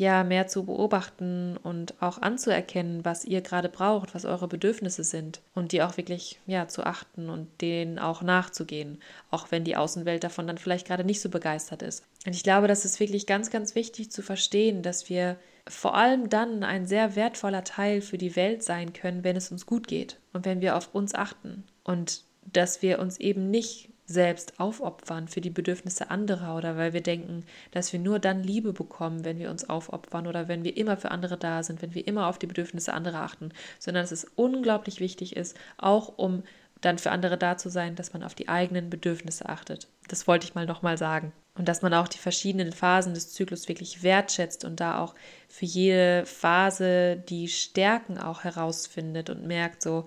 ja 0.00 0.24
mehr 0.24 0.48
zu 0.48 0.64
beobachten 0.64 1.56
und 1.56 1.94
auch 2.02 2.20
anzuerkennen, 2.20 3.04
was 3.04 3.24
ihr 3.24 3.42
gerade 3.42 3.68
braucht, 3.68 4.14
was 4.14 4.24
eure 4.24 4.48
Bedürfnisse 4.48 5.04
sind 5.04 5.40
und 5.54 5.70
die 5.70 5.82
auch 5.82 5.96
wirklich 5.96 6.40
ja 6.46 6.66
zu 6.66 6.84
achten 6.84 7.30
und 7.30 7.48
denen 7.60 8.00
auch 8.00 8.22
nachzugehen, 8.22 9.00
auch 9.30 9.50
wenn 9.50 9.62
die 9.62 9.76
Außenwelt 9.76 10.24
davon 10.24 10.48
dann 10.48 10.58
vielleicht 10.58 10.88
gerade 10.88 11.04
nicht 11.04 11.20
so 11.20 11.28
begeistert 11.28 11.82
ist. 11.82 12.04
Und 12.26 12.34
ich 12.34 12.42
glaube, 12.42 12.66
das 12.66 12.84
ist 12.84 12.98
wirklich 12.98 13.26
ganz 13.26 13.50
ganz 13.50 13.76
wichtig 13.76 14.10
zu 14.10 14.22
verstehen, 14.22 14.82
dass 14.82 15.08
wir 15.08 15.36
vor 15.68 15.94
allem 15.94 16.28
dann 16.28 16.64
ein 16.64 16.86
sehr 16.86 17.14
wertvoller 17.14 17.62
Teil 17.62 18.00
für 18.00 18.18
die 18.18 18.34
Welt 18.34 18.64
sein 18.64 18.92
können, 18.92 19.22
wenn 19.22 19.36
es 19.36 19.52
uns 19.52 19.66
gut 19.66 19.86
geht 19.86 20.18
und 20.32 20.44
wenn 20.44 20.60
wir 20.60 20.76
auf 20.76 20.94
uns 20.94 21.14
achten 21.14 21.64
und 21.84 22.24
dass 22.52 22.82
wir 22.82 22.98
uns 22.98 23.20
eben 23.20 23.50
nicht 23.50 23.89
selbst 24.10 24.58
aufopfern 24.58 25.28
für 25.28 25.40
die 25.40 25.50
Bedürfnisse 25.50 26.10
anderer 26.10 26.56
oder 26.56 26.76
weil 26.76 26.92
wir 26.92 27.00
denken, 27.00 27.44
dass 27.70 27.92
wir 27.92 28.00
nur 28.00 28.18
dann 28.18 28.42
Liebe 28.42 28.72
bekommen, 28.72 29.24
wenn 29.24 29.38
wir 29.38 29.50
uns 29.50 29.68
aufopfern 29.70 30.26
oder 30.26 30.48
wenn 30.48 30.64
wir 30.64 30.76
immer 30.76 30.96
für 30.96 31.12
andere 31.12 31.36
da 31.36 31.62
sind, 31.62 31.80
wenn 31.80 31.94
wir 31.94 32.06
immer 32.06 32.26
auf 32.26 32.38
die 32.38 32.48
Bedürfnisse 32.48 32.92
anderer 32.92 33.22
achten, 33.22 33.50
sondern 33.78 34.02
dass 34.02 34.12
es 34.12 34.26
unglaublich 34.34 34.98
wichtig 34.98 35.36
ist, 35.36 35.56
auch 35.78 36.18
um 36.18 36.42
dann 36.80 36.98
für 36.98 37.10
andere 37.10 37.38
da 37.38 37.56
zu 37.56 37.68
sein, 37.68 37.94
dass 37.94 38.12
man 38.12 38.24
auf 38.24 38.34
die 38.34 38.48
eigenen 38.48 38.90
Bedürfnisse 38.90 39.48
achtet. 39.48 39.86
Das 40.08 40.26
wollte 40.26 40.46
ich 40.46 40.54
mal 40.54 40.66
nochmal 40.66 40.98
sagen. 40.98 41.32
Und 41.54 41.68
dass 41.68 41.82
man 41.82 41.92
auch 41.94 42.08
die 42.08 42.18
verschiedenen 42.18 42.72
Phasen 42.72 43.12
des 43.14 43.32
Zyklus 43.32 43.68
wirklich 43.68 44.02
wertschätzt 44.02 44.64
und 44.64 44.80
da 44.80 44.98
auch 44.98 45.14
für 45.46 45.66
jede 45.66 46.24
Phase 46.24 47.16
die 47.28 47.48
Stärken 47.48 48.18
auch 48.18 48.44
herausfindet 48.44 49.30
und 49.30 49.46
merkt 49.46 49.82
so, 49.82 50.06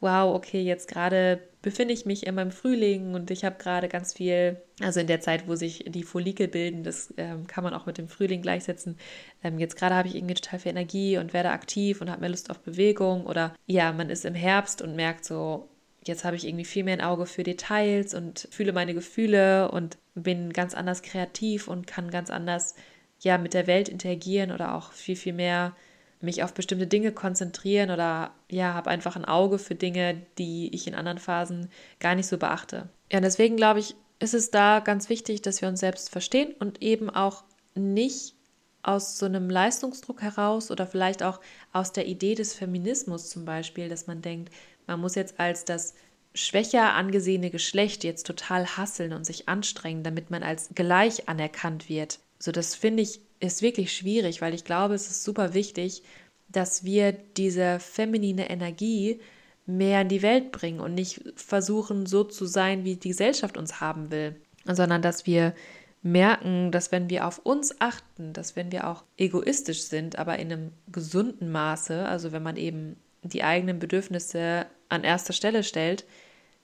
wow, 0.00 0.34
okay, 0.34 0.62
jetzt 0.62 0.88
gerade 0.88 1.40
befinde 1.62 1.92
ich 1.92 2.06
mich 2.06 2.26
in 2.26 2.34
meinem 2.34 2.52
Frühling 2.52 3.14
und 3.14 3.30
ich 3.30 3.44
habe 3.44 3.56
gerade 3.58 3.88
ganz 3.88 4.14
viel, 4.14 4.60
also 4.80 5.00
in 5.00 5.06
der 5.06 5.20
Zeit, 5.20 5.46
wo 5.46 5.56
sich 5.56 5.84
die 5.88 6.02
Follikel 6.02 6.48
bilden, 6.48 6.82
das 6.82 7.12
ähm, 7.18 7.46
kann 7.46 7.64
man 7.64 7.74
auch 7.74 7.84
mit 7.84 7.98
dem 7.98 8.08
Frühling 8.08 8.40
gleichsetzen. 8.40 8.96
Ähm, 9.44 9.58
jetzt 9.58 9.76
gerade 9.76 9.94
habe 9.94 10.08
ich 10.08 10.14
irgendwie 10.14 10.34
total 10.34 10.58
viel 10.58 10.70
Energie 10.70 11.18
und 11.18 11.34
werde 11.34 11.50
aktiv 11.50 12.00
und 12.00 12.10
habe 12.10 12.20
mehr 12.22 12.30
Lust 12.30 12.50
auf 12.50 12.60
Bewegung 12.60 13.26
oder 13.26 13.54
ja, 13.66 13.92
man 13.92 14.08
ist 14.08 14.24
im 14.24 14.34
Herbst 14.34 14.80
und 14.80 14.96
merkt 14.96 15.26
so, 15.26 15.68
jetzt 16.06 16.24
habe 16.24 16.36
ich 16.36 16.46
irgendwie 16.46 16.64
viel 16.64 16.84
mehr 16.84 16.94
ein 16.94 17.02
Auge 17.02 17.26
für 17.26 17.42
Details 17.42 18.14
und 18.14 18.48
fühle 18.50 18.72
meine 18.72 18.94
Gefühle 18.94 19.70
und 19.70 19.98
bin 20.14 20.52
ganz 20.54 20.74
anders 20.74 21.02
kreativ 21.02 21.68
und 21.68 21.86
kann 21.86 22.10
ganz 22.10 22.30
anders 22.30 22.74
ja 23.20 23.36
mit 23.36 23.52
der 23.52 23.66
Welt 23.66 23.90
interagieren 23.90 24.50
oder 24.50 24.74
auch 24.74 24.92
viel 24.92 25.16
viel 25.16 25.34
mehr 25.34 25.76
mich 26.20 26.42
auf 26.42 26.52
bestimmte 26.52 26.86
Dinge 26.86 27.12
konzentrieren 27.12 27.90
oder 27.90 28.32
ja, 28.50 28.74
habe 28.74 28.90
einfach 28.90 29.16
ein 29.16 29.24
Auge 29.24 29.58
für 29.58 29.74
Dinge, 29.74 30.20
die 30.38 30.74
ich 30.74 30.86
in 30.86 30.94
anderen 30.94 31.18
Phasen 31.18 31.70
gar 31.98 32.14
nicht 32.14 32.26
so 32.26 32.36
beachte. 32.36 32.88
Ja, 33.10 33.20
deswegen 33.20 33.56
glaube 33.56 33.80
ich, 33.80 33.94
ist 34.18 34.34
es 34.34 34.50
da 34.50 34.80
ganz 34.80 35.08
wichtig, 35.08 35.42
dass 35.42 35.62
wir 35.62 35.68
uns 35.68 35.80
selbst 35.80 36.10
verstehen 36.10 36.54
und 36.58 36.82
eben 36.82 37.08
auch 37.08 37.44
nicht 37.74 38.34
aus 38.82 39.18
so 39.18 39.26
einem 39.26 39.50
Leistungsdruck 39.50 40.22
heraus 40.22 40.70
oder 40.70 40.86
vielleicht 40.86 41.22
auch 41.22 41.40
aus 41.72 41.92
der 41.92 42.06
Idee 42.06 42.34
des 42.34 42.54
Feminismus 42.54 43.28
zum 43.28 43.44
Beispiel, 43.44 43.88
dass 43.88 44.06
man 44.06 44.22
denkt, 44.22 44.52
man 44.86 45.00
muss 45.00 45.14
jetzt 45.14 45.38
als 45.38 45.64
das 45.64 45.94
schwächer 46.34 46.94
angesehene 46.94 47.50
Geschlecht 47.50 48.04
jetzt 48.04 48.26
total 48.26 48.66
hasseln 48.76 49.12
und 49.12 49.24
sich 49.24 49.48
anstrengen, 49.48 50.02
damit 50.02 50.30
man 50.30 50.42
als 50.42 50.70
gleich 50.74 51.28
anerkannt 51.28 51.88
wird. 51.88 52.20
So, 52.38 52.52
das 52.52 52.74
finde 52.74 53.02
ich 53.02 53.20
ist 53.40 53.62
wirklich 53.62 53.92
schwierig, 53.94 54.40
weil 54.40 54.54
ich 54.54 54.64
glaube, 54.64 54.94
es 54.94 55.10
ist 55.10 55.24
super 55.24 55.54
wichtig, 55.54 56.02
dass 56.48 56.84
wir 56.84 57.12
diese 57.12 57.80
feminine 57.80 58.50
Energie 58.50 59.20
mehr 59.66 60.02
in 60.02 60.08
die 60.08 60.22
Welt 60.22 60.52
bringen 60.52 60.80
und 60.80 60.94
nicht 60.94 61.22
versuchen, 61.36 62.06
so 62.06 62.24
zu 62.24 62.46
sein, 62.46 62.84
wie 62.84 62.96
die 62.96 63.08
Gesellschaft 63.08 63.56
uns 63.56 63.80
haben 63.80 64.10
will, 64.10 64.36
sondern 64.64 65.02
dass 65.02 65.26
wir 65.26 65.54
merken, 66.02 66.72
dass 66.72 66.92
wenn 66.92 67.10
wir 67.10 67.26
auf 67.26 67.38
uns 67.38 67.80
achten, 67.80 68.32
dass 68.32 68.56
wenn 68.56 68.72
wir 68.72 68.88
auch 68.88 69.04
egoistisch 69.16 69.82
sind, 69.82 70.18
aber 70.18 70.38
in 70.38 70.52
einem 70.52 70.72
gesunden 70.90 71.52
Maße, 71.52 72.06
also 72.06 72.32
wenn 72.32 72.42
man 72.42 72.56
eben 72.56 72.96
die 73.22 73.44
eigenen 73.44 73.78
Bedürfnisse 73.78 74.66
an 74.88 75.04
erster 75.04 75.34
Stelle 75.34 75.62
stellt, 75.62 76.04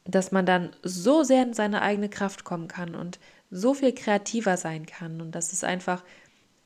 dass 0.04 0.32
man 0.32 0.46
dann 0.46 0.70
so 0.82 1.22
sehr 1.22 1.42
in 1.42 1.52
seine 1.52 1.82
eigene 1.82 2.08
Kraft 2.08 2.44
kommen 2.44 2.68
kann 2.68 2.94
und 2.94 3.18
so 3.50 3.74
viel 3.74 3.92
kreativer 3.92 4.56
sein 4.56 4.86
kann 4.86 5.20
und 5.20 5.32
dass 5.32 5.52
es 5.52 5.64
einfach 5.64 6.02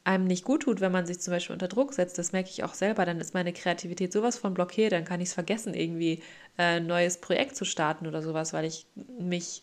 einem 0.04 0.24
nicht 0.24 0.44
gut 0.44 0.62
tut, 0.62 0.80
wenn 0.80 0.92
man 0.92 1.06
sich 1.06 1.20
zum 1.20 1.32
Beispiel 1.32 1.52
unter 1.52 1.68
Druck 1.68 1.92
setzt, 1.92 2.18
das 2.18 2.32
merke 2.32 2.50
ich 2.50 2.64
auch 2.64 2.74
selber, 2.74 3.04
dann 3.04 3.20
ist 3.20 3.34
meine 3.34 3.52
Kreativität 3.52 4.12
sowas 4.12 4.38
von 4.38 4.54
blockiert, 4.54 4.92
dann 4.92 5.04
kann 5.04 5.20
ich 5.20 5.28
es 5.28 5.34
vergessen, 5.34 5.74
irgendwie 5.74 6.22
äh, 6.56 6.78
ein 6.78 6.86
neues 6.86 7.18
Projekt 7.18 7.56
zu 7.56 7.64
starten 7.64 8.06
oder 8.06 8.22
sowas, 8.22 8.52
weil 8.52 8.64
ich 8.64 8.86
mich, 9.18 9.62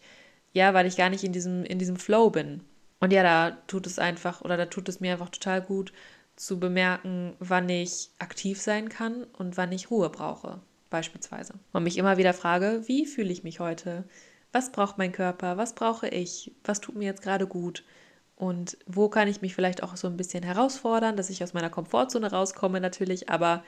ja, 0.53 0.73
weil 0.73 0.85
ich 0.85 0.97
gar 0.97 1.09
nicht 1.09 1.23
in 1.23 1.33
diesem, 1.33 1.63
in 1.65 1.79
diesem 1.79 1.97
Flow 1.97 2.29
bin. 2.29 2.61
Und 2.99 3.13
ja, 3.13 3.23
da 3.23 3.57
tut 3.67 3.87
es 3.87 3.99
einfach, 3.99 4.41
oder 4.41 4.57
da 4.57 4.65
tut 4.65 4.89
es 4.89 4.99
mir 4.99 5.13
einfach 5.13 5.29
total 5.29 5.61
gut, 5.61 5.91
zu 6.35 6.59
bemerken, 6.59 7.35
wann 7.39 7.67
ich 7.67 8.11
aktiv 8.19 8.61
sein 8.61 8.89
kann 8.89 9.23
und 9.37 9.57
wann 9.57 9.71
ich 9.71 9.89
Ruhe 9.89 10.09
brauche, 10.09 10.59
beispielsweise. 10.91 11.55
Und 11.73 11.83
mich 11.83 11.97
immer 11.97 12.17
wieder 12.17 12.33
frage, 12.33 12.83
wie 12.85 13.07
fühle 13.07 13.31
ich 13.31 13.43
mich 13.43 13.59
heute? 13.59 14.03
Was 14.51 14.71
braucht 14.71 14.99
mein 14.99 15.11
Körper? 15.11 15.57
Was 15.57 15.73
brauche 15.73 16.07
ich? 16.07 16.51
Was 16.63 16.79
tut 16.79 16.95
mir 16.95 17.05
jetzt 17.05 17.23
gerade 17.23 17.47
gut? 17.47 17.83
Und 18.37 18.77
wo 18.85 19.09
kann 19.09 19.27
ich 19.27 19.41
mich 19.41 19.55
vielleicht 19.55 19.83
auch 19.83 19.97
so 19.97 20.07
ein 20.07 20.15
bisschen 20.15 20.43
herausfordern, 20.43 21.17
dass 21.17 21.29
ich 21.29 21.43
aus 21.43 21.53
meiner 21.53 21.71
Komfortzone 21.71 22.31
rauskomme 22.31 22.79
natürlich, 22.79 23.29
aber 23.29 23.63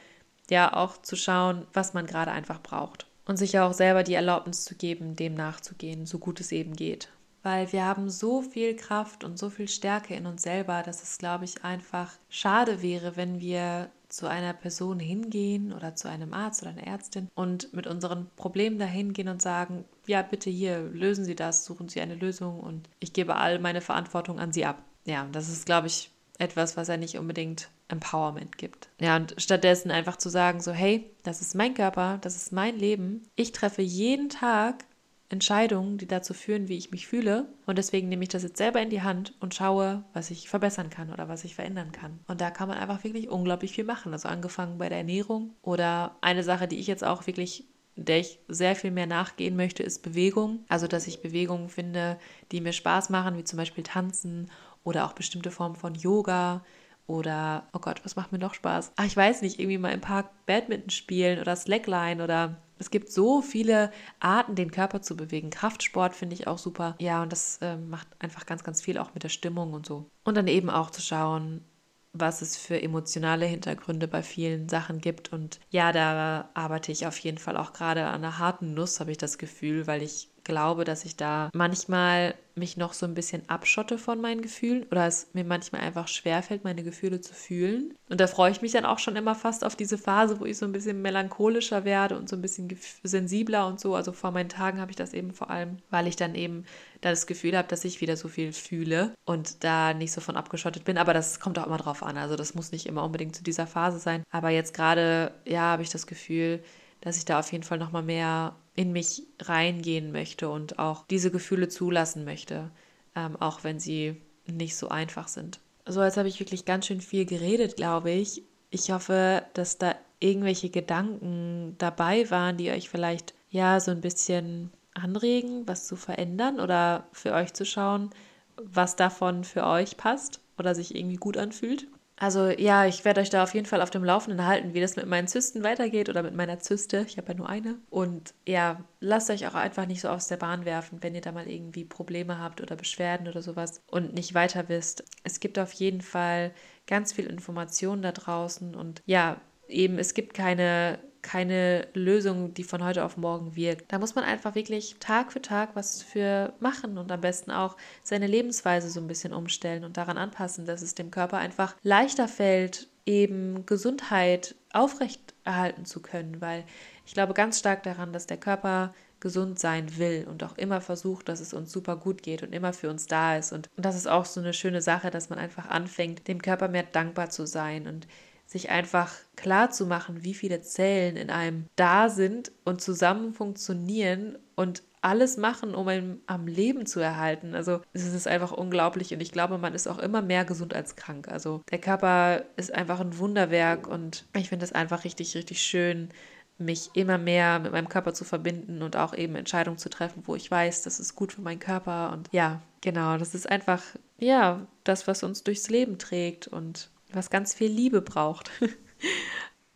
ja 0.50 0.74
auch 0.74 1.02
zu 1.02 1.16
schauen, 1.16 1.66
was 1.74 1.94
man 1.94 2.06
gerade 2.06 2.32
einfach 2.32 2.62
braucht. 2.62 3.08
Und 3.26 3.38
sich 3.38 3.54
ja 3.54 3.68
auch 3.68 3.74
selber 3.74 4.04
die 4.04 4.14
Erlaubnis 4.14 4.66
zu 4.66 4.76
geben, 4.76 5.16
dem 5.16 5.34
nachzugehen, 5.34 6.06
so 6.06 6.20
gut 6.20 6.40
es 6.40 6.52
eben 6.52 6.76
geht 6.76 7.10
weil 7.44 7.72
wir 7.72 7.86
haben 7.86 8.10
so 8.10 8.42
viel 8.42 8.76
Kraft 8.76 9.24
und 9.24 9.40
so 9.40 9.50
viel 9.50 9.68
Stärke 9.68 10.16
in 10.16 10.26
uns 10.26 10.44
selber, 10.44 10.84
dass 10.84 11.04
es, 11.04 11.18
glaube 11.18 11.46
ich, 11.46 11.64
einfach 11.64 12.14
schade 12.30 12.82
wäre, 12.82 13.16
wenn 13.16 13.40
wir 13.40 13.90
zu 14.10 14.28
einer 14.28 14.54
Person 14.54 15.00
hingehen 15.00 15.72
oder 15.72 15.96
zu 15.96 16.10
einem 16.10 16.34
Arzt 16.34 16.62
oder 16.62 16.72
einer 16.72 16.88
Ärztin 16.88 17.30
und 17.36 17.74
mit 17.74 17.88
unseren 17.88 18.30
Problemen 18.36 18.80
dahin 18.80 19.14
gehen 19.14 19.30
und 19.30 19.42
sagen, 19.42 19.86
ja, 20.08 20.22
bitte 20.22 20.50
hier, 20.50 20.82
lösen 20.82 21.26
Sie 21.26 21.36
das, 21.36 21.64
suchen 21.66 21.90
Sie 21.90 22.02
eine 22.02 22.16
Lösung 22.16 22.60
und 22.60 22.90
ich 23.00 23.14
gebe 23.14 23.36
all 23.36 23.60
meine 23.60 23.82
Verantwortung 23.82 24.40
an 24.40 24.52
Sie 24.52 24.66
ab. 24.66 24.84
Ja, 25.06 25.28
das 25.32 25.50
ist, 25.50 25.66
glaube 25.66 25.88
ich, 25.88 26.10
etwas, 26.40 26.78
was 26.78 26.88
ja 26.88 26.98
nicht 26.98 27.18
unbedingt 27.18 27.70
Empowerment 27.90 28.58
gibt. 28.58 28.90
Ja, 29.00 29.16
und 29.16 29.36
stattdessen 29.38 29.92
einfach 29.92 30.18
zu 30.18 30.30
sagen, 30.30 30.62
so, 30.62 30.72
hey, 30.72 31.10
das 31.24 31.42
ist 31.42 31.56
mein 31.56 31.74
Körper, 31.74 32.18
das 32.22 32.36
ist 32.36 32.52
mein 32.52 32.78
Leben. 32.78 33.24
Ich 33.36 33.52
treffe 33.52 33.82
jeden 33.82 34.30
Tag 34.30 34.86
Entscheidungen, 35.30 35.98
die 36.00 36.08
dazu 36.08 36.34
führen, 36.34 36.68
wie 36.68 36.78
ich 36.78 36.92
mich 36.92 37.08
fühle. 37.08 37.48
Und 37.68 37.78
deswegen 37.78 38.10
nehme 38.10 38.24
ich 38.24 38.30
das 38.30 38.44
jetzt 38.44 38.58
selber 38.58 38.82
in 38.82 38.90
die 38.90 39.04
Hand 39.04 39.36
und 39.40 39.54
schaue, 39.54 40.04
was 40.14 40.32
ich 40.32 40.50
verbessern 40.50 40.90
kann 40.90 41.14
oder 41.14 41.30
was 41.30 41.44
ich 41.44 41.56
verändern 41.56 41.92
kann. 41.92 42.20
Und 42.28 42.42
da 42.42 42.50
kann 42.50 42.68
man 42.68 42.80
einfach 42.80 43.04
wirklich 43.04 43.30
unglaublich 43.30 43.74
viel 43.74 43.84
machen. 43.84 44.12
Also 44.12 44.28
angefangen 44.28 44.80
bei 44.80 44.90
der 44.90 45.00
Ernährung 45.00 45.54
oder 45.62 46.16
eine 46.22 46.44
Sache, 46.44 46.68
die 46.68 46.80
ich 46.80 46.88
jetzt 46.88 47.04
auch 47.04 47.28
wirklich 47.28 47.66
der 48.06 48.20
ich 48.20 48.40
sehr 48.48 48.78
viel 48.78 48.92
mehr 48.92 49.08
nachgehen 49.08 49.58
möchte, 49.58 49.84
ist 49.84 50.04
Bewegung. 50.04 50.64
Also, 50.70 50.88
dass 50.88 51.08
ich 51.08 51.22
Bewegungen 51.22 51.68
finde, 51.68 52.18
die 52.52 52.62
mir 52.62 52.72
Spaß 52.72 53.10
machen, 53.10 53.38
wie 53.38 53.44
zum 53.44 53.58
Beispiel 53.58 53.84
Tanzen 53.84 54.50
oder 54.84 55.06
auch 55.06 55.14
bestimmte 55.14 55.52
Formen 55.52 55.76
von 55.76 55.96
Yoga 55.96 56.64
oder, 57.10 57.68
oh 57.74 57.80
Gott, 57.80 58.02
was 58.06 58.16
macht 58.16 58.32
mir 58.32 58.38
noch 58.38 58.54
Spaß? 58.54 58.94
Ach, 58.96 59.06
ich 59.06 59.18
weiß 59.18 59.42
nicht, 59.42 59.60
irgendwie 59.60 59.80
mal 59.80 59.92
im 59.92 60.02
Park 60.02 60.30
Badminton 60.46 60.92
spielen 60.92 61.40
oder 61.40 61.56
Slackline 61.56 62.24
oder 62.24 62.58
es 62.78 62.92
gibt 62.92 63.12
so 63.12 63.42
viele 63.42 63.92
Arten, 64.20 64.56
den 64.56 64.72
Körper 64.72 65.02
zu 65.02 65.18
bewegen. 65.18 65.50
Kraftsport 65.50 66.16
finde 66.16 66.36
ich 66.36 66.48
auch 66.48 66.58
super. 66.58 66.96
Ja, 67.00 67.22
und 67.22 67.32
das 67.32 67.58
äh, 67.62 67.76
macht 67.76 68.08
einfach 68.20 68.46
ganz, 68.46 68.64
ganz 68.64 68.82
viel 68.82 68.98
auch 68.98 69.14
mit 69.14 69.24
der 69.24 69.30
Stimmung 69.30 69.74
und 69.74 69.86
so. 69.86 70.10
Und 70.24 70.38
dann 70.38 70.48
eben 70.48 70.70
auch 70.70 70.92
zu 70.92 71.02
schauen, 71.02 71.66
was 72.14 72.42
es 72.42 72.58
für 72.58 72.82
emotionale 72.82 73.46
Hintergründe 73.46 74.08
bei 74.08 74.24
vielen 74.24 74.70
Sachen 74.70 75.02
gibt. 75.02 75.34
Und 75.34 75.60
ja, 75.70 75.92
da 75.92 76.50
arbeite 76.54 76.92
ich 76.92 77.06
auf 77.06 77.18
jeden 77.20 77.38
Fall 77.38 77.58
auch 77.58 77.74
gerade 77.74 78.06
an 78.06 78.24
einer 78.24 78.40
harten 78.40 78.74
Nuss, 78.74 79.00
habe 79.00 79.12
ich 79.12 79.18
das 79.18 79.38
Gefühl, 79.38 79.86
weil 79.88 80.02
ich 80.02 80.30
glaube, 80.50 80.84
dass 80.84 81.06
ich 81.06 81.16
da 81.16 81.50
manchmal 81.54 82.36
mich 82.56 82.76
noch 82.76 82.94
so 82.94 83.06
ein 83.06 83.14
bisschen 83.14 83.48
abschotte 83.48 83.98
von 83.98 84.20
meinen 84.20 84.42
Gefühlen 84.42 84.84
oder 84.92 85.08
es 85.08 85.30
mir 85.34 85.46
manchmal 85.46 85.82
einfach 85.82 86.08
schwerfällt, 86.08 86.64
meine 86.64 86.84
Gefühle 86.84 87.22
zu 87.22 87.34
fühlen. 87.34 87.94
Und 88.10 88.20
da 88.20 88.28
freue 88.28 88.52
ich 88.52 88.62
mich 88.62 88.74
dann 88.74 88.84
auch 88.84 89.00
schon 89.00 89.16
immer 89.16 89.36
fast 89.36 89.64
auf 89.64 89.76
diese 89.76 89.98
Phase, 89.98 90.40
wo 90.40 90.46
ich 90.46 90.58
so 90.58 90.66
ein 90.66 90.72
bisschen 90.72 91.02
melancholischer 91.02 91.86
werde 91.86 92.18
und 92.18 92.28
so 92.28 92.36
ein 92.36 92.42
bisschen 92.42 92.68
sensibler 93.04 93.68
und 93.68 93.80
so. 93.80 93.96
Also 93.96 94.12
vor 94.12 94.32
meinen 94.32 94.50
Tagen 94.50 94.82
habe 94.82 94.92
ich 94.92 94.98
das 94.98 95.14
eben 95.14 95.32
vor 95.32 95.50
allem, 95.50 95.78
weil 95.90 96.08
ich 96.08 96.16
dann 96.16 96.36
eben 96.36 96.66
da 97.02 97.12
das 97.12 97.28
Gefühl 97.28 97.56
habe, 97.56 97.68
dass 97.68 97.86
ich 97.86 98.02
wieder 98.02 98.18
so 98.18 98.28
viel 98.28 98.52
fühle 98.52 99.14
und 99.24 99.64
da 99.64 99.94
nicht 99.94 100.12
so 100.12 100.20
von 100.20 100.36
abgeschottet 100.36 100.84
bin. 100.84 100.98
Aber 100.98 101.14
das 101.14 101.40
kommt 101.40 101.60
auch 101.60 101.68
immer 101.68 101.78
drauf 101.78 102.04
an. 102.04 102.18
Also 102.18 102.36
das 102.36 102.56
muss 102.56 102.72
nicht 102.72 102.88
immer 102.88 103.04
unbedingt 103.04 103.36
zu 103.36 103.44
dieser 103.44 103.68
Phase 103.68 104.00
sein. 104.00 104.24
Aber 104.32 104.50
jetzt 104.50 104.74
gerade, 104.74 105.32
ja, 105.46 105.62
habe 105.62 105.84
ich 105.84 105.90
das 105.90 106.08
Gefühl, 106.08 106.62
dass 107.02 107.18
ich 107.18 107.26
da 107.26 107.40
auf 107.40 107.52
jeden 107.52 107.64
Fall 107.64 107.78
nochmal 107.78 108.04
mehr 108.04 108.56
in 108.80 108.94
mich 108.94 109.24
reingehen 109.42 110.14
möchte 110.14 110.48
und 110.48 110.80
auch 110.80 111.06
diese 111.08 111.32
Gefühle 111.32 111.68
zulassen 111.68 112.24
möchte, 112.24 112.72
ähm, 113.14 113.36
auch 113.36 113.66
wenn 113.66 113.78
sie 113.78 114.16
nicht 114.48 114.78
so 114.78 114.88
einfach 114.88 115.28
sind. 115.28 115.60
So, 115.86 116.02
jetzt 116.02 116.16
habe 116.16 116.30
ich 116.30 116.40
wirklich 116.40 116.64
ganz 116.64 116.86
schön 116.86 117.02
viel 117.02 117.26
geredet, 117.26 117.76
glaube 117.76 118.12
ich. 118.12 118.42
Ich 118.70 118.90
hoffe, 118.92 119.44
dass 119.54 119.80
da 119.80 119.96
irgendwelche 120.22 120.70
Gedanken 120.70 121.76
dabei 121.78 122.32
waren, 122.32 122.56
die 122.56 122.72
euch 122.72 122.90
vielleicht 122.90 123.34
ja 123.50 123.82
so 123.82 123.92
ein 123.92 124.00
bisschen 124.00 124.72
anregen, 124.94 125.68
was 125.68 125.86
zu 125.86 125.98
verändern 125.98 126.62
oder 126.62 127.06
für 127.12 127.34
euch 127.34 127.52
zu 127.52 127.66
schauen, 127.66 128.12
was 128.56 128.96
davon 128.96 129.44
für 129.44 129.66
euch 129.66 129.98
passt 129.98 130.40
oder 130.58 130.74
sich 130.74 130.96
irgendwie 130.96 131.18
gut 131.18 131.36
anfühlt. 131.36 131.86
Also 132.22 132.50
ja, 132.50 132.86
ich 132.86 133.06
werde 133.06 133.22
euch 133.22 133.30
da 133.30 133.44
auf 133.44 133.54
jeden 133.54 133.66
Fall 133.66 133.82
auf 133.82 133.92
dem 133.92 134.04
Laufenden 134.04 134.46
halten, 134.46 134.74
wie 134.74 134.82
das 134.82 134.98
mit 134.98 135.08
meinen 135.08 135.30
Zysten 135.30 135.64
weitergeht 135.64 136.10
oder 136.10 136.22
mit 136.22 136.36
meiner 136.36 136.60
Zyste. 136.60 137.06
Ich 137.08 137.18
habe 137.18 137.30
ja 137.30 137.34
nur 137.38 137.48
eine. 137.48 137.78
Und 137.90 138.34
ja, 138.46 138.84
lasst 139.00 139.30
euch 139.30 139.48
auch 139.48 139.54
einfach 139.56 139.86
nicht 139.86 140.02
so 140.02 140.10
aus 140.10 140.28
der 140.28 140.36
Bahn 140.36 140.66
werfen, 140.66 141.02
wenn 141.02 141.16
ihr 141.16 141.22
da 141.22 141.32
mal 141.32 141.50
irgendwie 141.50 141.86
Probleme 141.86 142.38
habt 142.38 142.60
oder 142.60 142.76
Beschwerden 142.76 143.30
oder 143.30 143.42
sowas 143.42 143.82
und 143.88 144.14
nicht 144.14 144.34
weiter 144.34 144.68
wisst. 144.68 145.06
Es 145.24 145.40
gibt 145.40 145.58
auf 145.58 145.72
jeden 145.72 146.02
Fall 146.02 146.52
ganz 146.88 147.14
viel 147.14 147.26
Information 147.26 148.02
da 148.02 148.12
draußen 148.12 148.76
und 148.76 149.02
ja, 149.06 149.40
eben 149.70 149.98
es 149.98 150.14
gibt 150.14 150.34
keine 150.34 151.00
keine 151.22 151.88
Lösung, 151.94 152.54
die 152.54 152.64
von 152.64 152.84
heute 152.84 153.04
auf 153.04 153.18
morgen 153.18 153.56
wirkt. 153.56 153.92
Da 153.92 154.00
muss 154.00 154.16
man 154.16 154.24
einfach 154.24 154.56
wirklich 154.56 154.96
Tag 155.00 155.32
für 155.32 155.42
Tag 155.42 155.76
was 155.76 156.02
für 156.02 156.54
machen 156.60 156.98
und 156.98 157.12
am 157.12 157.22
besten 157.22 157.52
auch 157.52 157.76
seine 158.04 158.28
Lebensweise 158.28 158.90
so 158.90 159.00
ein 159.00 159.08
bisschen 159.08 159.34
umstellen 159.34 159.84
und 159.84 159.98
daran 159.98 160.18
anpassen, 160.18 160.66
dass 160.66 160.82
es 160.82 160.96
dem 160.96 161.12
Körper 161.12 161.38
einfach 161.38 161.76
leichter 161.84 162.28
fällt, 162.28 162.88
eben 163.06 163.66
Gesundheit 163.66 164.56
aufrechterhalten 164.72 165.86
zu 165.86 166.02
können, 166.02 166.42
weil 166.42 166.64
ich 167.06 167.14
glaube 167.14 167.34
ganz 167.34 167.60
stark 167.60 167.84
daran, 167.84 168.14
dass 168.14 168.28
der 168.28 168.38
Körper 168.38 168.94
gesund 169.20 169.60
sein 169.60 169.98
will 169.98 170.26
und 170.30 170.44
auch 170.44 170.58
immer 170.58 170.82
versucht, 170.82 171.28
dass 171.28 171.40
es 171.40 171.54
uns 171.54 171.72
super 171.72 171.98
gut 171.98 172.24
geht 172.24 172.44
und 172.44 172.54
immer 172.54 172.74
für 172.74 172.90
uns 172.90 173.08
da 173.08 173.38
ist. 173.38 173.52
Und, 173.52 173.70
das 173.76 173.96
ist 173.96 174.08
auch 174.08 174.26
so 174.26 174.40
eine 174.40 174.54
schöne 174.54 174.82
Sache, 174.82 175.12
dass 175.12 175.30
man 175.30 175.40
einfach 175.40 175.70
anfängt, 175.70 176.28
dem 176.28 176.42
Körper 176.42 176.68
mehr 176.68 176.84
dankbar 176.84 177.30
zu 177.30 177.46
sein 177.46 177.88
und 177.88 178.08
sich 178.50 178.72
einfach 178.72 179.14
klar 179.36 179.70
zu 179.70 179.86
machen, 179.86 180.24
wie 180.24 180.34
viele 180.34 180.62
Zellen 180.62 181.18
in 181.18 181.30
einem 181.30 181.68
da 181.76 182.10
sind 182.10 182.52
und 182.66 182.82
zusammen 182.82 183.34
funktionieren 183.34 184.40
und 184.56 184.82
alles 185.02 185.38
machen, 185.38 185.76
um 185.76 185.88
ihn 185.88 186.20
am 186.26 186.48
Leben 186.48 186.88
zu 186.88 187.00
erhalten. 187.00 187.54
Also 187.54 187.82
es 187.94 188.06
ist 188.06 188.28
einfach 188.28 188.52
unglaublich 188.52 189.14
und 189.14 189.22
ich 189.22 189.32
glaube, 189.32 189.60
man 189.60 189.76
ist 189.76 189.88
auch 189.88 190.00
immer 190.00 190.24
mehr 190.24 190.46
gesund 190.46 190.74
als 190.74 190.96
krank. 190.96 191.28
Also 191.28 191.62
der 191.70 191.78
Körper 191.78 192.44
ist 192.56 192.74
einfach 192.74 193.00
ein 193.00 193.20
Wunderwerk 193.20 193.88
und 193.88 194.26
ich 194.36 194.50
finde 194.50 194.66
es 194.66 194.74
einfach 194.74 195.04
richtig, 195.04 195.36
richtig 195.36 195.62
schön, 195.62 196.10
mich 196.58 196.90
immer 196.96 197.20
mehr 197.20 197.60
mit 197.60 197.72
meinem 197.72 197.88
Körper 197.88 198.16
zu 198.16 198.26
verbinden 198.26 198.82
und 198.82 198.98
auch 198.98 199.14
eben 199.14 199.36
Entscheidungen 199.36 199.78
zu 199.78 199.90
treffen, 199.90 200.24
wo 200.26 200.36
ich 200.36 200.50
weiß, 200.50 200.82
das 200.82 201.00
ist 201.00 201.16
gut 201.16 201.34
für 201.34 201.42
meinen 201.42 201.60
Körper 201.60 202.12
und 202.12 202.28
ja, 202.32 202.64
genau, 202.82 203.16
das 203.18 203.36
ist 203.36 203.48
einfach 203.48 203.84
ja, 204.18 204.66
das, 204.84 205.08
was 205.08 205.22
uns 205.22 205.44
durchs 205.44 205.70
Leben 205.70 206.00
trägt 206.00 206.48
und 206.48 206.90
was 207.14 207.30
ganz 207.30 207.54
viel 207.54 207.72
Liebe 207.72 208.02
braucht. 208.02 208.52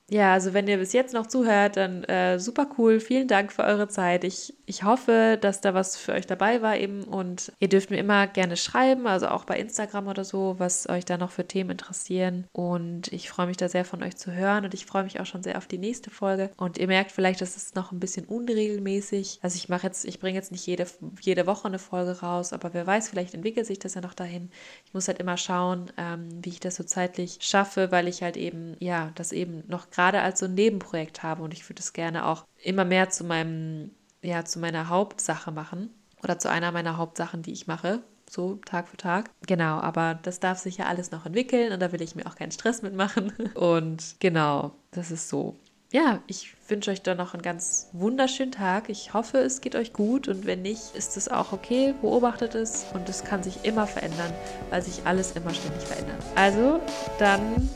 Ja, 0.09 0.33
also 0.33 0.53
wenn 0.53 0.67
ihr 0.67 0.77
bis 0.77 0.91
jetzt 0.91 1.13
noch 1.13 1.27
zuhört, 1.27 1.77
dann 1.77 2.03
äh, 2.03 2.37
super 2.37 2.67
cool. 2.77 2.99
Vielen 2.99 3.29
Dank 3.29 3.53
für 3.53 3.63
eure 3.63 3.87
Zeit. 3.87 4.25
Ich, 4.25 4.53
ich 4.65 4.83
hoffe, 4.83 5.37
dass 5.39 5.61
da 5.61 5.73
was 5.73 5.95
für 5.95 6.11
euch 6.11 6.27
dabei 6.27 6.61
war 6.61 6.75
eben. 6.77 7.05
Und 7.05 7.53
ihr 7.59 7.69
dürft 7.69 7.89
mir 7.89 7.97
immer 7.97 8.27
gerne 8.27 8.57
schreiben, 8.57 9.07
also 9.07 9.29
auch 9.29 9.45
bei 9.45 9.57
Instagram 9.57 10.07
oder 10.07 10.25
so, 10.25 10.55
was 10.57 10.89
euch 10.89 11.05
da 11.05 11.17
noch 11.17 11.31
für 11.31 11.47
Themen 11.47 11.71
interessieren. 11.71 12.45
Und 12.51 13.11
ich 13.13 13.29
freue 13.29 13.47
mich 13.47 13.55
da 13.55 13.69
sehr 13.69 13.85
von 13.85 14.03
euch 14.03 14.17
zu 14.17 14.33
hören. 14.33 14.65
Und 14.65 14.73
ich 14.73 14.85
freue 14.85 15.03
mich 15.05 15.21
auch 15.21 15.25
schon 15.25 15.41
sehr 15.41 15.57
auf 15.57 15.67
die 15.67 15.77
nächste 15.77 16.09
Folge. 16.09 16.51
Und 16.57 16.77
ihr 16.77 16.87
merkt 16.87 17.13
vielleicht, 17.13 17.39
dass 17.39 17.55
es 17.55 17.73
noch 17.73 17.93
ein 17.93 18.01
bisschen 18.01 18.25
unregelmäßig. 18.25 19.39
Also 19.41 19.55
ich 19.55 19.69
mache 19.69 19.87
jetzt, 19.87 20.03
ich 20.03 20.19
bringe 20.19 20.37
jetzt 20.37 20.51
nicht 20.51 20.67
jede, 20.67 20.85
jede 21.21 21.47
Woche 21.47 21.69
eine 21.69 21.79
Folge 21.79 22.19
raus, 22.19 22.51
aber 22.51 22.73
wer 22.73 22.85
weiß, 22.85 23.09
vielleicht 23.09 23.33
entwickelt 23.33 23.65
sich 23.65 23.79
das 23.79 23.93
ja 23.93 24.01
noch 24.01 24.13
dahin. 24.13 24.51
Ich 24.85 24.93
muss 24.93 25.07
halt 25.07 25.19
immer 25.19 25.37
schauen, 25.37 25.91
ähm, 25.97 26.27
wie 26.43 26.49
ich 26.49 26.59
das 26.59 26.75
so 26.75 26.83
zeitlich 26.83 27.37
schaffe, 27.41 27.89
weil 27.91 28.09
ich 28.09 28.21
halt 28.21 28.35
eben, 28.35 28.75
ja, 28.79 29.11
das 29.15 29.31
eben 29.31 29.63
noch 29.67 29.89
gerade 29.89 30.02
gerade 30.03 30.21
als 30.21 30.39
so 30.39 30.45
ein 30.45 30.53
Nebenprojekt 30.53 31.23
habe 31.23 31.43
und 31.43 31.53
ich 31.53 31.69
würde 31.69 31.79
es 31.79 31.93
gerne 31.93 32.25
auch 32.25 32.45
immer 32.61 32.83
mehr 32.83 33.09
zu 33.09 33.23
meinem, 33.23 33.91
ja, 34.21 34.43
zu 34.43 34.59
meiner 34.59 34.89
Hauptsache 34.89 35.51
machen 35.51 35.89
oder 36.21 36.37
zu 36.39 36.49
einer 36.49 36.73
meiner 36.73 36.97
Hauptsachen, 36.97 37.41
die 37.41 37.53
ich 37.53 37.67
mache, 37.67 38.01
so 38.29 38.55
Tag 38.65 38.89
für 38.89 38.97
Tag. 38.97 39.29
Genau, 39.47 39.79
aber 39.79 40.19
das 40.21 40.41
darf 40.41 40.57
sich 40.57 40.77
ja 40.77 40.87
alles 40.87 41.11
noch 41.11 41.25
entwickeln 41.25 41.71
und 41.71 41.81
da 41.81 41.93
will 41.93 42.01
ich 42.01 42.15
mir 42.15 42.25
auch 42.25 42.35
keinen 42.35 42.51
Stress 42.51 42.81
mitmachen. 42.81 43.31
Und 43.55 44.15
genau, 44.19 44.71
das 44.91 45.11
ist 45.11 45.29
so. 45.29 45.55
Ja, 45.91 46.21
ich 46.25 46.55
wünsche 46.67 46.89
euch 46.89 47.03
dann 47.03 47.17
noch 47.17 47.35
einen 47.35 47.43
ganz 47.43 47.89
wunderschönen 47.93 48.51
Tag. 48.51 48.89
Ich 48.89 49.13
hoffe, 49.13 49.37
es 49.37 49.61
geht 49.61 49.75
euch 49.75 49.93
gut 49.93 50.27
und 50.27 50.47
wenn 50.47 50.63
nicht, 50.63 50.95
ist 50.95 51.17
es 51.17 51.29
auch 51.29 51.53
okay. 51.53 51.93
Beobachtet 52.01 52.55
es 52.55 52.85
und 52.95 53.07
es 53.09 53.23
kann 53.23 53.43
sich 53.43 53.63
immer 53.63 53.85
verändern, 53.85 54.33
weil 54.71 54.81
sich 54.81 55.05
alles 55.05 55.33
immer 55.33 55.53
ständig 55.53 55.83
verändert. 55.83 56.23
Also, 56.35 56.79
dann 57.19 57.69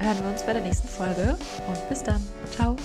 hören 0.00 0.18
wir 0.22 0.30
uns 0.30 0.42
bei 0.42 0.52
der 0.52 0.62
nächsten 0.62 0.88
Folge 0.88 1.36
und 1.68 1.88
bis 1.88 2.02
dann. 2.02 2.20
Ciao. 2.50 2.76